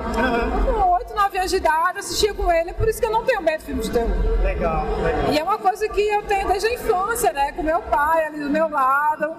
[0.66, 3.42] Com 8, 9 anos de idade, assistia com ele, por isso que eu não tenho
[3.42, 4.10] medo de filme de terror.
[4.44, 5.34] Legal, legal.
[5.34, 7.52] E é uma coisa que eu tenho desde a infância, né?
[7.54, 9.36] Com meu pai ali do meu lado.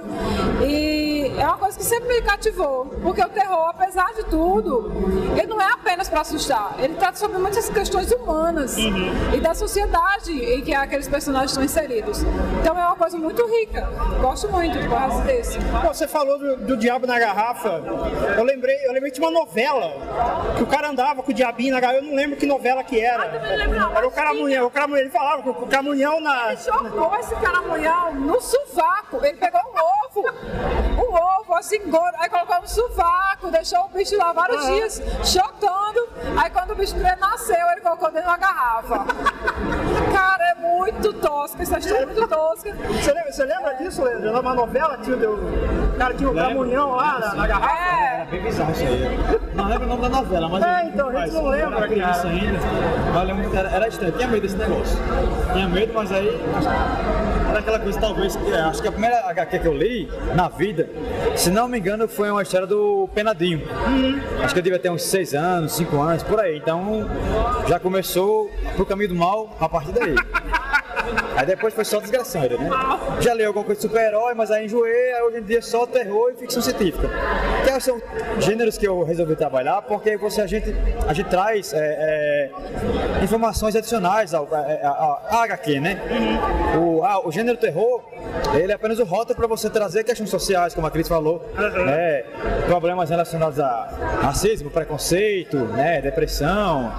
[0.66, 2.86] E é uma coisa que sempre me cativou.
[3.02, 4.92] Porque o terror, apesar de tudo,
[5.36, 6.74] ele não é apenas para assustar.
[6.78, 12.22] Ele trata sobre muitas questões humanas e da sociedade em que aqueles personagens estão inseridos.
[12.60, 13.88] Então é uma coisa muito rica.
[14.28, 15.58] Gosto muito do Barras desse.
[15.58, 17.82] Pô, você falou do, do Diabo na Garrafa.
[18.36, 19.90] Eu lembrei, eu lembrei de uma novela
[20.54, 22.00] que o cara andava com o diabinho na garrafa.
[22.00, 23.24] Eu não lembro que novela que era.
[23.24, 24.66] Era o caramunhão.
[24.66, 26.52] O caramunhão, ele falava com o caramunhão na.
[26.52, 29.24] Ele jogou esse caramunhão no sovaco.
[29.24, 30.28] Ele pegou um ovo,
[30.98, 34.74] um ovo assim, gordo, aí colocou no sovaco, deixou o bicho lá vários Aham.
[34.74, 36.08] dias, chocando.
[36.36, 39.06] Aí quando o bicho nasceu, ele colocou dentro de uma garrafa.
[40.12, 42.72] Cara, é muito tosca, essa história é muito tosca.
[42.72, 44.17] Você lembra, você lembra disso, Leandro?
[44.20, 47.74] Era uma novela, tinha o, o cara tinha o caramunhão lá na, na garrafa.
[47.74, 48.26] É.
[48.30, 49.18] Bem bizarro isso aí.
[49.54, 50.62] Não lembro o nome da novela, mas.
[50.62, 52.34] É, então, a gente não lembra, Era criança cara.
[52.34, 52.58] ainda.
[53.14, 54.12] Mas lembro que era, era estranho.
[54.12, 54.98] Tinha medo desse negócio.
[55.52, 56.40] Tinha medo, mas aí.
[57.48, 58.36] Era aquela coisa, talvez.
[58.36, 60.88] que- é, Acho que a primeira HQ que eu li na vida,
[61.36, 63.62] se não me engano, foi uma história do Penadinho.
[64.42, 66.58] Acho que eu devia ter uns 6 anos, 5 anos, por aí.
[66.58, 67.08] Então
[67.66, 70.14] já começou pro caminho do mal a partir daí.
[71.36, 72.68] Aí depois foi só desgraçando, né?
[73.20, 75.86] Já li alguma coisa de super-herói, mas aí enjoei, aí hoje em dia é só
[75.86, 77.08] terror e ficção científica.
[77.64, 78.00] Que são
[78.40, 80.74] gêneros que eu resolvi trabalhar, porque você, a, gente,
[81.06, 86.00] a gente traz é, é, informações adicionais ao, é, ao, ao HQ, né?
[86.76, 88.02] O, ah, o gênero terror,
[88.54, 92.24] ele é apenas o rótulo para você trazer questões sociais, como a Cris falou, né?
[92.66, 93.88] problemas relacionados a
[94.22, 96.00] racismo, preconceito, né?
[96.00, 96.92] depressão,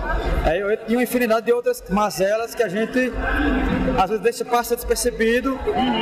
[0.45, 3.11] aí, e uma infinidade de outras mazelas que a gente
[3.99, 5.59] às vezes deixa passa despercebido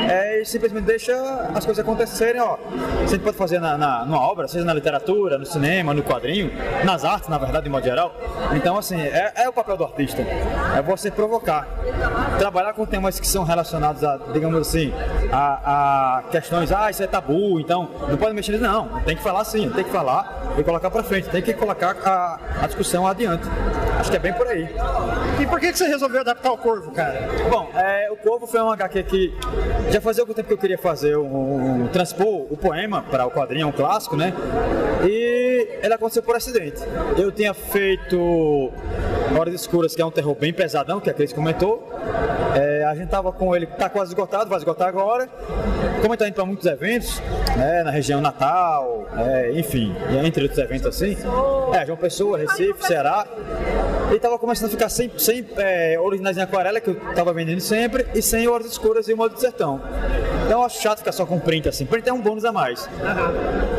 [0.08, 1.12] é, e simplesmente deixa
[1.52, 2.56] as coisas acontecerem, ó.
[3.02, 6.52] Você pode fazer na, na, numa obra, seja na literatura, no cinema, no quadrinho,
[6.84, 8.14] nas artes, na verdade, de modo geral.
[8.54, 10.22] Então, assim, é, é o papel do artista.
[10.76, 11.66] É você provocar.
[12.38, 14.92] Trabalhar com temas que são relacionados a, digamos assim,
[15.32, 18.62] a, a questões, ah, isso é tabu, então não pode mexer nisso.
[18.64, 21.96] Não, tem que falar sim, tem que falar e colocar pra frente, tem que colocar
[22.04, 23.44] a, a discussão adiante.
[23.98, 24.68] Acho que é bem por aí.
[25.40, 27.28] E por que, que você resolveu adaptar o Corvo, cara?
[27.50, 29.34] Bom, é, o Corvo foi um HQ que
[29.90, 33.30] já fazia algum tempo que eu queria fazer um, um- transpor o poema para o
[33.30, 34.32] quadrinho, é um clássico, né?
[35.04, 36.80] E ele aconteceu por acidente.
[37.16, 38.70] Eu tinha feito
[39.38, 41.88] Horas Escuras, que é um terror bem pesadão, que a Cris comentou.
[42.56, 45.28] É, a gente tava com ele, tá quase esgotado, vai esgotar agora.
[46.00, 47.20] Como ele tá indo para muitos eventos,
[47.56, 49.94] né, na região Natal, é, enfim,
[50.24, 51.16] entre outros eventos assim,
[51.74, 53.26] é, João Pessoa, Recife, Ceará.
[54.10, 57.60] E tava começando a ficar sem, sem é, originais em aquarela, que eu tava vendendo
[57.60, 59.80] sempre, e sem Horas Escuras e o Modo do Sertão.
[60.48, 61.84] Então eu acho chato ficar só com print assim.
[61.84, 62.88] Print é um bônus a mais.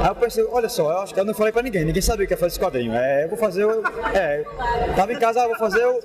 [0.02, 2.28] Aí eu pensei, olha só, eu acho que eu não falei pra ninguém, ninguém sabia
[2.28, 2.94] que ia fazer esse quadrinho.
[2.94, 3.82] É, eu vou fazer o.
[4.14, 4.44] É,
[4.96, 6.00] tava em casa, ah, vou fazer o.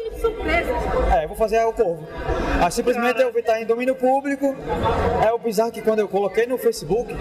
[1.15, 2.09] É, eu vou fazer o Corvo.
[2.63, 4.57] Aí simplesmente eu vi estar em domínio público.
[5.23, 7.15] É o bizarro que quando eu coloquei no Facebook,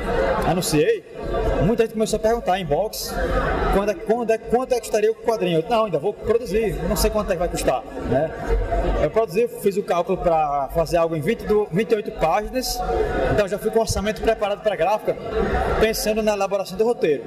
[0.47, 1.03] anunciei,
[1.65, 3.13] muita gente começou a perguntar em box
[3.73, 5.59] quando é, quando é, quanto é que estaria o quadrinho.
[5.59, 7.83] Eu, não, ainda vou produzir, não sei quanto é que vai custar.
[8.09, 8.31] Né?
[9.03, 12.79] Eu produzi, fiz o cálculo para fazer algo em 20 do, 28 páginas,
[13.33, 15.17] então já fui com o orçamento preparado para a gráfica,
[15.79, 17.23] pensando na elaboração do roteiro,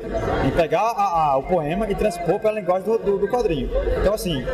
[0.46, 3.68] em pegar a, a, o poema e transpor para a linguagem do, do, do, quadrinho.
[4.00, 4.44] Então, assim,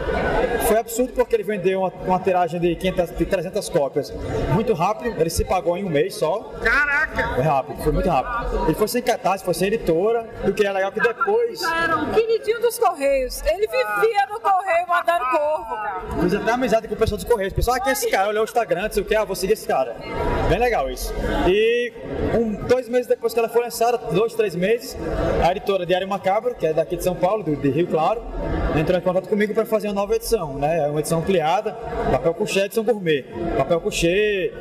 [0.66, 4.10] foi absurdo porque ele vendeu uma, uma tiragem de, 500, de 300 cópias
[4.54, 6.52] muito rápido, ele se pagou em um mês só.
[6.62, 7.34] Caraca!
[7.34, 8.64] Foi rápido, foi muito rápido.
[8.64, 11.60] Ele foi sem catarse, foi sem editora, e o que é legal é que depois.
[11.60, 13.42] Já era um queridinho dos Correios.
[13.44, 16.02] Ele vivia no Correio mandando corvo, cara.
[16.20, 17.52] Fiz até amizade com o pessoal dos Correios.
[17.52, 18.28] O pessoal, ah, quem é esse cara?
[18.28, 19.96] Olhou o Instagram, não sei o que, ah, vou seguir esse cara.
[20.48, 21.12] Bem legal isso.
[21.48, 21.92] E
[22.34, 24.96] um, dois meses depois que ela foi lançada, dois, três meses,
[25.42, 28.22] a editora Diário Macabro, que é daqui de São Paulo, do, de Rio Claro,
[28.78, 30.86] entrou em contato comigo para fazer uma nova edição, né?
[30.88, 31.72] Uma edição ampliada,
[32.10, 33.24] papel couché, edição gourmet.
[33.56, 34.52] Papel couché,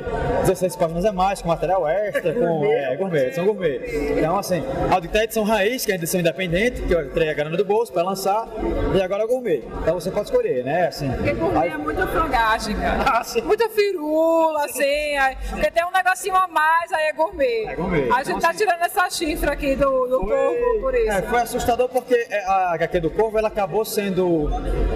[0.42, 3.80] 16 páginas a mais, com material extra, com é, gourmet, edição gourmet.
[4.18, 7.56] Então, assim, a edição raiz, que é a edição independente, que eu entrei a grana
[7.56, 8.48] do bolso para lançar,
[8.94, 9.62] e agora é gourmet.
[9.80, 10.88] Então você pode escolher, né?
[10.88, 11.70] Assim, Porque gourmet aí...
[11.70, 13.02] é muita frangagem, cara.
[13.12, 15.16] Ah, muita firula, assim.
[15.16, 17.64] Aí, porque tem um negocinho a mais, aí é gourmet.
[17.66, 18.10] É gourmet.
[18.10, 20.28] A gente então, tá assim, tirando essa chifra aqui do, do foi...
[20.28, 21.10] corvo por isso.
[21.10, 24.48] É, foi assustador porque a HQ do corvo ela acabou sendo.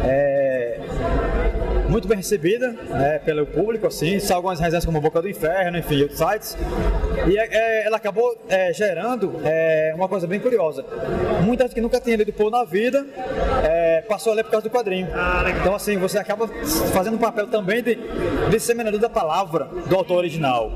[0.04, 0.80] É
[1.88, 6.02] muito bem recebida né, pelo público, assim, são algumas resenhas como Boca do Inferno, enfim,
[6.02, 6.56] outros sites.
[7.28, 10.84] E é, é, ela acabou é, gerando é, uma coisa bem curiosa.
[11.42, 13.06] Muita gente que nunca tinha lido Paul na vida
[13.64, 15.08] é, passou a ler por causa do quadrinho.
[15.14, 16.48] Ah, então, assim, você acaba
[16.92, 17.98] fazendo um papel também de
[18.50, 20.72] disseminador da palavra do autor original.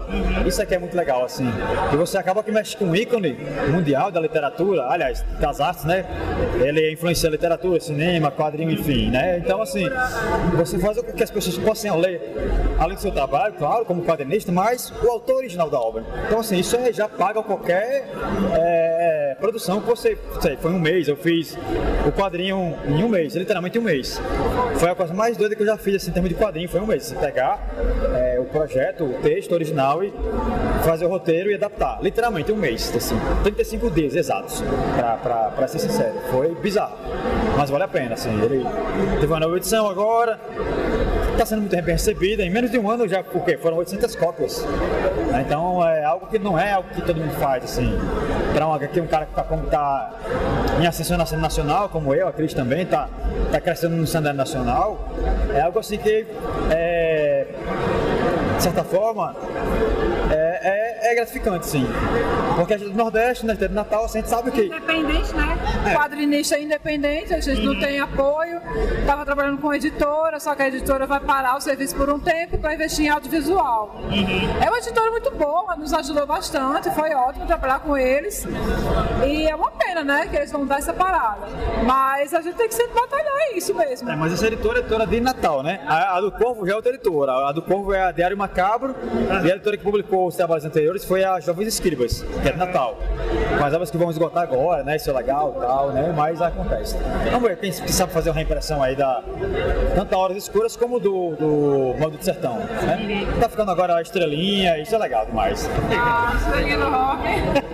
[0.46, 1.46] Isso aqui é muito legal, assim.
[1.92, 3.36] E você acaba que mexe com um ícone
[3.70, 6.04] mundial da literatura, aliás, das artes, né?
[6.60, 9.38] Ele influencia a literatura, cinema, quadrinho, enfim, né?
[9.38, 9.84] Então, assim,
[10.56, 12.20] você faz que as pessoas possam ler,
[12.78, 16.04] além do seu trabalho, claro, como quadrinista, mas o autor original da obra.
[16.26, 18.08] Então, assim, isso já paga qualquer
[18.52, 20.18] é, produção que você.
[20.40, 21.56] Sei, foi um mês, eu fiz
[22.06, 24.20] o quadrinho em um mês, literalmente um mês.
[24.76, 26.80] Foi a coisa mais doida que eu já fiz assim, em termos de quadrinho, foi
[26.80, 27.04] um mês.
[27.04, 27.74] Você pegar
[28.14, 30.12] é, o projeto, o texto original e
[30.84, 31.98] fazer o roteiro e adaptar.
[32.02, 34.62] Literalmente um mês, assim, 35 dias exatos,
[34.96, 36.14] pra ser sincero.
[36.30, 36.96] Foi bizarro,
[37.56, 38.30] mas vale a pena, assim.
[38.42, 38.64] Ele
[39.20, 40.38] teve uma nova edição agora,
[41.32, 42.42] está sendo muito bem recebida.
[42.42, 44.64] Em menos de um ano já, porque foram 800 cópias.
[45.30, 45.44] Né?
[45.46, 47.98] Então é algo que não é algo que todo mundo faz, assim.
[48.52, 50.12] Para um, um cara que está tá
[50.80, 53.08] em ascensão na cena nacional, como eu, a Cris também, está
[53.50, 55.08] tá crescendo no cenário nacional,
[55.54, 56.26] é algo assim que,
[56.70, 57.46] é,
[58.56, 59.34] de certa forma,
[60.30, 61.86] é, é, é, gratificante, sim.
[62.56, 64.62] Porque a gente do Nordeste, né, do Natal, a gente sabe que.
[64.66, 65.58] Independente, né?
[65.86, 65.94] É.
[65.94, 67.74] Quadrinista independente, a gente uhum.
[67.74, 68.60] não tem apoio.
[69.06, 72.58] Tava trabalhando com editora, só que a editora vai parar o serviço por um tempo
[72.58, 74.00] para investir em audiovisual.
[74.04, 74.62] Uhum.
[74.62, 78.46] É uma editora muito boa, nos ajudou bastante, foi ótimo trabalhar com eles.
[79.26, 81.46] E é uma pena, né, que eles vão dar essa parada.
[81.84, 84.10] Mas a gente tem que sempre batalhar é isso mesmo.
[84.10, 85.80] É, mas essa editora é editora de Natal, né?
[85.86, 87.48] A, a, do Corvo já é outra editora.
[87.48, 88.94] A do Corvo é a Diário Macabro.
[88.94, 89.46] Uhum.
[89.46, 92.58] E a editora que publicou os trabalhos anteriores foi a Jovens Escribas, que é de
[92.58, 92.96] Natal.
[93.60, 94.96] Mas obras que vão esgotar agora, né?
[94.96, 96.12] Isso é legal e tal, né?
[96.16, 96.96] Mas acontece.
[97.30, 99.22] Vamos ver quem sabe fazer uma reimpressão aí da
[99.94, 102.58] tanto da Horas Escuras como do, do do Sertão.
[102.58, 103.26] Né?
[103.40, 105.68] Tá ficando agora a estrelinha, isso é legal demais.
[105.96, 107.70] Ah, estrelinha do rock.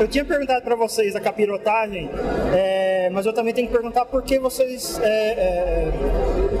[0.00, 2.10] Eu tinha perguntado para vocês a capirotagem,
[2.54, 5.92] é, mas eu também tenho que perguntar por que vocês é, é,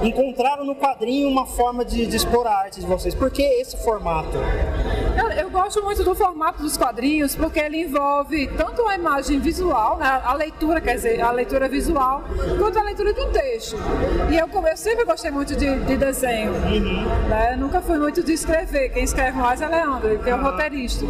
[0.02, 3.14] encontraram no quadrinho uma forma de, de explorar a arte de vocês.
[3.14, 4.38] Por que esse formato?
[5.22, 9.96] Eu, eu, gosto muito do formato dos quadrinhos porque ele envolve tanto a imagem visual,
[9.96, 12.24] né, a leitura, quer dizer, a leitura visual,
[12.58, 13.76] quanto a leitura do texto.
[14.28, 16.52] E eu, eu sempre gostei muito de, de desenho.
[17.28, 17.54] Né?
[17.56, 18.88] Nunca fui muito de escrever.
[18.88, 21.06] Quem escreve mais é Leandro, que é o roteirista.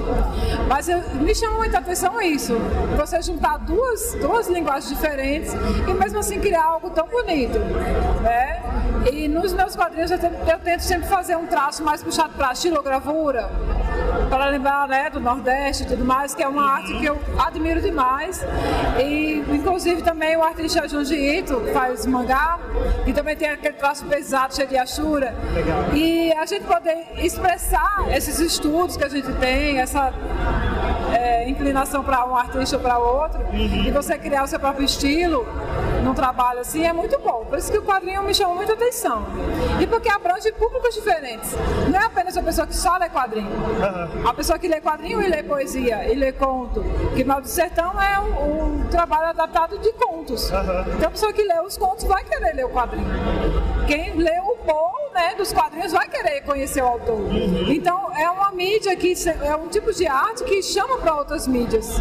[0.69, 2.55] Mas eu, me chama muita atenção isso.
[2.99, 5.55] Você juntar duas, duas linguagens diferentes
[5.89, 7.59] e mesmo assim criar algo tão bonito.
[8.21, 8.63] Né?
[9.11, 13.51] E nos meus quadrinhos eu eu tento sempre fazer um traço mais puxado para estilogravura
[14.33, 17.83] para lembrar né, do Nordeste e tudo mais, que é uma arte que eu admiro
[17.83, 18.43] demais.
[18.99, 22.59] E inclusive também o artista Junji Ito, que faz mangá,
[23.07, 25.35] e também tem aquele traço pesado, cheio de achura.
[25.53, 25.85] Legal.
[25.93, 30.11] E a gente poder expressar esses estudos que a gente tem, essa
[31.23, 33.85] é, inclinação para um artista ou para outro, uhum.
[33.85, 35.47] e você criar o seu próprio estilo
[36.03, 37.45] num trabalho assim é muito bom.
[37.49, 39.25] Por isso que o quadrinho me chamou muita atenção.
[39.81, 41.55] E porque abrange públicos diferentes.
[41.89, 43.51] Não é apenas a pessoa que só lê quadrinho.
[43.51, 44.29] Uhum.
[44.29, 46.85] A pessoa que lê quadrinho e lê poesia, e lê conto.
[47.15, 50.51] Que Mal do Sertão é um, um trabalho adaptado de contos.
[50.51, 50.95] Uhum.
[50.97, 53.07] Então a pessoa que lê os contos vai querer ler o quadrinho.
[53.87, 57.19] Quem lê o Poe né, dos quadrinhos vai querer conhecer o autor.
[57.69, 61.99] Então é uma mídia que é um tipo de arte que chama para outras mídias,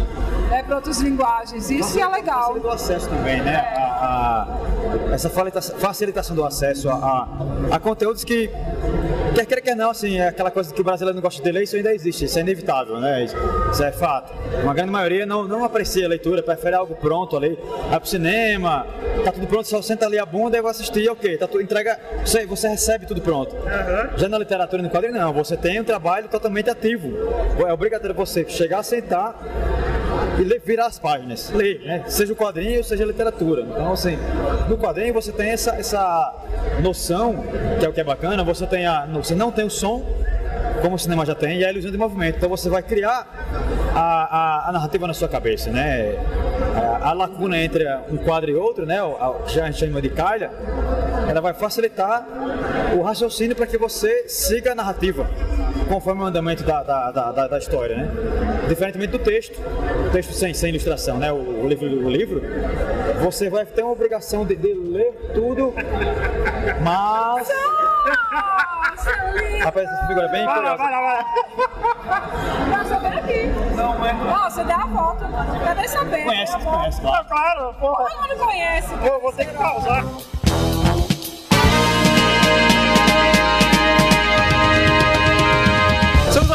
[0.50, 1.70] né, para outras linguagens.
[1.70, 2.58] Isso é legal.
[2.58, 3.56] do acesso também, né?
[3.56, 4.46] A,
[5.08, 8.50] a- essa facilita- facilitação do acesso a, a, a conteúdos que,
[9.34, 11.62] quer queira, quer não, assim, é aquela coisa que o brasileiro não gosta de ler,
[11.62, 13.24] isso ainda existe, isso é inevitável, né?
[13.24, 14.32] Isso, é fato.
[14.62, 17.58] Uma grande maioria não, não aprecia a leitura, prefere algo pronto ali,
[17.88, 18.86] vai pro cinema,
[19.24, 21.98] tá tudo pronto, só senta ali a bunda e vai assistir, ok, tá tudo, entrega,
[22.24, 23.54] você, você recebe tudo pronto.
[24.16, 27.10] Já na literatura e no quadrinho, não, você tem um trabalho totalmente ativo.
[27.66, 29.01] É obrigatório você chegar, sentar,
[30.38, 32.04] e ler, virar as páginas, ler, né?
[32.06, 33.62] seja o quadrinho, seja a literatura.
[33.62, 34.18] Então, assim,
[34.68, 36.34] no quadrinho você tem essa, essa
[36.82, 37.44] noção,
[37.78, 40.04] que é o que é bacana, você, tem a, você não tem o som,
[40.80, 42.36] como o cinema já tem, e a ilusão de movimento.
[42.36, 43.26] Então você vai criar
[43.94, 46.14] a, a, a narrativa na sua cabeça, né?
[46.74, 49.02] A, a lacuna entre um quadro e outro, né?
[49.02, 50.50] O, a, que a gente chama de calha,
[51.28, 52.24] ela vai facilitar
[52.96, 55.26] o raciocínio para que você siga a narrativa
[55.88, 58.10] conforme o andamento da, da, da, da- da história, né?
[58.68, 59.60] Diferentemente do texto,
[60.06, 61.32] o texto sem, sem ilustração, né?
[61.32, 62.42] O, o livro, o livro,
[63.20, 65.74] você vai ter uma obrigação de, de ler tudo,
[66.82, 67.48] mas...
[69.64, 70.76] Rapaz, essa figura é bem Vai lá, curiosa.
[70.82, 72.78] vai lá, vai lá.
[72.78, 73.46] Tá sabendo aqui.
[73.76, 74.14] Não, é.
[74.14, 75.28] Ó, você dá a volta.
[75.64, 76.24] Cadê saber?
[76.24, 76.70] Conhece, bom.
[76.78, 77.16] conhece, claro.
[77.20, 78.04] Ah, claro, porra.
[78.10, 78.94] Todo mundo conhece.
[78.96, 80.04] Vou, vou ter que pausar.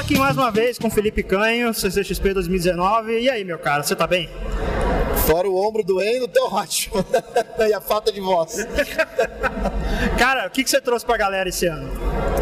[0.07, 3.19] Aqui mais uma vez com Felipe Canho, CCXP 2019.
[3.19, 4.29] E aí, meu cara, você tá bem?
[5.27, 7.05] Fora o ombro doendo, tô ótimo.
[7.67, 8.65] e a falta de voz.
[10.17, 11.89] Cara, o que, que você trouxe pra galera esse ano?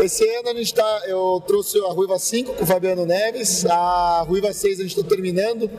[0.03, 1.02] Esse ano a gente tá.
[1.07, 5.07] Eu trouxe a Ruiva 5 com o Fabiano Neves, a Ruiva 6 a gente tá
[5.07, 5.70] terminando.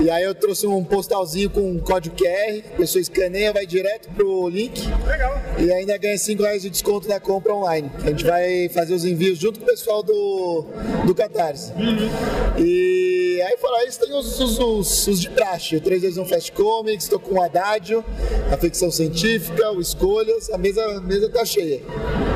[0.00, 4.10] E aí eu trouxe um postalzinho com um código QR, a pessoa escaneia, vai direto
[4.10, 4.82] pro link.
[5.06, 5.40] Legal.
[5.58, 7.90] E ainda ganha 5 reais de desconto na compra online.
[8.02, 10.66] A gente vai fazer os envios junto com o pessoal do,
[11.06, 11.72] do Catarse.
[12.58, 15.76] E aí fora isso tem os, os, os, os de praxe.
[15.76, 18.02] O 321 Fast Comics, tô com o Haddad,
[18.50, 21.80] a ficção científica, o Escolhas, a mesa, a mesa tá cheia.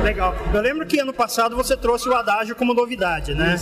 [0.03, 0.35] Legal.
[0.53, 3.55] Eu lembro que ano passado você trouxe o Adágio como novidade, né?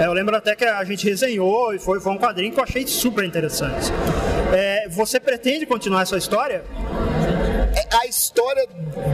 [0.00, 2.64] É, eu lembro até que a gente resenhou e foi, foi um quadrinho que eu
[2.64, 3.92] achei super interessante.
[4.52, 6.64] É, você pretende continuar essa história?
[8.00, 8.66] A história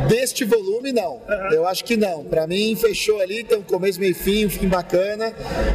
[0.08, 1.20] deste volume, não.
[1.52, 2.24] Eu acho que não.
[2.24, 5.32] Pra mim, fechou ali, tem um começo, meio fim, um fim bacana.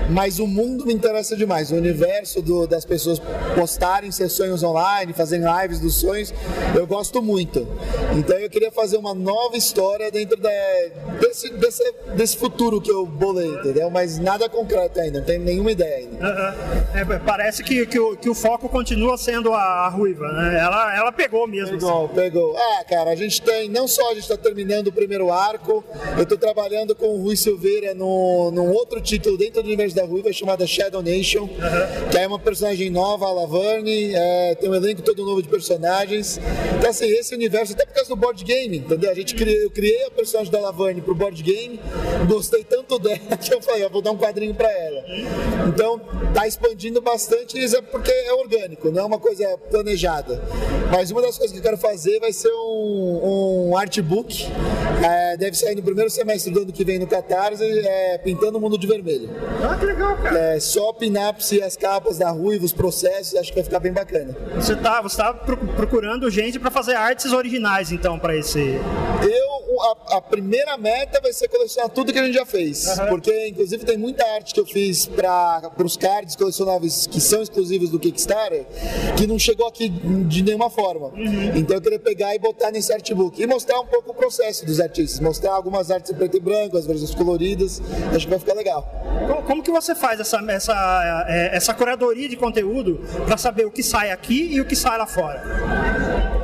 [0.10, 1.72] Mas o mundo me interessa demais.
[1.72, 3.22] O universo do- das pessoas
[3.56, 6.34] postarem seus sonhos online, fazerem lives dos sonhos,
[6.76, 7.68] eu gosto muito.
[8.18, 10.50] Então eu queria fazer uma nova história dentro da-
[11.20, 13.90] desse, desse, desse futuro que eu bolei, entendeu?
[13.90, 16.26] Mas nada concreto ainda, não tenho nenhuma ideia ainda.
[16.26, 16.54] Aham.
[16.94, 20.60] É, parece que, que, o, que o foco continua sendo a, a Ruiva, né?
[20.60, 21.78] Ela, ela pegou mesmo.
[21.78, 22.56] Pegou, pegou.
[22.58, 25.84] Ah, cara, a gente tem, não só a gente está terminando o primeiro arco,
[26.16, 30.06] eu estou trabalhando com o Rui Silveira no, num outro título dentro do universo da
[30.06, 31.50] Ruiva chamada Shadow Nation,
[32.12, 36.40] que é uma personagem nova, a Laverne, é, tem um elenco todo novo de personagens.
[36.78, 39.10] Então, assim, esse universo, até por causa do board game, entendeu?
[39.10, 41.80] A gente criou, eu criei a personagem da Laverne pro board game,
[42.28, 45.04] gostei tanto dela que eu falei, ó, vou dar um quadrinho para ela.
[45.68, 46.00] Então,
[46.34, 50.42] tá expandindo bastante, isso é porque é orgânico, não é uma coisa planejada.
[50.92, 54.48] Mas uma das coisas que eu quero fazer vai ser um, um artbook,
[55.04, 58.62] é, deve sair no primeiro semestre do ano que vem no Catarse, é, pintando o
[58.62, 59.30] mundo de vermelho.
[59.64, 60.38] Ah, que legal, cara.
[60.38, 63.92] É, só pin-ups e as capas da Ruiva, os processos, acho que vai ficar bem
[63.92, 64.36] bacana.
[64.56, 68.60] Você tá, você tá pro- procurando gente pra fazer artes originais, então, pra esse.
[68.60, 69.43] Eu,
[69.84, 72.86] a, a primeira meta vai ser colecionar tudo que a gente já fez.
[73.10, 77.90] Porque, inclusive, tem muita arte que eu fiz para os cards colecionáveis que são exclusivos
[77.90, 78.66] do Kickstarter
[79.18, 81.12] que não chegou aqui de nenhuma forma.
[81.56, 83.42] Então, eu queria pegar e botar nesse artbook.
[83.42, 85.20] E mostrar um pouco o processo dos artistas.
[85.20, 87.82] Mostrar algumas artes em preto e branco, as versões coloridas.
[88.16, 88.88] Acho que vai ficar legal.
[89.46, 93.84] Como, que você faz essa, essa, é, essa curadoria de conteúdo pra saber o que
[93.84, 96.43] sai aqui e o que sai lá fora?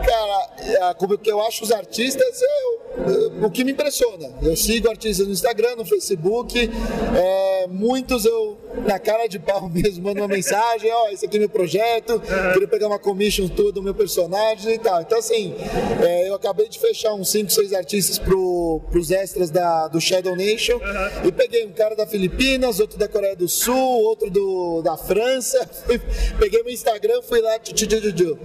[0.73, 4.31] Cara, a- como que eu acho os artistas, eu- o que me impressiona.
[4.41, 6.69] Eu sigo artistas no Instagram, no Facebook,
[7.15, 11.39] é, muitos eu, na cara de pau mesmo, mando uma mensagem, ó, esse aqui é
[11.39, 12.21] meu projeto,
[12.53, 15.01] queria pegar uma commission tua do meu personagem e tal.
[15.01, 15.55] Então, assim,
[16.01, 20.35] é, eu acabei de fechar uns 5, 6 artistas pro, pros extras da, do Shadow
[20.35, 20.79] Nation
[21.25, 25.69] e peguei um cara da Filipinas, outro da Coreia do Sul, outro do, da França.
[26.39, 28.39] peguei meu Instagram, fui lá, tchu, tchu, tchu, tchu.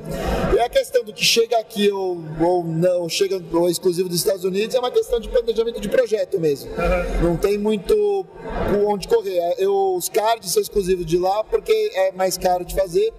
[0.54, 4.18] E a questão do que chega aqui ou, ou não, chega ou é exclusivo dos
[4.18, 6.70] Estados Unidos, é uma questão de planejamento de projeto mesmo.
[7.22, 8.26] Não tem muito
[8.86, 9.54] onde correr.
[9.58, 13.12] Eu os cards são exclusivos de lá porque é mais caro de fazer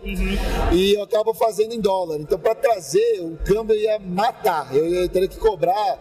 [0.72, 2.18] e eu acabo fazendo em dólar.
[2.20, 4.76] Então, para trazer, o câmbio ia matar.
[4.76, 6.00] Eu ia ter que cobrar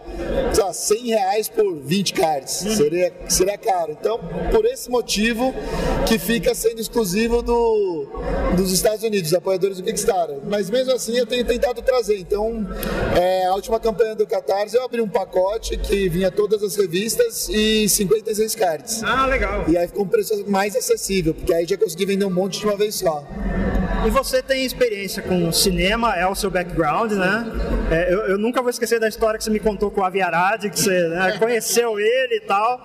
[0.53, 2.51] sei lá, 100 reais por 20 cards.
[2.51, 3.91] Seria, seria caro.
[3.91, 4.19] Então,
[4.51, 5.53] por esse motivo
[6.07, 8.07] que fica sendo exclusivo do,
[8.55, 10.37] dos Estados Unidos, apoiadores do Kickstarter.
[10.47, 12.17] Mas mesmo assim, eu tenho tentado trazer.
[12.17, 12.65] Então,
[13.19, 17.49] é, a última campanha do Catarse, eu abri um pacote que vinha todas as revistas
[17.49, 19.03] e 56 cards.
[19.03, 19.65] Ah, legal.
[19.67, 20.94] E aí ficou um preço mais acessível,
[21.33, 23.23] porque aí já consegui vender um monte de uma vez só.
[24.05, 27.45] E você tem experiência com cinema, é o seu background, né?
[27.89, 30.21] É, eu, eu nunca vou esquecer da história que você me contou com o Avi
[30.21, 32.83] Arad, que você né, conheceu ele e tal.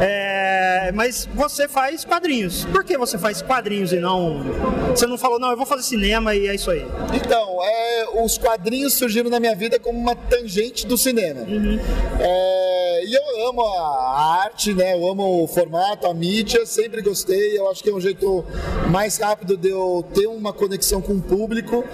[0.00, 2.64] É, mas você faz quadrinhos.
[2.64, 4.42] Por que você faz quadrinhos e não.
[4.90, 6.84] Você não falou, não, eu vou fazer cinema e é isso aí?
[7.14, 11.40] Então, é, os quadrinhos surgiram na minha vida como uma tangente do cinema.
[12.18, 12.61] É,
[13.12, 14.94] e eu amo a arte, né?
[14.94, 17.58] Eu amo o formato, a mídia, sempre gostei.
[17.58, 18.44] Eu acho que é um jeito
[18.90, 21.84] mais rápido de eu ter uma conexão com o público.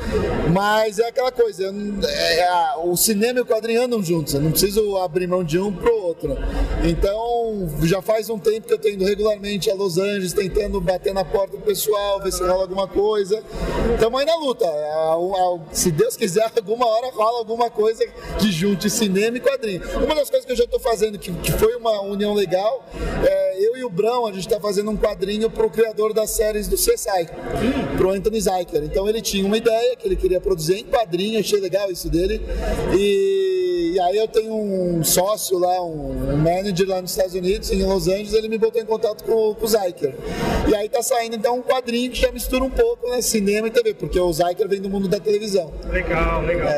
[0.53, 1.73] Mas é aquela coisa,
[2.09, 4.35] é, a- o cinema e o quadrinho andam juntos.
[4.35, 6.37] Eu não preciso abrir mão de um pro outro.
[6.85, 11.13] Então, já faz um tempo que eu tô indo regularmente a Los Angeles, tentando bater
[11.15, 13.43] na porta do pessoal, ver se rola alguma coisa.
[13.95, 14.67] Estamos aí na luta.
[14.67, 18.05] A- a- Se Deus quiser, alguma hora rola alguma coisa
[18.39, 19.83] que junte cinema e quadrinho.
[20.05, 22.85] Uma das coisas que eu já estou fazendo, que, que foi uma união legal,
[23.25, 26.67] é, eu e o Brão, a gente está fazendo um quadrinho pro criador das séries
[26.67, 27.29] do CSI,
[27.97, 28.83] pro Anthony Zeiker.
[28.83, 32.41] Então ele tinha uma ideia que ele queria produzir em quadrinho, achei legal isso dele.
[32.97, 37.85] E, e aí eu tenho um sócio lá, um, manager lá nos Estados Unidos, em
[37.85, 40.15] Los Angeles, ele me botou em contato com, com o Zeiker.
[40.69, 43.71] E aí tá saindo então um quadrinho que já mistura um pouco, né, cinema e
[43.71, 45.73] TV, porque o Zeiker vem do mundo da televisão.
[45.91, 46.69] Legal, legal.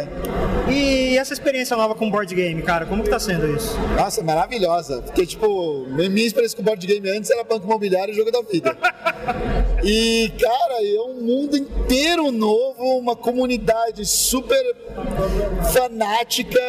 [0.71, 3.77] E essa experiência nova com board game, cara, como que tá sendo isso?
[4.11, 5.03] Nossa, maravilhosa.
[5.03, 8.77] Porque, tipo, minha experiência com board game antes era banco imobiliário e jogo da vida.
[9.85, 14.61] E, cara, é um mundo inteiro novo, uma comunidade super
[15.73, 16.61] fanática,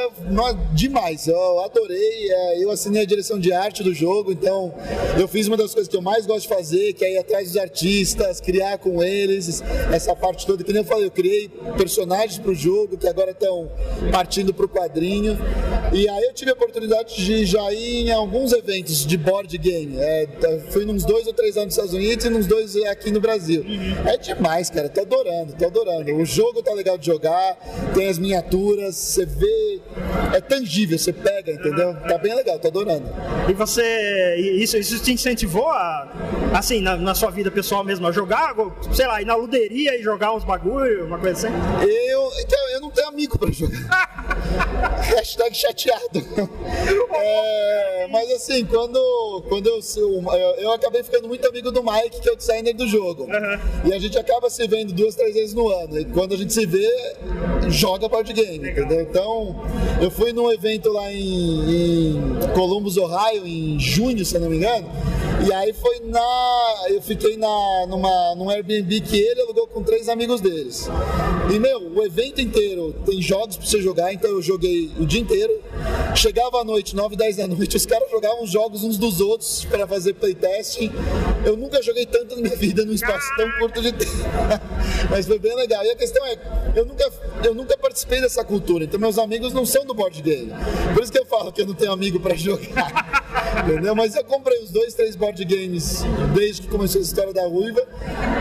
[0.73, 1.27] demais.
[1.27, 2.31] Eu adorei.
[2.31, 4.72] é, Eu assinei a direção de arte do jogo, então
[5.19, 7.47] eu fiz uma das coisas que eu mais gosto de fazer, que é ir atrás
[7.47, 10.63] dos artistas, criar com eles, essa parte toda.
[10.63, 13.69] Que nem eu falei, eu criei personagens pro jogo que agora estão
[14.11, 15.38] partindo pro quadrinho.
[15.91, 19.95] E aí eu tive a oportunidade de já ir em alguns eventos de board game.
[19.98, 20.28] É,
[20.70, 23.66] fui nos dois ou três anos nos Estados Unidos e nos dois aqui no Brasil.
[24.06, 24.90] É demais, cara.
[24.90, 26.16] Tô adorando, tô adorando.
[26.16, 27.56] O jogo tá legal de jogar,
[27.94, 29.82] tem as miniaturas, você vê.
[30.34, 31.95] É tangível, você pega, entendeu?
[32.08, 33.06] Tá bem legal, tô adorando.
[33.49, 34.36] E você.
[34.38, 36.12] Isso, isso te incentivou a.
[36.53, 38.53] Assim, na, na sua vida pessoal mesmo, a jogar,
[38.94, 41.58] sei lá, ir na luderia e jogar uns bagulho, uma coisa assim?
[41.82, 44.38] Eu, então, eu não tenho amigo pra jogar.
[45.02, 46.22] Hashtag chateado.
[47.22, 52.30] É, mas assim, quando, quando eu, eu, eu acabei ficando muito amigo do Mike, que
[52.30, 53.27] é o designer do jogo.
[53.85, 55.99] E a gente acaba se vendo duas, três vezes no ano.
[55.99, 56.89] E quando a gente se vê,
[57.69, 59.02] joga board game, entendeu?
[59.02, 59.56] Então,
[60.02, 62.22] eu fui num evento lá em, em
[62.53, 64.89] Columbus, Ohio, em junho, se eu não me engano.
[65.48, 66.85] E aí foi na.
[66.89, 70.88] Eu fiquei na, numa, num Airbnb que ele alugou com três amigos deles.
[71.52, 75.19] E, meu, o evento inteiro tem jogos pra você jogar, então eu joguei o dia
[75.19, 75.60] inteiro.
[76.15, 79.66] Chegava à noite, 9, 10 da noite, os caras jogavam os jogos uns dos outros
[79.66, 80.92] para fazer playtesting.
[81.46, 84.12] Eu nunca joguei tanto na minha vida num espaço tão curto de tempo.
[85.10, 85.84] Mas foi bem legal.
[85.84, 86.38] E a questão é,
[86.76, 87.12] eu nunca,
[87.44, 90.52] eu nunca participei dessa cultura, então meus amigos não são do board game.
[90.94, 93.22] Por isso que eu falo que eu não tenho amigo para jogar.
[93.60, 93.95] Entendeu?
[93.95, 96.03] Mas eu comprei os dois, três board games
[96.34, 97.82] desde que começou a história da Ruiva.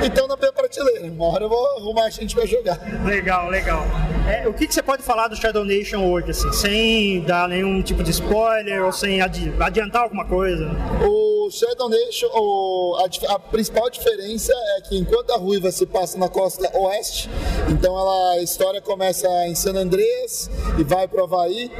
[0.04, 1.06] Então na minha prateleira.
[1.06, 2.78] Uma hora eu vou arrumar a gente pra jogar.
[3.04, 3.84] Legal, legal.
[4.28, 7.82] É, o que, que você pode falar do Shadow Nation hoje, assim, sem dar nenhum
[7.82, 10.70] tipo de spoiler ou sem adi- adiantar alguma coisa?
[11.04, 16.16] O Shadow Nation, o- a, a principal diferença é que enquanto a Ruiva se passa
[16.18, 17.28] na costa oeste,
[17.68, 21.70] então ela, a história começa em San Andreas e vai para o Havaí,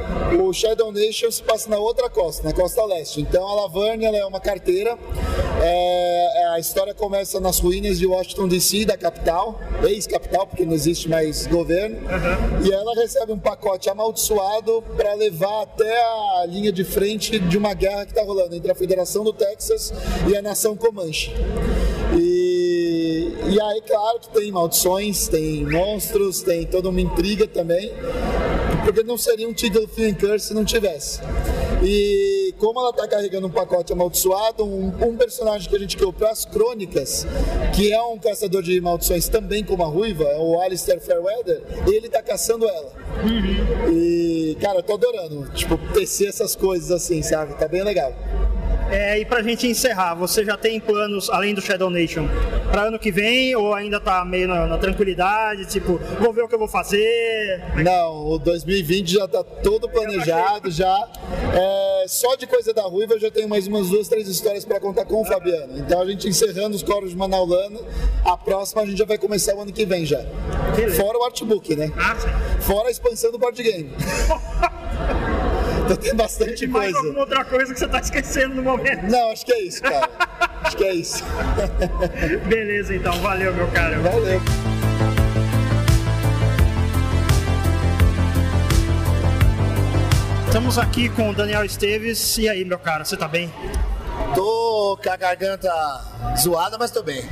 [0.43, 3.21] o Shadow Nation se passa na outra costa, na costa leste.
[3.21, 4.97] Então a Laverne ela é uma carteira,
[5.61, 11.07] é, a história começa nas ruínas de Washington DC, da capital, ex-capital, porque não existe
[11.07, 11.97] mais governo,
[12.65, 16.01] e ela recebe um pacote amaldiçoado para levar até
[16.41, 19.60] a linha de frente de uma guerra que está rolando entre a Federação do Texas
[20.27, 21.31] e a nação Comanche.
[22.17, 27.93] E, e aí, claro que tem maldições, tem monstros, tem toda uma intriga também,
[28.83, 31.19] porque não seria um título Fear Curse se não tivesse.
[31.83, 36.13] E como ela está carregando um pacote amaldiçoado, um, um personagem que a gente criou
[36.13, 37.25] para as crônicas,
[37.73, 42.07] que é um caçador de maldições também como a Ruiva, é o Alistair Fairweather, ele
[42.07, 42.93] tá caçando ela.
[43.91, 47.55] E, cara, eu tô adorando, tipo, tecer essas coisas assim, sabe?
[47.55, 48.13] Tá bem legal.
[48.91, 52.27] É, e pra gente encerrar, você já tem planos, além do Shadow Nation,
[52.69, 56.47] pra ano que vem ou ainda tá meio na, na tranquilidade, tipo, vou ver o
[56.47, 57.63] que eu vou fazer?
[57.81, 61.07] Não, o 2020 já tá todo planejado, já.
[61.53, 64.79] É, só de coisa da Ruiva eu já tenho mais umas duas, três histórias para
[64.79, 65.77] contar com o Fabiano.
[65.77, 67.79] Então a gente encerrando os coros de Manaulana,
[68.25, 70.21] a próxima a gente já vai começar o ano que vem já.
[70.97, 71.89] Fora o artbook, né?
[72.59, 73.89] Fora a expansão do board game.
[75.91, 77.07] então tem bastante Mais coisa.
[77.07, 79.03] alguma outra coisa que você tá esquecendo no momento?
[79.09, 80.09] Não, acho que é isso, cara.
[80.63, 81.23] acho que é isso.
[82.47, 83.99] Beleza, então, valeu, meu cara.
[83.99, 84.41] Valeu.
[90.45, 92.37] Estamos aqui com o Daniel Esteves.
[92.37, 93.51] E aí, meu cara, você tá bem?
[94.35, 95.69] Tô com a garganta
[96.37, 97.27] zoada, mas tô bem.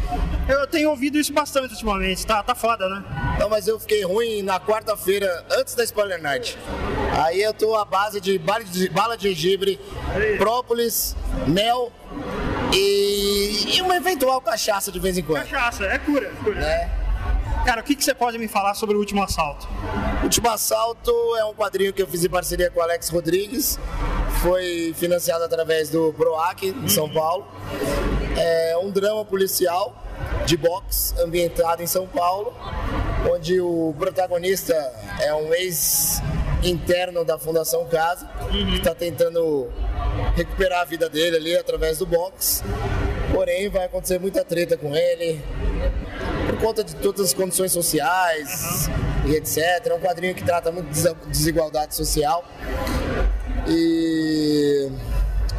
[0.47, 3.03] Eu tenho ouvido isso bastante ultimamente, tá, tá foda, né?
[3.39, 6.57] Não, mas eu fiquei ruim na quarta-feira, antes da Spoiler Night.
[7.23, 9.79] Aí eu tô à base de bala de, bala de gengibre,
[10.37, 11.15] própolis,
[11.47, 11.91] mel
[12.73, 15.43] e, e uma eventual cachaça de vez em quando.
[15.43, 16.59] Cachaça, é cura, cura.
[16.59, 16.98] Né?
[17.65, 19.67] Cara, o que, que você pode me falar sobre o último assalto?
[20.23, 23.79] Último Assalto é um quadrinho que eu fiz em parceria com o Alex Rodrigues.
[24.41, 27.47] Foi financiado através do PROAC, em São Paulo.
[28.37, 29.95] É um drama policial
[30.45, 32.53] de boxe ambientado em São Paulo,
[33.31, 34.73] onde o protagonista
[35.21, 39.69] é um ex-interno da Fundação Casa, que está tentando
[40.35, 42.63] recuperar a vida dele ali através do boxe.
[43.33, 45.41] Porém, vai acontecer muita treta com ele,
[46.49, 48.89] por conta de todas as condições sociais
[49.25, 49.85] e etc.
[49.85, 52.43] É um quadrinho que trata muito de desigualdade social.
[53.67, 54.89] E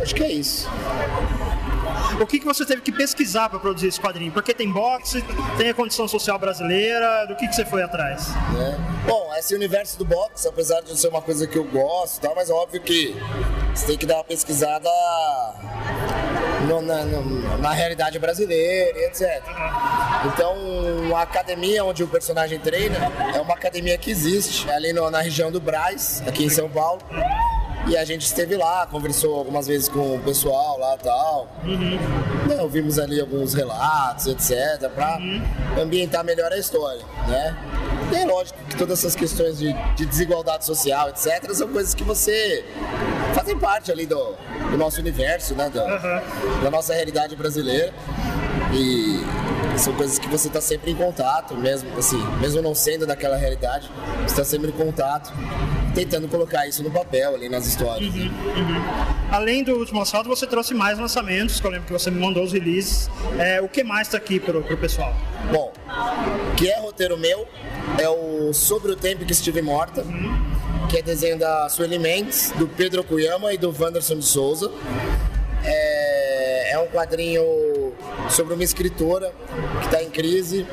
[0.02, 0.68] acho que é isso.
[2.18, 4.32] O que, que você teve que pesquisar para produzir esse quadrinho?
[4.32, 5.22] Porque tem boxe,
[5.58, 8.28] tem a condição social brasileira, do que, que você foi atrás?
[8.52, 8.78] né?
[9.06, 12.50] Bom, esse universo do boxe, apesar de ser uma coisa que eu gosto, tal, mas
[12.50, 13.14] é óbvio que
[13.74, 14.88] você tem que dar uma pesquisada
[16.68, 19.42] no- na, no- na realidade brasileira e etc.
[20.26, 22.98] Então, a academia onde o personagem treina
[23.34, 26.68] é uma academia que existe é ali no- na região do Braz, aqui em São
[26.68, 27.00] Paulo.
[27.86, 31.48] E a gente esteve lá, conversou algumas vezes com o pessoal lá e tal.
[31.64, 35.18] Né, ouvimos ali alguns relatos, etc, para
[35.80, 37.56] ambientar melhor a história, né?
[38.12, 42.02] E é lógico que todas essas questões de, de desigualdade social, etc, são coisas que
[42.02, 42.64] você
[43.34, 44.34] fazem parte ali do,
[44.70, 45.70] do nosso universo, né?
[45.70, 46.20] Da,
[46.62, 47.92] da nossa realidade brasileira.
[48.72, 49.20] E
[49.80, 53.90] são coisas que você está sempre em contato, mesmo assim, mesmo não sendo daquela realidade,
[54.18, 55.32] você está sempre em contato,
[55.94, 58.12] tentando colocar isso no papel ali nas histórias.
[59.30, 62.44] Além do último assalto, você trouxe mais lançamentos, que eu lembro que você me mandou
[62.44, 63.08] os releases.
[63.38, 65.14] É, o que mais tá aqui pro, pro pessoal?
[65.50, 65.72] Bom,
[66.56, 67.46] que é roteiro meu,
[67.98, 70.04] é o Sobre o Tempo que Estive Morta,
[70.90, 74.70] que é desenho da Sueli Mendes, do Pedro Cuyama e do Wanderson de Souza.
[75.64, 76.09] É,
[76.70, 77.42] é um quadrinho
[78.28, 79.32] sobre uma escritora
[79.80, 80.64] que está em crise.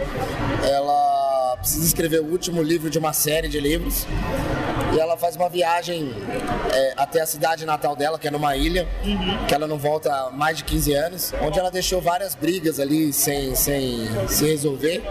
[0.63, 4.05] Ela precisa escrever o último livro de uma série de livros.
[4.97, 6.11] E ela faz uma viagem
[6.73, 8.87] é, até a cidade natal dela, que é numa ilha,
[9.47, 13.13] que ela não volta há mais de 15 anos, onde ela deixou várias brigas ali
[13.13, 15.03] sem, sem se resolver.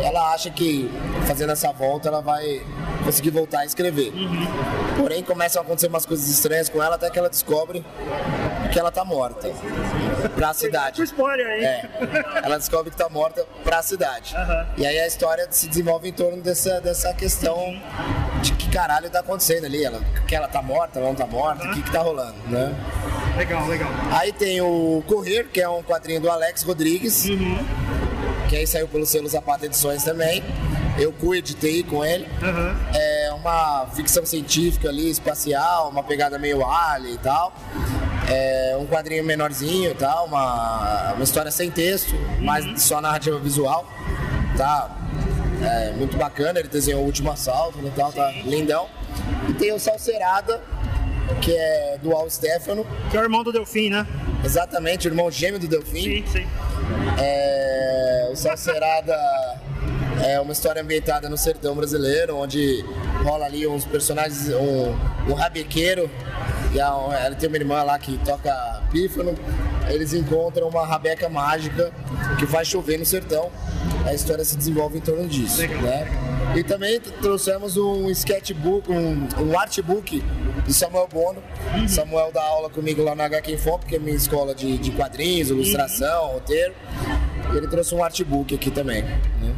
[0.00, 0.88] Ela acha que
[1.26, 2.64] fazendo essa volta ela vai
[3.04, 4.12] conseguir voltar a escrever.
[4.96, 7.84] Porém, começam a acontecer umas coisas estranhas com ela até que ela descobre
[8.72, 9.50] que ela tá morta
[10.36, 11.02] pra cidade.
[11.04, 11.64] spoiler aí.
[11.64, 11.90] É.
[12.44, 14.36] Ela descobre que tá morta pra cidade.
[14.76, 17.56] E aí a história se desenvolve em torno dessa, dessa questão
[18.42, 19.84] de que caralho tá acontecendo ali.
[19.84, 22.74] Ela, que ela tá morta, ela não tá morta, o que que tá rolando, né?
[23.36, 23.90] Legal, legal.
[24.12, 27.26] Aí tem o Correr, que é um quadrinho do Alex Rodrigues,
[28.48, 30.42] que aí saiu pelo selo Zapata Edições também.
[30.98, 32.26] Eu co-editei com ele.
[32.94, 37.52] É uma ficção científica ali, espacial, uma pegada meio alien e tal.
[38.28, 43.84] É um quadrinho menorzinho e tal, uma, uma história sem texto, mas só narrativa visual.
[44.56, 44.90] Tá
[45.62, 48.88] é, muito bacana, ele desenhou o último assalto e tal, tá lindão.
[49.48, 50.60] E tem o Salcerada,
[51.40, 52.86] que é do Al Stefano.
[53.10, 54.06] Que é o irmão do Delfim, né?
[54.44, 56.02] Exatamente, o irmão gêmeo do Delfim.
[56.02, 56.46] Sim, sim.
[57.18, 59.16] É, o Salcerada
[60.24, 62.84] é uma história ambientada no sertão brasileiro, onde
[63.22, 66.10] rola ali uns personagens, um, um rabequeiro,
[66.72, 66.86] e a,
[67.24, 69.34] ela tem uma irmã lá que toca pífano.
[69.88, 71.92] Eles encontram uma rabeca mágica
[72.38, 73.50] que faz chover no sertão.
[74.04, 75.66] A história se desenvolve em torno disso.
[75.66, 76.06] Né?
[76.56, 80.22] E também trouxemos um sketchbook, um, um artbook
[80.64, 81.42] do Samuel Bono.
[81.88, 85.50] Samuel dá aula comigo lá na HQ Info, que é minha escola de, de quadrinhos,
[85.50, 86.74] ilustração, roteiro.
[87.52, 89.02] E ele trouxe um artbook aqui também.
[89.02, 89.54] né?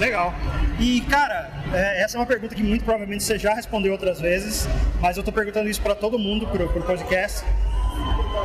[0.00, 0.34] Legal.
[0.80, 4.66] E, cara, é, essa é uma pergunta que muito provavelmente você já respondeu outras vezes,
[5.00, 7.44] mas eu tô perguntando isso pra todo mundo pro, pro podcast.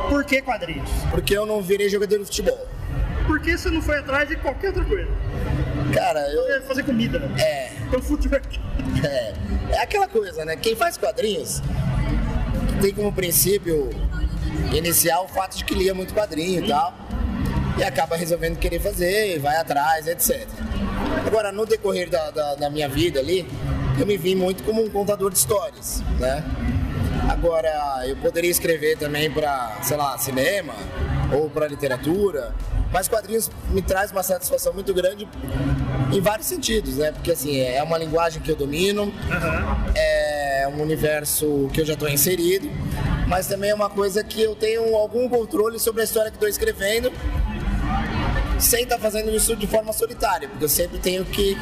[0.08, 0.90] Por que quadrinhos?
[1.10, 2.68] Porque eu não virei jogador de futebol.
[3.26, 5.10] Por que você não foi atrás de qualquer outra coisa?
[5.92, 6.62] Cara, eu.
[6.62, 7.18] Fazer comida.
[7.38, 7.72] É.
[7.90, 8.28] Tem um food
[9.02, 9.34] É.
[9.70, 10.56] É aquela coisa, né?
[10.56, 11.62] Quem faz quadrinhos
[12.80, 13.90] tem como princípio
[14.72, 16.94] inicial o fato de que lia muito quadrinho e tal.
[17.78, 20.46] E acaba resolvendo querer fazer, vai atrás, etc.
[21.26, 23.46] Agora, no decorrer da, da, da minha vida ali,
[23.98, 26.44] eu me vi muito como um contador de histórias, né?
[27.28, 30.74] Agora, eu poderia escrever também para, sei lá, cinema
[31.32, 32.54] ou para literatura,
[32.92, 35.28] mas quadrinhos me traz uma satisfação muito grande
[36.12, 37.10] em vários sentidos, né?
[37.12, 39.12] Porque assim, é uma linguagem que eu domino,
[39.94, 42.70] é um universo que eu já estou inserido,
[43.26, 46.48] mas também é uma coisa que eu tenho algum controle sobre a história que estou
[46.48, 47.12] escrevendo,
[48.58, 51.56] sem estar tá fazendo isso de forma solitária, porque eu sempre tenho que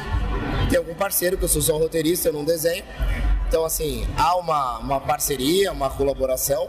[0.70, 2.84] ter algum parceiro, que eu sou só roteirista, eu não desenho.
[3.48, 6.68] Então, assim, há uma, uma parceria, uma colaboração,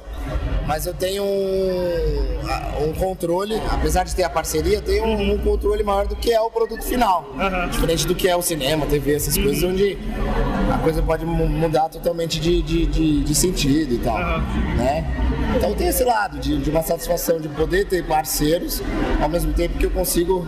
[0.66, 5.38] mas eu tenho um, um controle, apesar de ter a parceria, eu tenho um, um,
[5.38, 7.30] controle maior do que é o produto final.
[7.34, 7.70] Uhum.
[7.70, 9.72] Diferente do que é o cinema, TV, essas coisas, uhum.
[9.72, 9.98] onde
[10.74, 14.18] a coisa pode mudar totalmente de, de, de, de sentido e tal.
[14.18, 14.76] Uhum.
[14.76, 15.06] Né?
[15.56, 18.82] Então tem esse lado de, de uma satisfação de poder ter parceiros,
[19.22, 20.48] ao mesmo tempo que eu consigo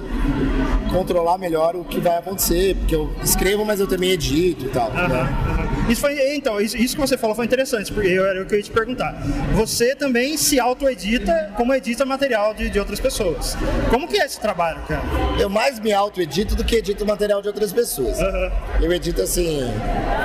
[0.91, 4.91] controlar melhor o que vai acontecer, porque eu escrevo, mas eu também edito e tal.
[4.91, 5.87] Né?
[5.89, 8.55] Isso foi então, isso, isso que você falou foi interessante, porque eu, era o que
[8.55, 9.13] eu ia te perguntar.
[9.53, 10.06] Você também
[10.37, 13.55] se auto-edita como edita material de, de outras pessoas.
[13.89, 15.03] Como que é esse trabalho, cara?
[15.39, 18.19] Eu mais me auto-edito do que edito material de outras pessoas.
[18.19, 18.51] Uhum.
[18.81, 19.61] Eu edito, assim,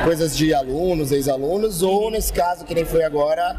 [0.04, 3.56] coisas de alunos, ex-alunos, ou nesse caso, que nem foi agora,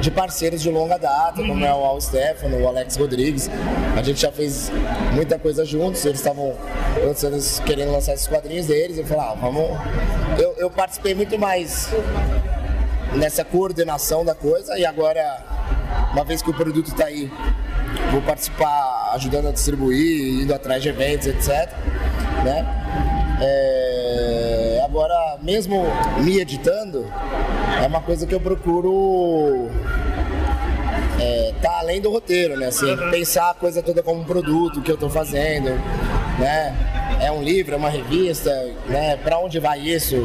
[0.00, 1.48] de parceiros de longa data, uhum.
[1.48, 3.50] como é o Al Stefano, o Alex Rodrigues.
[3.96, 4.70] A gente já fez
[5.12, 6.56] muita coisa juntos, eles estavam
[7.64, 8.98] querendo lançar esses quadrinhos deles.
[8.98, 9.70] Eu falei, ah, vamos.
[10.38, 11.88] Eu, eu participei muito mais
[13.16, 15.22] nessa coordenação da coisa e agora,
[16.12, 17.30] uma vez que o produto está aí,
[18.10, 21.70] vou participar ajudando a distribuir, indo atrás de eventos, etc.
[22.44, 22.66] Né?
[23.40, 25.84] É, agora, mesmo
[26.18, 27.06] me editando,
[27.82, 29.68] é uma coisa que eu procuro
[31.20, 32.66] é, tá além do roteiro, né?
[32.66, 35.70] Assim, pensar a coisa toda como um produto que eu estou fazendo,
[36.38, 36.74] né?
[37.20, 38.50] É um livro, é uma revista,
[38.86, 39.16] né?
[39.16, 40.16] Para onde vai isso?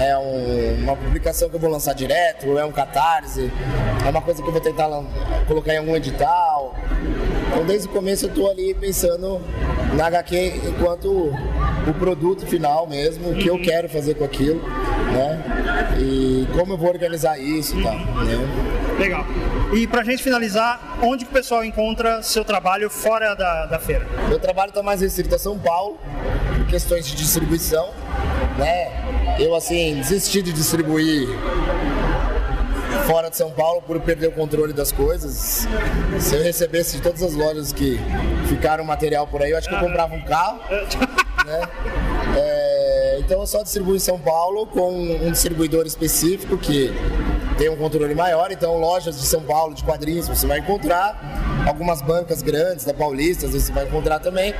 [0.00, 2.58] É um, uma publicação que eu vou lançar direto?
[2.58, 3.50] É um catarse?
[4.04, 4.88] É uma coisa que eu vou tentar
[5.46, 6.74] colocar em algum edital?
[7.56, 9.40] Então, desde o começo eu estou ali pensando
[9.94, 11.32] na HQ enquanto
[11.88, 13.62] o produto final mesmo, o que eu uhum.
[13.62, 14.60] quero fazer com aquilo,
[15.10, 15.96] né?
[15.98, 18.94] E como eu vou organizar isso e tal, né?
[18.98, 19.24] Legal.
[19.72, 24.06] E pra gente finalizar, onde que o pessoal encontra seu trabalho fora da, da feira?
[24.28, 25.96] Meu trabalho está mais restrito a São Paulo,
[26.58, 27.88] por questões de distribuição,
[28.58, 29.38] né?
[29.40, 31.26] Eu, assim, desisti de distribuir
[33.06, 35.66] fora de São Paulo por perder o controle das coisas.
[36.18, 37.98] Se eu recebesse de todas as lojas que
[38.48, 40.60] ficaram material por aí, eu acho que eu comprava um carro.
[41.46, 41.60] Né?
[42.36, 46.92] É, então eu só distribuo em São Paulo com um distribuidor específico que
[47.56, 51.18] tem um controle maior, então lojas de São Paulo de quadrinhos você vai encontrar,
[51.66, 54.54] algumas bancas grandes da Paulista você vai encontrar também.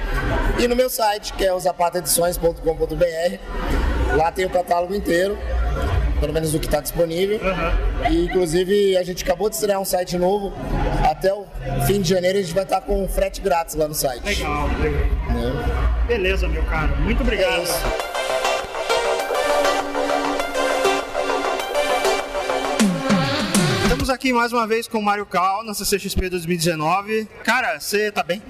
[0.58, 5.36] E no meu site, que é o zapataedições.com.br, lá tem o catálogo inteiro
[6.20, 7.38] pelo menos o que está disponível.
[7.38, 8.12] Uhum.
[8.12, 10.52] E inclusive a gente acabou de estrear um site novo.
[11.08, 11.46] Até o
[11.86, 14.24] fim de janeiro a gente vai estar tá com frete grátis lá no site.
[14.24, 15.02] Legal, legal.
[16.02, 16.06] É.
[16.06, 16.96] Beleza, meu caro.
[16.98, 17.62] Muito obrigado.
[17.62, 18.16] É
[23.82, 27.28] Estamos aqui mais uma vez com o Mário Cal na CCXP 2019.
[27.42, 28.40] Cara, você tá bem?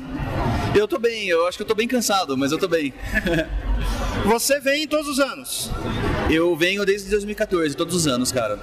[0.74, 2.92] Eu tô bem, eu acho que eu tô bem cansado, mas eu tô bem.
[4.26, 5.70] Você vem todos os anos?
[6.28, 8.58] Eu venho desde 2014, todos os anos, cara.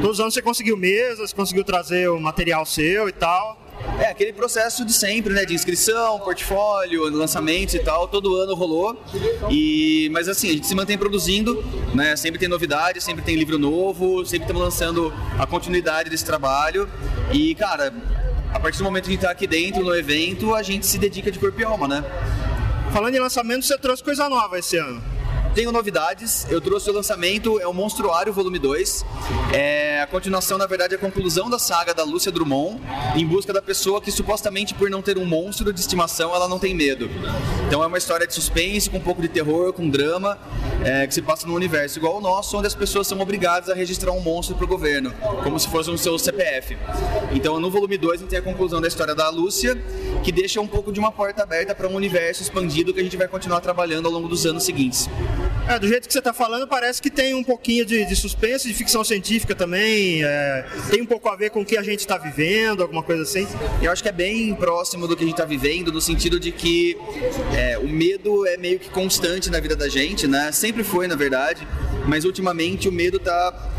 [0.00, 3.62] Todos os anos você conseguiu mesas, conseguiu trazer o material seu e tal.
[3.98, 5.44] É, aquele processo de sempre, né?
[5.44, 9.00] De inscrição, portfólio, lançamentos e tal, todo ano rolou.
[9.48, 11.64] E, mas assim, a gente se mantém produzindo,
[11.94, 12.16] né?
[12.16, 16.88] Sempre tem novidades, sempre tem livro novo, sempre estamos lançando a continuidade desse trabalho.
[17.32, 17.94] E, cara,
[18.52, 20.98] a partir do momento que a gente tá aqui dentro no evento, a gente se
[20.98, 22.04] dedica de corpo e alma, né?
[22.92, 25.13] Falando em lançamento, você trouxe coisa nova esse ano.
[25.54, 29.04] Tenho novidades, eu trouxe o lançamento, é o Monstruário Volume 2.
[29.52, 32.82] É a continuação, na verdade, é a conclusão da saga da Lúcia Drummond,
[33.14, 36.58] em busca da pessoa que supostamente por não ter um monstro de estimação, ela não
[36.58, 37.08] tem medo.
[37.68, 40.36] Então é uma história de suspense, com um pouco de terror, com drama,
[40.84, 43.74] é, que se passa num universo igual ao nosso, onde as pessoas são obrigadas a
[43.74, 45.14] registrar um monstro para o governo,
[45.44, 46.76] como se fosse um seu CPF.
[47.30, 49.80] Então no volume 2 a gente tem a conclusão da história da Lúcia,
[50.24, 53.16] que deixa um pouco de uma porta aberta para um universo expandido que a gente
[53.16, 55.08] vai continuar trabalhando ao longo dos anos seguintes.
[55.68, 58.68] É, do jeito que você está falando, parece que tem um pouquinho de, de suspense,
[58.68, 60.22] de ficção científica também.
[60.22, 63.22] É, tem um pouco a ver com o que a gente está vivendo, alguma coisa
[63.22, 63.46] assim.
[63.80, 66.52] Eu acho que é bem próximo do que a gente está vivendo, no sentido de
[66.52, 66.96] que
[67.56, 70.52] é, o medo é meio que constante na vida da gente, né?
[70.52, 71.66] Sempre foi, na verdade,
[72.06, 73.72] mas ultimamente o medo está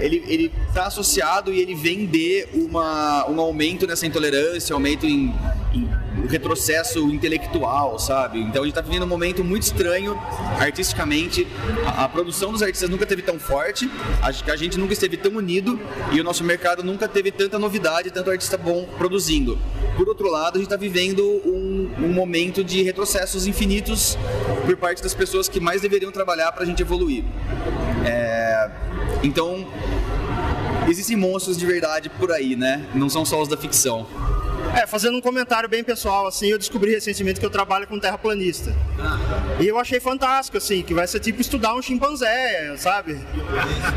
[0.00, 5.34] ele, ele tá associado e ele vem de uma, um aumento nessa intolerância, aumento em,
[5.74, 5.88] em
[6.28, 8.40] retrocesso intelectual, sabe?
[8.40, 10.18] Então a gente está vivendo um momento muito estranho
[10.58, 11.46] artisticamente.
[11.86, 13.90] A, a, produção dos artistas nunca teve tão forte,
[14.22, 15.78] acho que a gente nunca esteve tão unido
[16.12, 19.58] e o nosso mercado nunca teve tanta novidade, tanto artista bom produzindo.
[19.96, 24.16] Por outro lado, a gente está vivendo um, um momento de retrocessos infinitos
[24.64, 27.24] por parte das pessoas que mais deveriam trabalhar para a gente evoluir.
[28.04, 28.70] É,
[29.22, 29.66] então,
[30.88, 32.86] existem monstros de verdade por aí, né?
[32.94, 34.06] Não são só os da ficção.
[34.74, 38.74] É, fazendo um comentário bem pessoal, assim, eu descobri recentemente que eu trabalho com terraplanista.
[39.58, 43.18] E eu achei fantástico, assim, que vai ser tipo estudar um chimpanzé, sabe?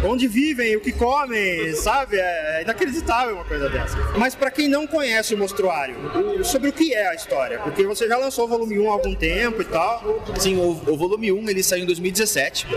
[0.03, 2.17] Onde vivem, o que comem, sabe?
[2.17, 3.97] É inacreditável uma coisa dessa.
[4.17, 5.95] Mas para quem não conhece o Mostruário,
[6.43, 7.59] sobre o que é a história?
[7.59, 10.23] Porque você já lançou o volume 1 há algum tempo e tal.
[10.37, 12.67] Sim, o, o volume 1 ele saiu em 2017.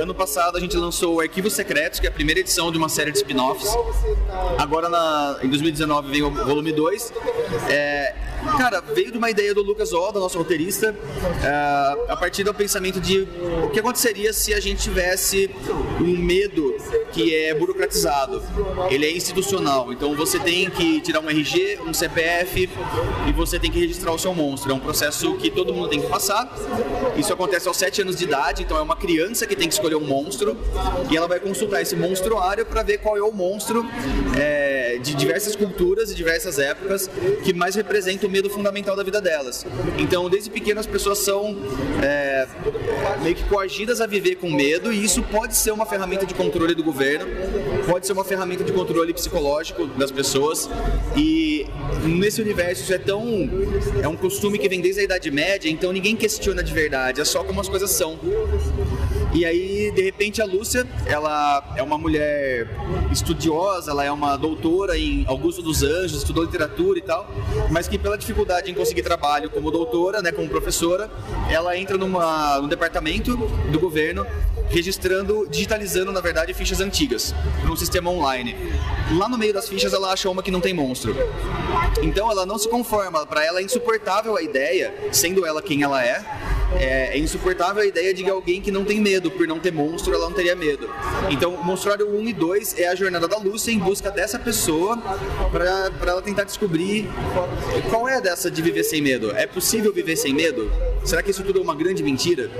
[0.00, 2.88] Ano passado a gente lançou o Arquivos Secretos, que é a primeira edição de uma
[2.88, 3.72] série de spin-offs.
[4.58, 7.12] Agora na, em 2019 vem o volume 2
[7.68, 8.14] é,
[8.58, 10.94] cara, veio de uma ideia do Lucas Oda, nosso roteirista,
[11.44, 13.28] é, a partir do pensamento de
[13.64, 15.50] o que aconteceria se a gente tivesse
[16.00, 16.74] um medo
[17.12, 18.42] que é burocratizado.
[18.90, 22.68] Ele é institucional, então você tem que tirar um RG, um CPF
[23.28, 24.72] e você tem que registrar o seu monstro.
[24.72, 26.52] É um processo que todo mundo tem que passar.
[27.16, 29.96] Isso acontece aos 7 anos de idade, então é uma criança que tem que escolher
[29.96, 30.56] um monstro
[31.10, 33.84] e ela vai consultar esse monstruário para ver qual é o monstro
[34.38, 37.08] é, de diversas culturas e diversas épocas
[37.44, 39.66] que mais representa o medo fundamental da vida delas.
[39.98, 41.56] Então, desde pequenas, as pessoas são
[42.02, 42.46] é,
[43.22, 46.74] meio que coagidas a viver com medo, e isso pode ser uma ferramenta de controle
[46.74, 47.26] do governo,
[47.86, 50.68] pode ser uma ferramenta de controle psicológico das pessoas,
[51.16, 51.66] e
[52.04, 53.22] nesse universo isso é tão.
[54.02, 57.24] é um costume que vem desde a Idade Média, então ninguém questiona de verdade, é
[57.24, 58.18] só como as coisas são.
[59.34, 62.68] E aí, de repente, a Lúcia, ela é uma mulher
[63.10, 67.26] estudiosa, ela é uma doutora em Augusto dos Anjos, estudou literatura e tal,
[67.70, 71.10] mas que pela dificuldade em conseguir trabalho como doutora, né, como professora,
[71.50, 74.26] ela entra numa, num departamento do governo
[74.72, 78.56] registrando, digitalizando, na verdade, fichas antigas para um sistema online.
[79.16, 81.14] Lá no meio das fichas ela acha uma que não tem monstro.
[82.02, 86.02] Então ela não se conforma, para ela é insuportável a ideia, sendo ela quem ela
[86.02, 86.24] é,
[86.76, 90.14] é, é, insuportável a ideia de alguém que não tem medo, por não ter monstro,
[90.14, 90.88] ela não teria medo.
[91.30, 94.96] Então, Monstrório 1 e 2 é a jornada da Lúcia em busca dessa pessoa
[95.50, 97.08] para ela tentar descobrir
[97.90, 99.32] qual é dessa de viver sem medo.
[99.36, 100.70] É possível viver sem medo?
[101.04, 102.50] Será que isso tudo é uma grande mentira?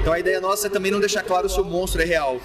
[0.00, 2.40] Então, a ideia nossa é também não deixar claro se o monstro é real.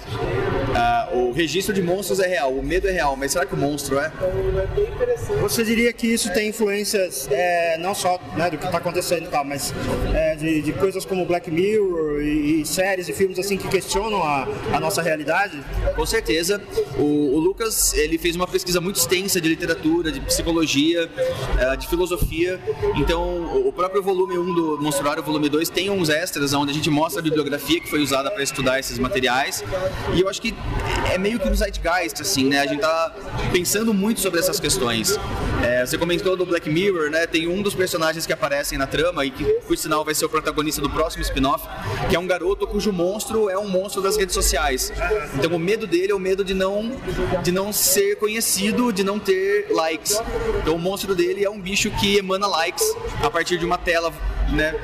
[0.74, 3.56] Ah, o registro de monstros é real, o medo é real, mas será que o
[3.56, 4.12] monstro é?
[5.40, 9.28] Você diria que isso tem influências é, não só né, do que está acontecendo e
[9.28, 9.74] tal, mas
[10.14, 14.22] é, de, de coisas como Black Mirror e, e, séries e filmes assim que questionam
[14.22, 15.60] a, a nossa realidade?
[15.94, 16.60] Com certeza.
[16.98, 21.88] O, o, Lucas ele fez uma pesquisa muito extensa de literatura, de psicologia, uh, de
[21.88, 22.60] filosofia.
[22.96, 26.90] Então, o próprio volume 1 do Monstruário, volume 2, tem uns extras onde a gente
[26.90, 29.64] mostra a bibliografia que foi usada para estudar esses materiais.
[30.14, 30.54] E eu acho que
[31.12, 32.60] é meio que um zeitgeist, assim, né?
[32.60, 33.12] A gente tá
[33.52, 35.18] pensando muito sobre essas questões.
[35.62, 37.26] É, você comentou do Black Mirror, né?
[37.26, 40.28] Tem um dos personagens que aparecem na trama e que, por sinal, vai ser o
[40.28, 41.66] protagonista do próximo spin-off,
[42.08, 44.92] que é um garoto cujo monstro é um monstro das redes sociais.
[45.34, 46.92] Então o medo dele é o medo de não,
[47.42, 50.20] de não ser conhecido, de não ter likes.
[50.60, 52.84] Então o monstro dele é um bicho que emana likes
[53.22, 54.12] a partir de uma tela
[54.52, 54.74] né?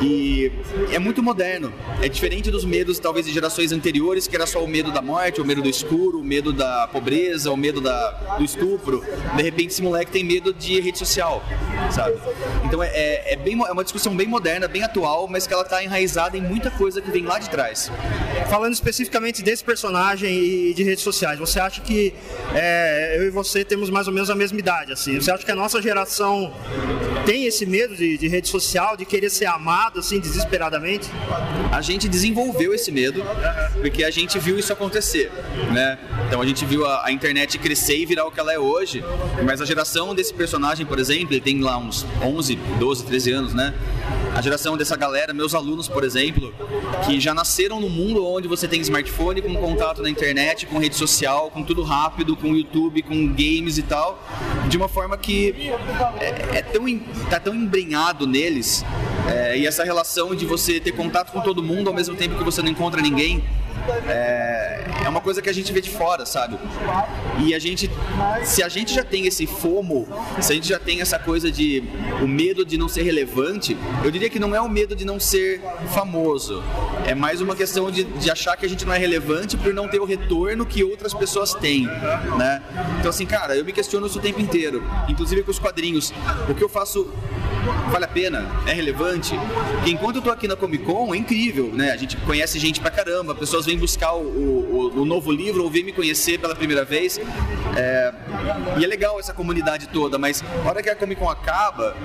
[0.00, 0.50] E
[0.90, 1.72] é muito moderno.
[2.02, 5.40] É diferente dos medos, talvez, de gerações anteriores, que era só o medo da morte,
[5.40, 9.04] o medo do escuro, o medo da pobreza, o medo da, do estupro.
[9.34, 11.42] De repente, esse moleque tem medo de rede social,
[11.90, 12.16] sabe?
[12.64, 15.62] Então é, é, é bem, é uma discussão bem moderna, bem atual, mas que ela
[15.62, 17.90] está enraizada em muita coisa que vem lá de trás.
[18.48, 22.14] Falando especificamente desse personagem e de redes sociais, você acha que
[22.54, 24.92] é, eu e você temos mais ou menos a mesma idade?
[24.92, 25.20] Assim?
[25.20, 26.52] Você acha que a nossa geração
[27.26, 31.10] tem esse medo de, de rede social, de querer ser amado assim desesperadamente?
[31.72, 33.22] A gente desenvolveu esse medo
[33.82, 35.30] porque a gente viu isso acontecer,
[35.72, 35.98] né?
[36.28, 39.04] Então a gente viu a, a, internet crescer e virar o que ela é hoje,
[39.44, 43.54] mas a geração desse personagem, por exemplo, ele tem lá uns 11, 12, 13 anos,
[43.54, 43.74] né?
[44.36, 46.52] A geração dessa galera, meus alunos, por exemplo,
[47.06, 50.94] que já nasceram no mundo onde você tem smartphone com contato na internet, com rede
[50.94, 54.22] social, com tudo rápido, com YouTube, com games e tal,
[54.68, 55.72] de uma forma que
[56.20, 56.84] é, é tão,
[57.30, 58.84] tá tão embrenhado neles
[59.26, 62.44] É, e essa relação de você ter contato com todo mundo ao mesmo tempo que
[62.44, 63.42] você não encontra ninguém
[64.08, 66.58] é, é uma coisa que a gente vê de fora, sabe?
[67.38, 67.90] E a gente,
[68.44, 70.06] se a gente já tem esse fomo,
[70.40, 71.82] se a gente já tem essa coisa de
[72.22, 75.18] o medo de não ser relevante, eu diria que não é o medo de não
[75.18, 75.60] ser
[75.94, 76.62] famoso,
[77.06, 79.88] é mais uma questão de, de achar que a gente não é relevante por não
[79.88, 81.86] ter o retorno que outras pessoas têm,
[82.36, 82.62] né?
[82.98, 86.12] Então assim, cara, eu me questiono isso o tempo inteiro, inclusive com os quadrinhos.
[86.48, 87.10] O que eu faço
[87.90, 88.46] vale a pena?
[88.66, 89.34] É relevante?
[89.74, 91.92] Porque enquanto eu tô aqui na Comic Con, é incrível, né?
[91.92, 95.70] A gente conhece gente pra caramba, pessoas vêm buscar o, o, o novo livro ou
[95.70, 97.18] vêm me conhecer pela primeira vez.
[97.76, 98.12] É,
[98.78, 101.96] e é legal essa comunidade toda, mas a hora que a Comic Con acaba,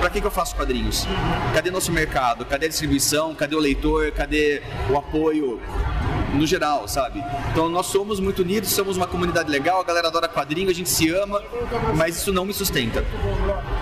[0.00, 1.06] para que, que eu faço quadrinhos?
[1.54, 2.44] Cadê nosso mercado?
[2.46, 3.34] Cadê a distribuição?
[3.34, 4.10] Cadê o leitor?
[4.12, 5.60] Cadê o apoio?
[6.34, 7.22] No geral, sabe?
[7.50, 10.88] Então nós somos muito unidos, somos uma comunidade legal, a galera adora quadrinho, a gente
[10.88, 11.42] se ama,
[11.96, 13.04] mas isso não me sustenta,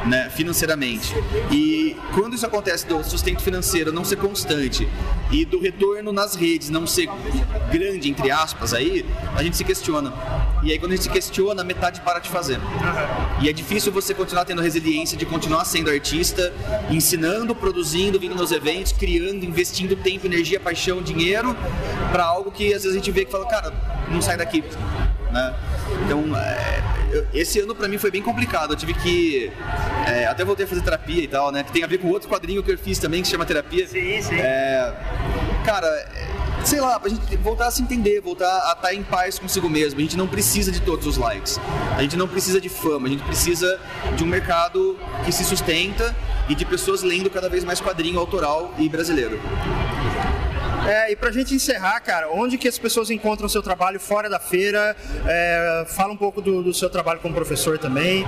[0.06, 1.14] né, financeiramente.
[1.50, 4.88] E quando isso acontece do sustento financeiro não ser constante
[5.30, 7.08] e do retorno nas redes não ser
[7.70, 9.04] grande, entre aspas, aí,
[9.36, 10.12] a gente se questiona.
[10.62, 12.58] E aí quando a gente se questiona, metade para de fazer.
[13.40, 16.52] E é difícil você continuar tendo resiliência de continuar sendo artista,
[16.90, 21.56] ensinando, produzindo, vindo nos eventos, criando, investindo tempo, energia, paixão, dinheiro
[22.10, 23.72] para algo que às vezes a gente vê que fala, cara,
[24.08, 24.64] não sai daqui.
[25.30, 25.54] Né?
[26.04, 26.82] Então, é,
[27.34, 28.72] esse ano para mim foi bem complicado.
[28.72, 29.52] Eu tive que.
[30.06, 31.62] É, até voltei a fazer terapia e tal, né?
[31.62, 33.86] Que tem a ver com outro quadrinho que eu fiz também, que se chama Terapia.
[33.86, 34.36] Sim, sim.
[34.36, 34.94] É,
[35.64, 35.86] cara,
[36.64, 39.98] sei lá, pra gente voltar a se entender, voltar a estar em paz consigo mesmo.
[39.98, 41.60] A gente não precisa de todos os likes.
[41.96, 43.06] A gente não precisa de fama.
[43.06, 43.78] A gente precisa
[44.16, 46.16] de um mercado que se sustenta
[46.48, 49.38] e de pessoas lendo cada vez mais quadrinho autoral e brasileiro.
[50.88, 54.28] É, e pra gente encerrar, cara, onde que as pessoas encontram o seu trabalho fora
[54.28, 54.96] da feira?
[55.26, 58.24] É, fala um pouco do, do seu trabalho como professor também.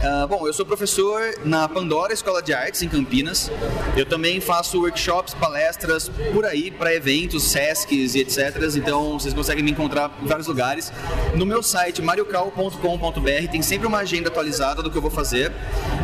[0.00, 3.50] Uh, bom, eu sou professor na Pandora Escola de Artes em Campinas.
[3.94, 8.56] Eu também faço workshops, palestras por aí para eventos, SESCs e etc.
[8.74, 10.90] Então vocês conseguem me encontrar em vários lugares.
[11.34, 15.52] No meu site mariocal.com.br tem sempre uma agenda atualizada do que eu vou fazer,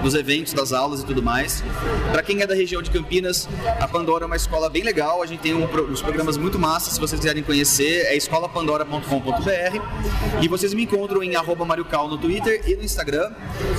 [0.03, 1.65] dos eventos, das aulas e tudo mais.
[2.13, 3.49] Para quem é da região de Campinas,
[3.81, 5.23] a Pandora é uma escola bem legal.
[5.23, 6.93] A gente tem um, uns programas muito massas.
[6.93, 10.43] Se vocês quiserem conhecer, é escolapandora.com.br.
[10.43, 11.33] E vocês me encontram em
[11.67, 13.33] @mariocal no Twitter e no Instagram.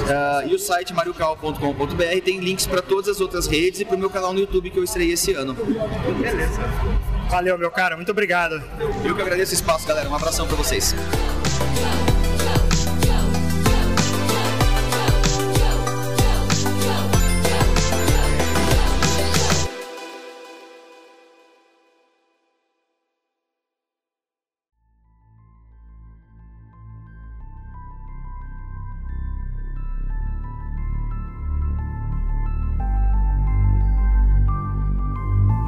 [0.07, 3.99] Uh, e o site mariocal.com.br tem links para todas as outras redes e para o
[3.99, 5.53] meu canal no YouTube que eu estreiei esse ano.
[5.53, 6.61] Beleza.
[7.29, 7.97] Valeu, meu cara.
[7.97, 8.61] Muito obrigado.
[9.03, 10.09] Eu que agradeço o espaço, galera.
[10.09, 10.95] Um abração para vocês.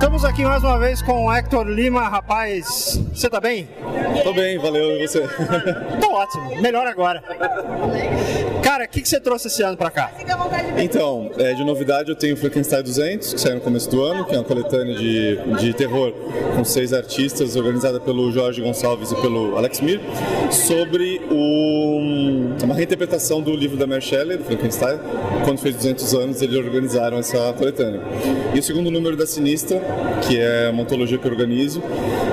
[0.10, 3.00] Estamos aqui mais uma vez com o Hector Lima, rapaz.
[3.14, 3.70] Você tá bem?
[4.24, 4.98] Tô bem, valeu.
[4.98, 5.22] E você?
[6.02, 7.24] Tô ótimo, melhor agora.
[8.64, 10.12] Cara, o que, que você trouxe esse ano pra cá?
[10.78, 14.34] Então, é, de novidade eu tenho Frankenstein 200, que saiu no começo do ano, que
[14.34, 16.12] é uma coletânea de, de terror
[16.56, 20.02] com seis artistas, organizada pelo Jorge Gonçalves e pelo Alex Mir,
[20.52, 22.00] sobre o,
[22.64, 24.98] uma reinterpretação do livro da Mary Shelley, do Frankenstein.
[25.46, 28.02] Quando fez 200 anos, eles organizaram essa coletânea.
[28.54, 29.82] E o segundo número da Sinistra,
[30.28, 31.82] que é uma antologia que eu organizo,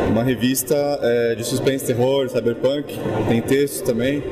[0.08, 2.98] uma revista é, de suspense, terror, cyberpunk,
[3.28, 4.22] tem texto também.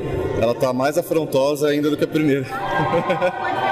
[0.41, 2.45] Ela tá mais afrontosa ainda do que a primeira.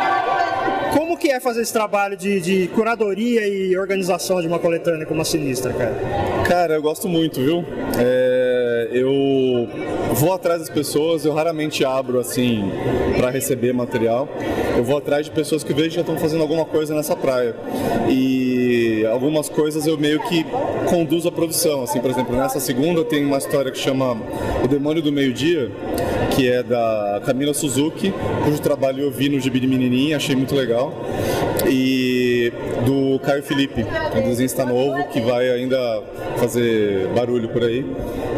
[0.93, 5.21] Como que é fazer esse trabalho de, de, curadoria e organização de uma coletânea como
[5.21, 5.95] a Sinistra, cara?
[6.47, 7.65] Cara, eu gosto muito, viu?
[7.97, 9.67] É, eu
[10.13, 12.71] vou atrás das pessoas, eu raramente abro assim
[13.17, 14.27] para receber material.
[14.75, 17.55] Eu vou atrás de pessoas que vejo que já estão fazendo alguma coisa nessa praia.
[18.09, 20.45] E algumas coisas eu meio que
[20.89, 21.83] conduzo a produção.
[21.83, 24.17] Assim, por exemplo, nessa segunda tem uma história que chama
[24.63, 25.71] O Demônio do Meio-Dia,
[26.35, 30.55] que é da Camila Suzuki, cujo trabalho eu vi no Gibi de Menininha, achei muito
[30.55, 30.93] legal.
[31.69, 32.51] E
[32.85, 33.85] do Caio Felipe,
[34.15, 36.03] um desenhista novo que vai ainda
[36.37, 37.85] fazer barulho por aí.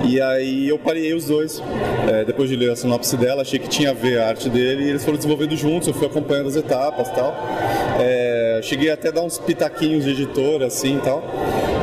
[0.04, 1.62] E aí eu parei os dois.
[2.08, 4.86] É, depois de ler a sinopse dela, achei que tinha a ver a arte dele
[4.86, 7.36] e eles foram desenvolvendo juntos, eu fui acompanhando as etapas e tal.
[8.00, 11.24] É, cheguei até a dar uns pitaquinhos de editor assim e tal.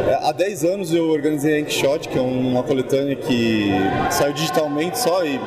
[0.08, 3.70] É, há 10 anos eu organizei a Inkshot, que é uma coletânea que
[4.10, 5.40] saiu digitalmente só e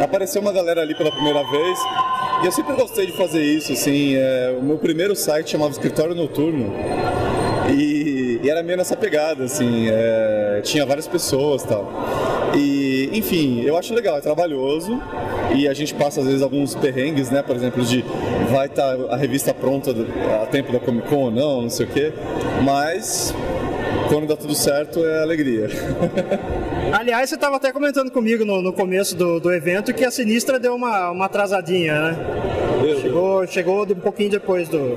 [0.00, 1.78] apareceu uma galera ali pela primeira vez.
[2.42, 4.14] E eu sempre gostei de fazer isso, assim.
[4.14, 6.72] É, o meu primeiro site chamava Escritório Noturno.
[7.70, 9.88] E, e era meio nessa pegada, assim.
[9.90, 11.92] É, tinha várias pessoas tal.
[12.56, 15.00] E, enfim, eu acho legal, é trabalhoso
[15.54, 17.42] e a gente passa às vezes alguns perrengues, né?
[17.42, 18.04] Por exemplo, de
[18.50, 19.94] vai estar a revista pronta
[20.42, 22.12] a tempo da Comic Con ou não, não sei o quê.
[22.62, 23.34] Mas
[24.08, 25.68] quando dá tudo certo é alegria.
[26.92, 30.58] Aliás, você estava até comentando comigo no, no começo do, do evento que a Sinistra
[30.58, 32.16] deu uma, uma atrasadinha, né?
[33.02, 34.96] Chegou, chegou de- um pouquinho depois do.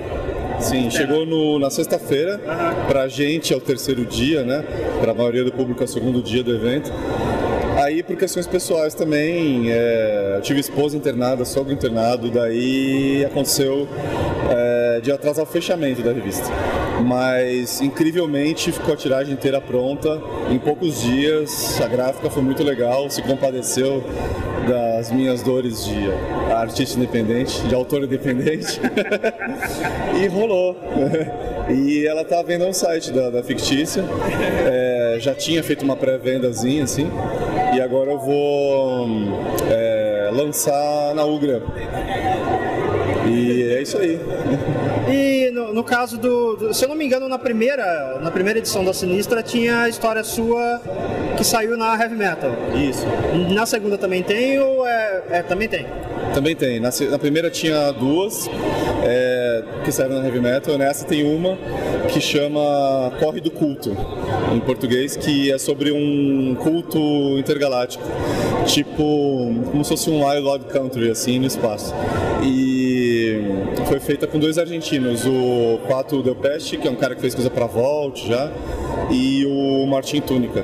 [0.59, 2.39] Sim, chegou no- na sexta-feira.
[2.87, 4.63] Pra gente é o terceiro dia, né?
[5.01, 6.91] Pra maioria do público é o segundo dia do evento.
[7.77, 13.87] Aí, por questões pessoais também, é, eu tive esposa internada, sogro internado, daí aconteceu
[14.51, 16.47] é, de atrasar o fechamento da revista.
[17.05, 21.79] Mas, incrivelmente, ficou a tiragem inteira pronta em poucos dias.
[21.81, 24.03] A gráfica foi muito legal, se compadeceu
[24.67, 26.11] das minhas dores de
[26.53, 28.79] artista independente, de autor independente.
[30.21, 30.75] e rolou.
[31.69, 34.03] E ela tá vendo um site da, da Fictícia.
[34.65, 37.09] É, já tinha feito uma pré-vendazinha, assim.
[37.73, 39.07] E agora eu vou
[39.69, 41.61] é, lançar na Ugra.
[43.27, 44.19] E é isso aí.
[45.09, 48.59] E no, no caso do, do- Se eu não me engano, na primeira, na primeira
[48.59, 50.81] edição da Sinistra tinha a história sua
[51.37, 52.51] que saiu na Heavy Metal.
[52.75, 53.05] Isso.
[53.53, 55.23] Na segunda também tem ou é.
[55.29, 55.85] é, também tem?
[56.33, 56.79] Também tem.
[56.79, 58.49] Na, na primeira tinha duas
[59.03, 60.77] é, que saíram na Heavy Metal.
[60.77, 61.57] Nessa tem uma
[62.11, 63.95] que chama Corre do Culto,
[64.53, 66.99] em português, que é sobre um culto
[67.37, 68.03] intergaláctico.
[68.65, 71.93] Tipo, como se fosse um Wild Country, assim, no espaço.
[72.43, 72.80] E
[73.87, 77.33] foi feita com dois argentinos, o Pato Del Peste, que é um cara que fez
[77.35, 78.51] coisa pra Volt já,
[79.09, 80.63] e o Martin Túnica.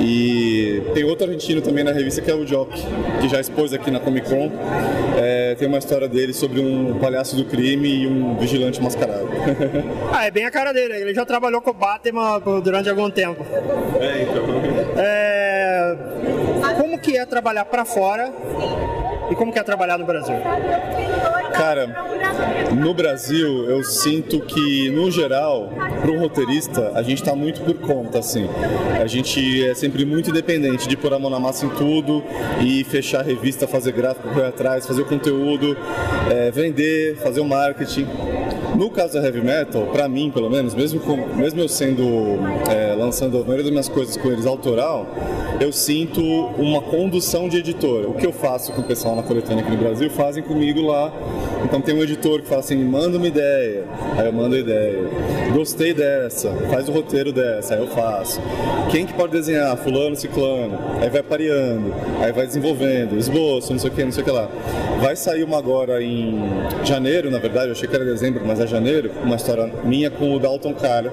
[0.00, 2.72] E tem outro argentino também na revista que é o Jock,
[3.20, 4.50] que já expôs aqui na Comic Con.
[5.16, 9.28] É, tem uma história dele sobre um palhaço do crime e um vigilante mascarado.
[10.14, 10.94] Ah, é bem a cara dele.
[10.94, 13.44] Ele já trabalhou com o Batman durante algum tempo.
[13.98, 14.44] É, então.
[14.98, 15.96] É,
[16.78, 18.30] Como que é trabalhar pra fora
[19.32, 20.34] e como que é trabalhar no Brasil?
[21.54, 21.86] Cara,
[22.74, 27.74] no Brasil eu sinto que, no geral, para um roteirista, a gente está muito por
[27.78, 28.46] conta, assim.
[29.00, 32.22] A gente é sempre muito independente de pôr a mão na massa em tudo
[32.60, 35.76] e fechar a revista, fazer gráfico, correr atrás, fazer o conteúdo,
[36.30, 38.06] é, vender, fazer o marketing.
[38.82, 42.04] No caso da Heavy Metal, pra mim, pelo menos, mesmo, com, mesmo eu sendo,
[42.68, 45.06] é, lançando a maioria das minhas coisas com eles autoral,
[45.60, 48.10] eu sinto uma condução de editor.
[48.10, 51.12] O que eu faço com o pessoal na coletânea aqui no Brasil, fazem comigo lá.
[51.64, 53.84] Então tem um editor que fala assim, manda uma ideia,
[54.18, 55.08] aí eu mando a ideia.
[55.54, 58.40] Gostei dessa, faz o roteiro dessa, aí eu faço.
[58.90, 59.76] Quem que pode desenhar?
[59.76, 60.76] Fulano, ciclano.
[61.00, 64.32] Aí vai pareando, aí vai desenvolvendo, esboço, não sei o que, não sei o que
[64.32, 64.48] lá.
[65.00, 66.36] Vai sair uma agora em
[66.82, 70.34] janeiro, na verdade, eu achei que era dezembro, mas é janeiro, uma história minha com
[70.34, 71.12] o Dalton Cara,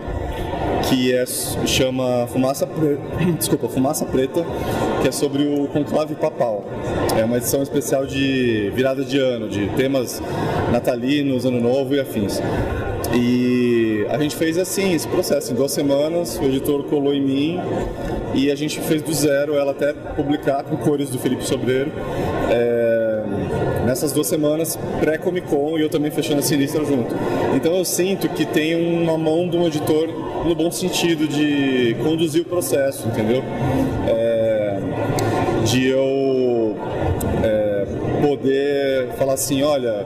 [0.88, 3.02] que é, chama Fumaça Preta,
[3.38, 4.46] desculpa, Fumaça Preta,
[5.02, 6.64] que é sobre o conclave papal.
[7.20, 10.22] É uma edição especial de virada de ano, de temas
[10.72, 12.42] natalinos, ano novo e afins.
[13.14, 17.60] E a gente fez assim, esse processo, em duas semanas, o editor colou em mim
[18.34, 21.92] e a gente fez do zero ela até publicar com cores do Felipe Sobreiro.
[22.50, 22.99] É,
[23.90, 27.16] nessas duas semanas pré-Comic Con e eu também fechando a Sinistra junto.
[27.56, 30.08] Então eu sinto que tem uma mão de um editor
[30.46, 33.44] no bom sentido de conduzir o processo, entendeu?
[34.08, 34.80] É,
[35.66, 36.78] de eu
[37.44, 37.88] é,
[38.22, 40.06] poder falar assim, olha,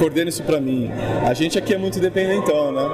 [0.00, 0.90] coordena isso pra mim.
[1.24, 2.90] A gente aqui é muito independentão, né?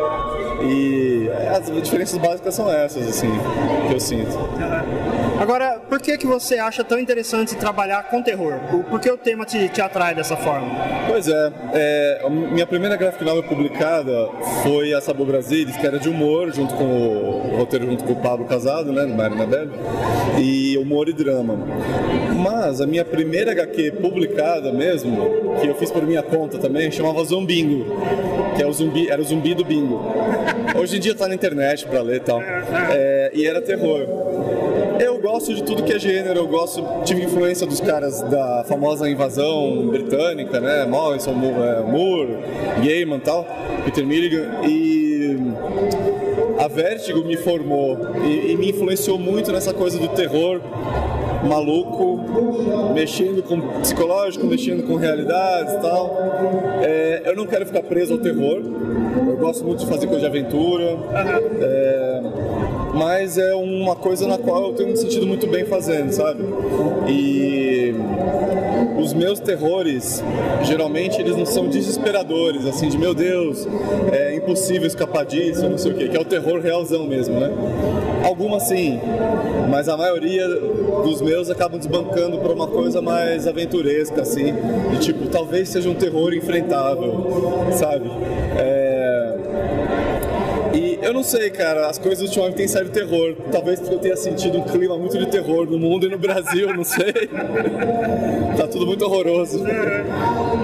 [0.62, 3.30] E as diferenças básicas são essas, assim,
[3.88, 4.36] que eu sinto.
[5.38, 8.54] Agora, por que, que você acha tão interessante trabalhar com terror?
[8.88, 10.68] Por que o tema te, te atrai dessa forma?
[11.06, 14.28] Pois é, é, minha primeira graphic novel publicada
[14.62, 18.14] foi a Sabo Brasilis, que era de humor, junto com o, o roteiro junto com
[18.14, 19.68] o Pablo Casado, né, do Mário Nabel,
[20.38, 21.58] e humor e drama.
[22.34, 27.22] Mas a minha primeira HQ publicada mesmo, que eu fiz por minha conta também, chamava
[27.24, 27.84] Zombingo,
[28.56, 30.00] que é o zumbi, era o zumbi do bingo.
[30.74, 32.40] Hoje em dia tá na internet pra ler e tal.
[32.42, 34.06] É, e era terror.
[34.98, 39.08] Eu gosto de tudo que é gênero, eu gosto, tive influência dos caras da famosa
[39.08, 40.84] invasão britânica, né?
[40.86, 42.36] Morrison, Mo- é, Moore,
[42.84, 43.46] Gaiman e tal,
[43.84, 45.36] Peter Milligan, e
[46.58, 50.60] a Vertigo me formou e, e me influenciou muito nessa coisa do terror
[51.46, 52.20] maluco,
[52.94, 56.16] mexendo com psicológico, mexendo com realidades e tal.
[56.82, 58.62] É, eu não quero ficar preso ao terror.
[59.28, 60.96] Eu gosto muito de fazer coisa de aventura.
[61.60, 62.22] É,
[62.96, 66.42] mas é uma coisa na qual eu tenho me sentido muito bem fazendo, sabe?
[67.06, 67.94] E
[68.98, 70.24] os meus terrores,
[70.64, 73.68] geralmente eles não são desesperadores, assim, de meu Deus,
[74.10, 77.50] é impossível escapar disso, não sei o quê, que é o terror realzão mesmo, né?
[78.24, 78.98] Algumas sim,
[79.70, 84.54] mas a maioria dos meus acabam desbancando para uma coisa mais aventuresca, assim,
[84.90, 87.26] de tipo, talvez seja um terror enfrentável,
[87.72, 88.10] sabe?
[88.56, 88.95] É...
[91.06, 93.36] Eu não sei, cara, as coisas ultimamente têm saído terror.
[93.52, 96.74] Talvez porque eu tenha sentido um clima muito de terror no mundo e no Brasil,
[96.74, 97.12] não sei.
[98.56, 99.62] tá tudo muito horroroso.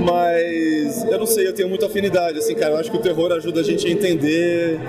[0.04, 2.72] Mas eu não sei, eu tenho muita afinidade, assim, cara.
[2.72, 4.80] Eu acho que o terror ajuda a gente a entender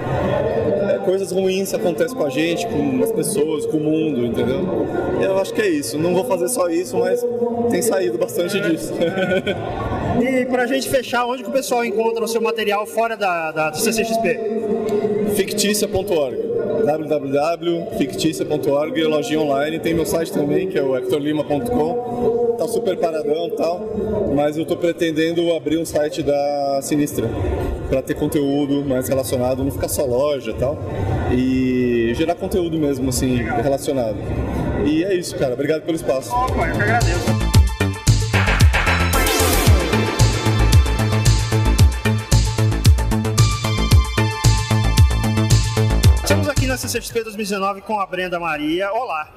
[0.89, 4.87] é, coisas ruins que acontecem com a gente, com as pessoas, com o mundo, entendeu?
[5.21, 5.99] Eu acho que é isso.
[5.99, 7.23] Não vou fazer só isso, mas
[7.69, 8.91] tem saído bastante disso.
[10.21, 13.69] E pra gente fechar, onde que o pessoal encontra o seu material fora da, da
[13.71, 14.39] do CCXP?
[15.43, 16.37] Fictícia.org
[16.85, 23.51] www.fictícia.org, lojinha online, tem meu site também, que é o hectorlima.com, tá super paradão e
[23.51, 23.85] tal,
[24.33, 27.29] mas eu tô pretendendo abrir um site da Sinistra,
[27.89, 30.79] para ter conteúdo mais relacionado, não ficar só loja e tal,
[31.31, 34.15] e gerar conteúdo mesmo, assim, relacionado.
[34.85, 36.33] E é isso, cara, obrigado pelo espaço.
[36.33, 37.52] Opa, eu que agradeço.
[46.83, 48.91] CCXP 2019 com a Brenda Maria.
[48.91, 49.29] Olá!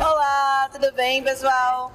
[0.00, 1.92] Olá, tudo bem, pessoal?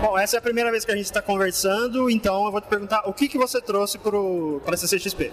[0.00, 2.66] Bom, essa é a primeira vez que a gente está conversando, então eu vou te
[2.66, 5.32] perguntar o que, que você trouxe para a CCXP.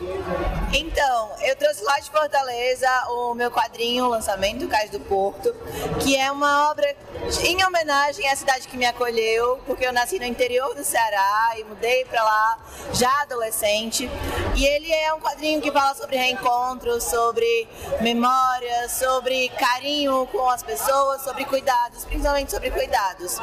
[0.73, 5.53] Então, eu trouxe lá de Fortaleza o meu quadrinho, o lançamento, Cais do Porto,
[5.99, 6.95] que é uma obra
[7.43, 11.63] em homenagem à cidade que me acolheu, porque eu nasci no interior do Ceará e
[11.63, 12.57] mudei para lá
[12.93, 14.09] já adolescente.
[14.55, 17.67] E ele é um quadrinho que fala sobre reencontro, sobre
[18.01, 23.37] memória, sobre carinho com as pessoas, sobre cuidados, principalmente sobre cuidados.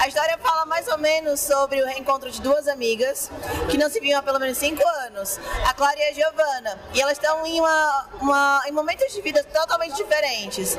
[0.00, 3.30] A história fala mais ou menos sobre o reencontro de duas amigas
[3.70, 6.78] que não se viam há pelo menos cinco anos, a Clara e a Giovana.
[6.94, 10.76] E elas estão em, uma, uma, em momentos de vida totalmente diferentes.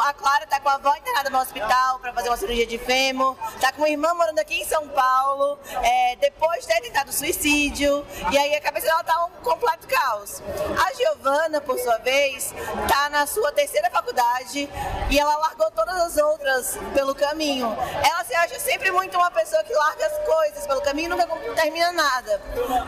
[0.00, 3.36] A Clara está com a avó internada no hospital para fazer uma cirurgia de fêmur,
[3.54, 8.04] está com uma irmã morando aqui em São Paulo, é, depois de ter tentado suicídio,
[8.32, 10.42] e aí a cabeça dela está um completo caos.
[10.82, 14.68] A Giovana, por sua vez, está na sua terceira faculdade
[15.10, 17.49] e ela largou todas as outras pelo caminho.
[17.58, 21.26] Ela se acha sempre muito uma pessoa que larga as coisas pelo caminho e nunca
[21.54, 22.40] termina nada.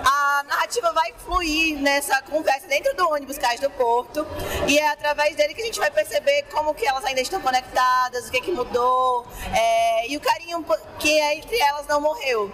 [0.05, 4.27] A narrativa vai fluir nessa conversa dentro do ônibus Cais do Porto
[4.69, 8.29] e é através dele que a gente vai perceber como que elas ainda estão conectadas,
[8.29, 10.65] o que, que mudou é, e o carinho
[10.99, 12.53] que é entre elas não morreu.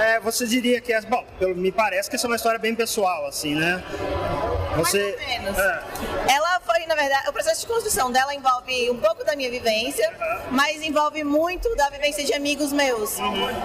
[0.00, 1.24] É, você diria que, as, bom,
[1.56, 3.82] me parece que essa é uma história bem pessoal, assim, né?
[4.76, 5.58] Você, Mais ou menos.
[5.58, 5.82] É.
[6.28, 10.12] Ela foi, na verdade, o processo de construção dela envolve um pouco da minha vivência,
[10.50, 13.18] mas envolve muito da vivência de amigos meus.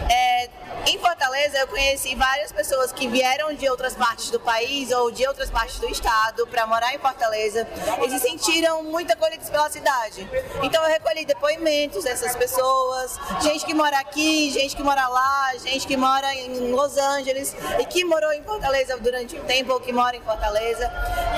[0.09, 0.49] É,
[0.87, 5.27] em Fortaleza, eu conheci várias pessoas que vieram de outras partes do país ou de
[5.27, 7.67] outras partes do estado para morar em Fortaleza
[8.05, 10.27] e se sentiram muito acolhidos pela cidade.
[10.63, 15.85] Então, eu recolhi depoimentos dessas pessoas, gente que mora aqui, gente que mora lá, gente
[15.85, 19.91] que mora em Los Angeles e que morou em Fortaleza durante um tempo ou que
[19.91, 20.89] mora em Fortaleza.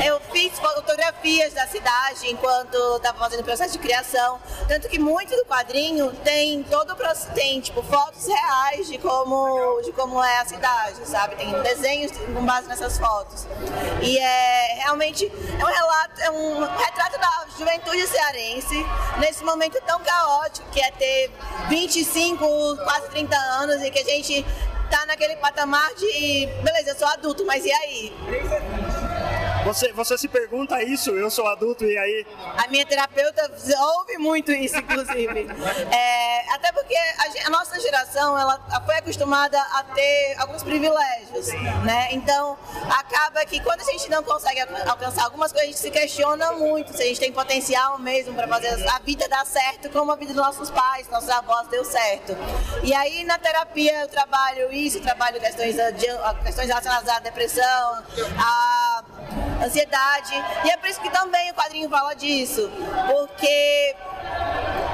[0.05, 5.35] Eu fiz fotografias da cidade enquanto estava fazendo o processo de criação, tanto que muito
[5.35, 6.89] do quadrinho tem todo
[7.33, 9.38] tem tipo fotos reais de como
[9.83, 11.35] de como é a cidade, sabe?
[11.35, 13.47] Tem desenhos com base nessas fotos.
[14.01, 18.85] E é realmente é um relato, é um retrato da juventude cearense
[19.19, 21.31] nesse momento tão caótico que é ter
[21.67, 22.45] 25,
[22.83, 24.45] quase 30 anos e que a gente
[24.89, 28.13] tá naquele patamar de beleza, eu sou adulto, mas e aí?
[29.65, 32.25] Você, você se pergunta isso, eu sou adulto e aí.
[32.57, 35.47] A minha terapeuta ouve muito isso, inclusive.
[35.91, 41.47] é, até porque a, a, nossa geração ela foi acostumada a ter alguns privilégios,
[41.83, 42.09] né?
[42.11, 42.57] Então
[42.89, 46.93] acaba que quando a gente não consegue alcançar algumas coisas, a gente se questiona muito
[46.93, 50.33] se a gente tem potencial mesmo para fazer a vida dar certo, como a vida
[50.33, 52.35] dos nossos pais, nossos avós deu certo.
[52.83, 55.75] E aí na terapia eu trabalho isso, trabalho questões,
[56.43, 58.03] questões relacionadas à depressão,
[58.37, 59.03] a
[59.63, 60.33] ansiedade.
[60.65, 62.69] E é por isso que também o quadrinho fala disso.
[63.07, 63.95] Porque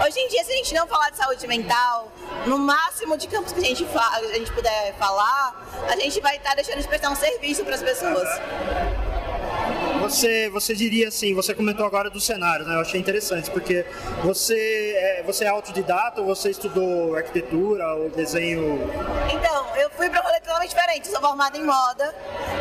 [0.06, 2.12] hoje em dia, se a gente não falar de saúde mental,
[2.46, 5.56] no máximo de campos que a gente, a gente puder falar,
[5.90, 8.28] a gente vai estar deixando de prestar um serviço para as pessoas.
[10.06, 12.76] Você, você diria assim, você comentou agora do cenário, né?
[12.76, 13.84] Eu achei interessante, porque
[14.24, 18.80] você é, você é autodidata ou você estudou arquitetura ou desenho?
[19.34, 21.08] Então, eu fui para um rolê totalmente diferente.
[21.08, 22.14] Sou formada em moda.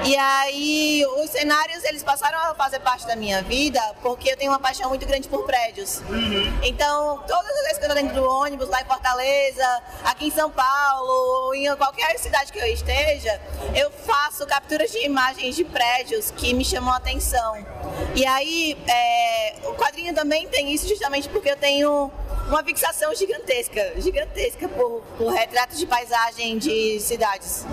[0.05, 4.51] E aí, os cenários, eles passaram a fazer parte da minha vida porque eu tenho
[4.51, 6.01] uma paixão muito grande por prédios.
[6.63, 10.31] Então, todas as vezes que eu tô dentro do ônibus, lá em Fortaleza, aqui em
[10.31, 13.41] São Paulo, ou em qualquer cidade que eu esteja,
[13.75, 17.34] eu faço capturas de imagens de prédios que me chamam a atenção.
[18.15, 22.11] E aí, é, o quadrinho também tem isso justamente porque eu tenho
[22.49, 27.65] uma fixação gigantesca, gigantesca por, por retratos de paisagem de cidades.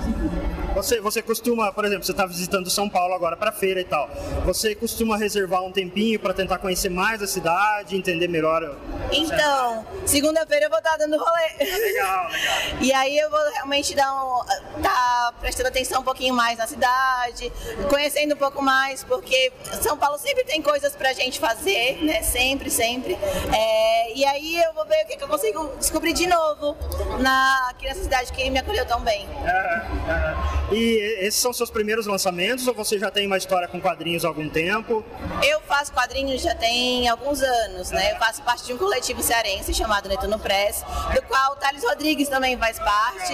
[0.73, 4.09] Você, você costuma, por exemplo, você está visitando São Paulo agora para feira e tal.
[4.45, 8.77] Você costuma reservar um tempinho para tentar conhecer mais a cidade, entender melhor?
[9.11, 11.47] Então, segunda-feira eu vou estar dando rolê.
[11.59, 12.71] Legal, legal.
[12.81, 14.43] E aí eu vou realmente dar um,
[14.81, 17.51] tá prestando atenção um pouquinho mais na cidade,
[17.89, 19.51] conhecendo um pouco mais, porque
[19.81, 22.23] São Paulo sempre tem coisas pra gente fazer, né?
[22.23, 23.17] Sempre, sempre.
[23.53, 26.75] É, e aí eu vou ver o que, que eu consigo descobrir de novo
[27.19, 29.27] na, aqui nessa cidade que me acolheu tão bem.
[29.43, 30.60] Aham, aham.
[30.71, 34.29] E esses são seus primeiros lançamentos ou você já tem uma história com quadrinhos há
[34.29, 35.03] algum tempo?
[35.43, 38.13] Eu faço quadrinhos já tem alguns anos, né?
[38.13, 40.83] Eu faço parte de um coletivo cearense chamado Netuno Press,
[41.13, 43.33] do qual o Thales Rodrigues também faz parte.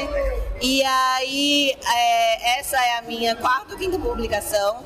[0.61, 4.83] E aí, é, essa é a minha quarta ou quinta publicação.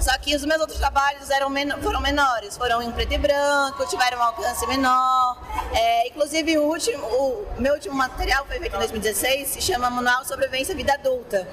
[0.00, 3.86] Só que os meus outros trabalhos eram men foram menores, foram em preto e branco,
[3.88, 5.38] tiveram um alcance menor.
[5.74, 10.24] É, inclusive, o, último, o meu último material foi feito em 2016, se chama Manual
[10.24, 11.46] Sobrevivência Vida Adulta.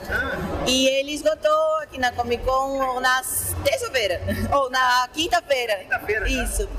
[0.67, 3.22] E ele esgotou aqui na Comic Con na
[3.64, 4.22] terça-feira,
[4.53, 5.77] ou na quinta-feira.
[5.77, 6.30] Quinta-feira.
[6.30, 6.69] Isso.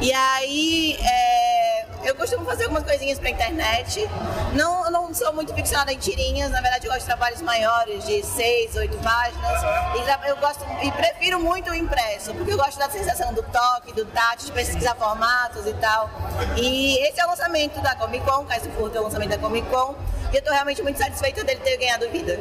[0.00, 4.08] E aí, é, eu costumo fazer algumas coisinhas pra internet.
[4.54, 8.06] Não, eu não sou muito ficcionada em tirinhas, na verdade, eu gosto de trabalhos maiores,
[8.06, 9.62] de seis, oito páginas.
[9.96, 13.92] E eu gosto e prefiro muito o impresso, porque eu gosto da sensação do toque,
[13.92, 16.08] do tato, de pesquisar formatos e tal.
[16.56, 19.66] E esse é o lançamento da Comic Con, Caio Furto é o lançamento da Comic
[19.68, 19.94] Con.
[20.32, 22.38] E eu tô realmente muito satisfeita dele ter ganhado vida.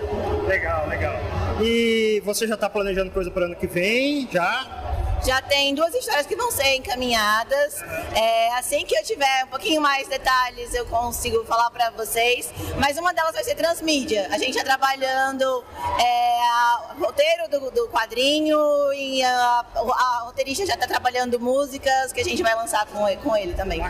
[0.48, 1.14] Legal, legal.
[1.62, 4.28] E você já está planejando coisa para ano que vem?
[4.32, 4.82] Já?
[5.26, 7.82] Já tem duas histórias que vão ser encaminhadas.
[8.14, 12.52] É, assim que eu tiver um pouquinho mais detalhes, eu consigo falar para vocês.
[12.78, 14.28] Mas uma delas vai ser transmídia.
[14.32, 15.64] A gente está trabalhando
[16.00, 18.58] é, a- o roteiro do, do quadrinho
[18.94, 23.18] e a, a roteirista já está trabalhando músicas que a gente vai lançar com, ele-
[23.22, 23.82] com ele também.